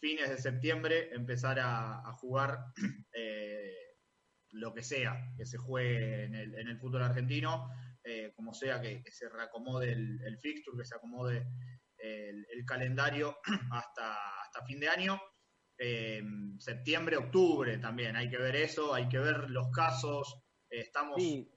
fines 0.00 0.30
de 0.30 0.38
septiembre 0.38 1.10
empezar 1.12 1.58
a, 1.60 2.10
jugar 2.14 2.58
eh, 3.12 3.74
lo 4.52 4.72
que 4.72 4.82
sea 4.82 5.30
que 5.36 5.44
se 5.44 5.58
juegue 5.58 6.24
en 6.24 6.34
el, 6.34 6.54
en 6.54 6.68
el 6.68 6.78
fútbol 6.78 7.02
argentino, 7.02 7.68
eh, 8.02 8.32
como 8.34 8.54
sea 8.54 8.80
que, 8.80 9.02
se 9.10 9.28
reacomode 9.28 9.92
el, 9.92 10.38
fixture, 10.40 10.78
que 10.78 10.86
se 10.86 10.94
acomode 10.94 11.46
el, 11.98 12.64
calendario 12.66 13.36
hasta 13.72 14.64
fin 14.66 14.80
de 14.80 14.88
año. 14.88 15.20
Eh, 15.82 16.22
septiembre, 16.58 17.16
octubre 17.16 17.78
también, 17.78 18.14
hay 18.14 18.28
que 18.28 18.36
ver 18.36 18.54
eso, 18.54 18.92
hay 18.92 19.08
que 19.08 19.18
ver 19.18 19.48
los 19.48 19.70
casos, 19.70 20.42
eh, 20.68 20.80
estamos, 20.80 21.14
Sí, 21.16 21.50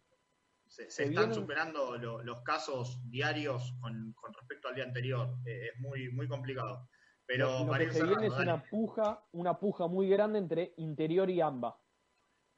se, 0.65 0.83
están 0.87 1.09
vienen- 1.09 1.33
superando 1.33 1.97
lo- 1.97 2.23
los 2.23 2.41
casos 2.41 3.01
diarios 3.09 3.73
con, 3.81 4.13
con 4.13 4.33
respecto 4.33 4.69
al 4.69 4.75
día 4.75 4.85
anterior, 4.85 5.35
Eh, 5.45 5.67
es 5.73 5.79
muy, 5.81 6.09
muy 6.09 6.29
complicado. 6.29 6.87
Pero 7.25 7.65
lo, 7.65 7.65
lo 7.65 7.73
que 7.73 7.91
se 7.91 8.03
viene 8.05 8.27
es 8.27 8.33
una 8.33 8.63
puja, 8.63 9.25
una 9.33 9.59
puja 9.59 9.87
muy 9.87 10.07
grande 10.07 10.39
entre 10.39 10.73
interior 10.77 11.29
y 11.29 11.41
AMBA 11.41 11.77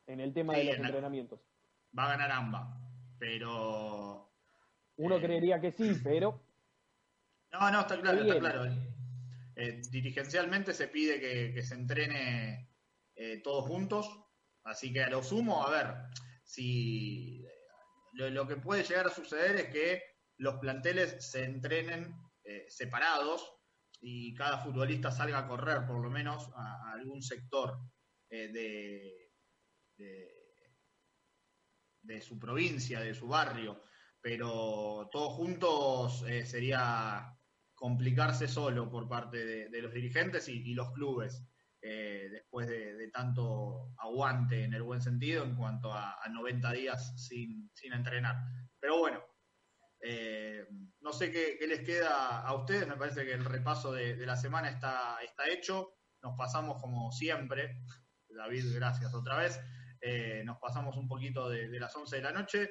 en 0.06 0.20
el 0.20 0.34
tema 0.36 0.54
Sí, 0.54 0.60
de 0.60 0.66
los 0.66 0.76
en 0.76 0.82
la- 0.84 0.88
entrenamientos. 0.90 1.40
va 1.98 2.06
a 2.06 2.10
ganar 2.10 2.32
AMBA, 2.32 2.78
pero 3.18 4.32
Uno 4.98 5.20
creería 5.20 5.60
que 5.60 5.72
sí, 5.72 6.00
pero 6.04 6.42
No, 7.52 7.72
no, 7.72 7.80
está 7.82 8.00
claro, 8.02 8.22
está 8.22 8.40
claro. 8.40 8.66
Eh, 9.58 9.82
dirigencialmente 9.90 10.74
se 10.74 10.90
pide 10.90 11.20
que, 11.54 11.64
se 11.64 11.76
entrene 11.76 12.70
eh, 13.16 13.42
todos 13.42 13.66
juntos, 13.66 14.10
así 14.66 14.92
que 14.92 15.02
a 15.04 15.10
lo 15.10 15.24
sumo, 15.24 15.66
a 15.66 15.70
ver, 15.70 15.96
si 16.44 17.46
eh, 17.46 18.30
lo, 18.32 18.46
que 18.46 18.58
puede 18.58 18.84
llegar 18.84 19.08
a 19.08 19.14
suceder 19.14 19.56
es 19.56 19.70
que 19.72 20.04
los 20.38 20.56
planteles 20.56 21.32
se 21.32 21.46
entrenen 21.46 22.14
eh, 22.44 22.66
separados 22.68 23.50
y 24.02 24.34
cada 24.34 24.58
futbolista 24.58 25.10
salga 25.10 25.40
a 25.40 25.48
correr 25.48 25.88
por 25.88 26.04
lo 26.04 26.10
menos 26.10 26.50
a, 26.58 26.92
algún 26.92 27.22
sector 27.22 27.80
de, 28.30 29.32
de, 32.02 32.22
su 32.22 32.38
provincia, 32.38 33.00
de 33.00 33.14
su 33.14 33.28
barrio. 33.28 33.82
pero 34.20 35.08
todos 35.10 35.34
juntos 35.36 36.26
sería 36.44 37.35
complicarse 37.86 38.48
solo 38.48 38.90
por 38.90 39.08
parte 39.08 39.70
de, 39.70 39.80
los 39.80 39.94
dirigentes 39.94 40.50
y, 40.50 40.74
los 40.74 40.92
clubes, 40.92 41.44
eh, 41.84 42.30
después 42.32 42.68
de, 42.68 43.12
tanto 43.14 43.94
aguante 44.00 44.64
en 44.64 44.74
el 44.74 44.82
buen 44.82 45.04
sentido 45.04 45.44
en 45.44 45.56
cuanto 45.56 45.94
a, 45.94 46.18
a 46.20 46.28
90 46.28 46.72
días 46.72 47.14
sin, 47.16 47.70
sin 47.76 47.94
entrenar. 47.94 48.38
Pero 48.80 48.98
bueno, 48.98 49.24
eh, 50.02 50.66
no 51.02 51.14
sé 51.14 51.32
qué, 51.32 51.60
les 51.68 51.82
queda 51.82 52.42
a 52.42 52.56
ustedes, 52.56 52.88
me 52.88 52.98
parece 52.98 53.24
que 53.24 53.34
el 53.34 53.46
repaso 53.46 53.94
de, 53.94 54.16
de 54.16 54.26
la 54.26 54.36
semana 54.36 54.68
está, 54.70 55.20
está 55.24 55.48
hecho. 55.48 55.94
Nos 56.24 56.36
pasamos 56.36 56.82
como 56.82 57.12
siempre, 57.12 57.84
David, 58.30 58.66
gracias 58.74 59.14
otra 59.14 59.38
vez. 59.38 59.62
Eh, 60.02 60.42
nos 60.44 60.58
pasamos 60.58 60.98
un 60.98 61.08
poquito 61.08 61.50
de, 61.50 61.70
de 61.70 61.80
las 61.80 61.96
11 61.96 62.16
de 62.16 62.22
la 62.24 62.32
noche. 62.32 62.68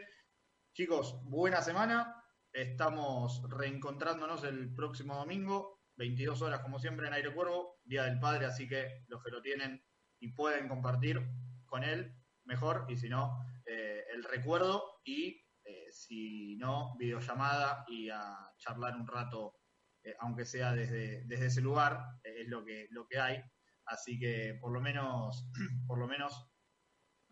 Chicos, 0.73 1.21
buena 1.23 1.63
semana. 1.63 2.21
Estamos 2.55 3.43
reencontrándonos 3.51 4.45
el 4.45 4.73
próximo 4.73 5.17
domingo, 5.17 5.81
22 5.97 6.41
horas 6.41 6.61
como 6.61 6.79
siempre 6.79 7.09
en 7.09 7.15
Aire 7.15 7.35
Cuervo, 7.35 7.81
Día 7.83 8.05
del 8.05 8.21
Padre, 8.21 8.47
así 8.47 8.69
que 8.69 9.03
los 9.09 9.25
que 9.25 9.33
lo 9.33 9.43
tienen 9.43 9.85
y 10.21 10.29
pueden 10.35 10.69
compartir 10.69 11.21
con 11.67 11.83
él, 11.83 12.15
mejor, 12.45 12.87
y 12.89 12.97
si 12.97 13.09
no, 13.09 13.45
eh, 13.67 14.05
el 14.15 14.23
recuerdo 14.23 15.01
y 15.05 15.45
eh, 15.65 15.91
si 15.91 16.55
no, 16.55 16.95
videollamada 16.97 17.85
y 17.89 18.09
a 18.11 18.37
charlar 18.57 18.95
un 18.95 19.09
rato, 19.09 19.57
eh, 20.05 20.15
aunque 20.21 20.45
sea 20.45 20.75
desde, 20.75 21.25
desde 21.25 21.47
ese 21.47 21.61
lugar, 21.61 22.05
es 22.23 22.47
lo 22.47 22.65
que, 22.65 22.87
lo 22.91 23.09
que 23.09 23.19
hay. 23.19 23.43
Así 23.87 24.17
que 24.17 24.57
por 24.61 24.73
lo 24.73 24.81
menos, 24.81 25.51
por 25.89 25.99
lo 25.99 26.07
menos. 26.07 26.54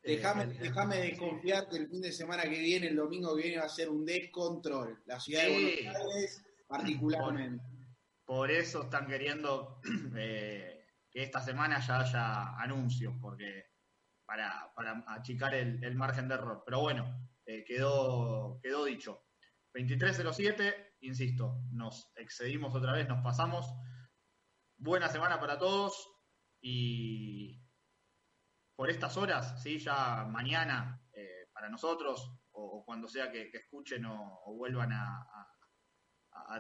Eh, 0.02 0.16
Déjame 0.16 0.44
el- 0.44 0.58
déjame 0.58 0.96
desconfiar 0.98 1.68
que 1.68 1.76
el 1.76 1.88
fin 1.88 2.00
de 2.00 2.12
semana 2.12 2.42
que 2.44 2.58
viene, 2.58 2.88
el 2.88 2.96
domingo 2.96 3.34
que 3.36 3.42
viene, 3.42 3.58
va 3.58 3.66
a 3.66 3.68
ser 3.68 3.88
un 3.88 4.04
descontrol. 4.04 5.02
La 5.06 5.20
ciudad 5.20 5.44
de. 5.44 5.52
Buenos 5.84 5.96
Aires, 6.14 6.44
particularmente. 6.66 7.64
Por 8.24 8.50
eso 8.50 8.82
están 8.84 9.06
queriendo 9.06 9.80
eh, 10.16 10.86
que 11.10 11.22
esta 11.22 11.40
semana 11.40 11.80
ya 11.80 12.00
haya 12.00 12.56
anuncios, 12.58 13.14
porque 13.20 13.66
para, 14.24 14.72
para 14.74 15.04
achicar 15.08 15.54
el, 15.54 15.82
el 15.84 15.94
margen 15.94 16.28
de 16.28 16.34
error. 16.34 16.62
Pero 16.64 16.80
bueno, 16.80 17.28
eh, 17.46 17.64
quedó, 17.64 18.58
quedó 18.62 18.84
dicho. 18.84 19.24
23.07, 19.74 20.74
insisto, 21.00 21.62
nos 21.70 22.10
excedimos 22.16 22.74
otra 22.74 22.92
vez, 22.92 23.08
nos 23.08 23.22
pasamos. 23.22 23.66
Buena 24.76 25.08
semana 25.08 25.38
para 25.40 25.58
todos 25.58 26.10
y 26.60 27.61
por 28.82 28.90
estas 28.90 29.16
horas, 29.16 29.62
¿sí? 29.62 29.78
ya 29.78 30.24
mañana 30.24 31.00
eh, 31.12 31.46
para 31.54 31.68
nosotros 31.68 32.34
o, 32.50 32.84
cuando 32.84 33.06
sea 33.06 33.30
que, 33.30 33.48
escuchen 33.52 34.04
o, 34.06 34.56
vuelvan 34.56 34.90
a, 34.92 35.24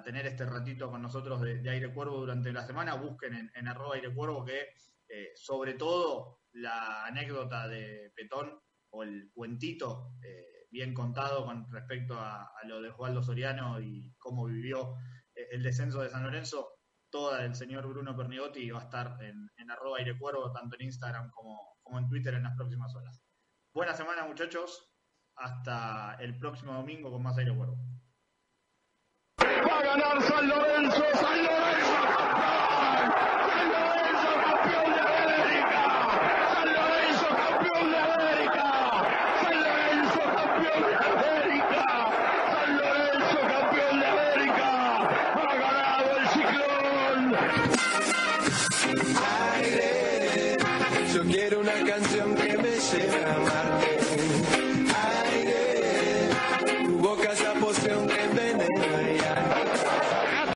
tener 0.04 0.26
este 0.26 0.46
ratito 0.46 0.88
con 0.88 1.02
nosotros 1.02 1.40
de, 1.40 1.68
Aire 1.68 1.92
Cuervo 1.92 2.18
durante 2.18 2.52
la 2.52 2.64
semana, 2.64 2.94
busquen 2.94 3.50
en, 3.52 3.66
arroba 3.66 3.96
Aire 3.96 4.14
Cuervo 4.14 4.44
que 4.44 4.68
eh, 5.08 5.32
sobre 5.34 5.74
todo 5.74 6.42
la 6.52 7.06
anécdota 7.06 7.66
de 7.66 8.12
Petón 8.14 8.56
o 8.90 9.02
el 9.02 9.32
cuentito 9.34 10.12
eh, 10.22 10.68
bien 10.70 10.94
contado 10.94 11.44
con 11.44 11.68
respecto 11.72 12.14
a, 12.14 12.52
a 12.56 12.66
lo 12.68 12.80
de 12.80 12.90
Osvaldo 12.90 13.24
Soriano 13.24 13.80
y 13.80 14.14
cómo 14.16 14.44
vivió 14.46 14.94
eh, 15.34 15.48
el 15.50 15.64
descenso 15.64 16.00
de 16.00 16.08
San 16.08 16.22
Lorenzo, 16.22 16.78
toda 17.10 17.42
del 17.42 17.56
señor 17.56 17.88
Bruno 17.88 18.16
Pernigotti 18.16 18.70
va 18.70 18.82
a 18.82 18.84
estar 18.84 19.16
en, 19.24 19.50
en 19.56 19.70
arroba 19.72 19.98
Aire 19.98 20.16
Cuervo, 20.16 20.52
tanto 20.52 20.76
en 20.76 20.86
Instagram 20.86 21.28
como, 21.32 21.71
como 21.82 21.98
en 21.98 22.08
Twitter 22.08 22.34
en 22.34 22.44
las 22.44 22.54
próximas 22.56 22.94
horas. 22.94 23.20
Buena 23.74 23.94
semana 23.94 24.24
muchachos, 24.24 24.88
hasta 25.36 26.16
el 26.20 26.38
próximo 26.38 26.74
domingo 26.74 27.10
con 27.10 27.22
más 27.22 27.38
Aire. 27.38 27.52
Va 27.52 27.64
a 29.78 29.82
ganar 29.82 30.22
San 30.22 30.48
Lorenzo, 30.48 31.02
San 31.14 31.44
Lorenzo. 31.44 32.02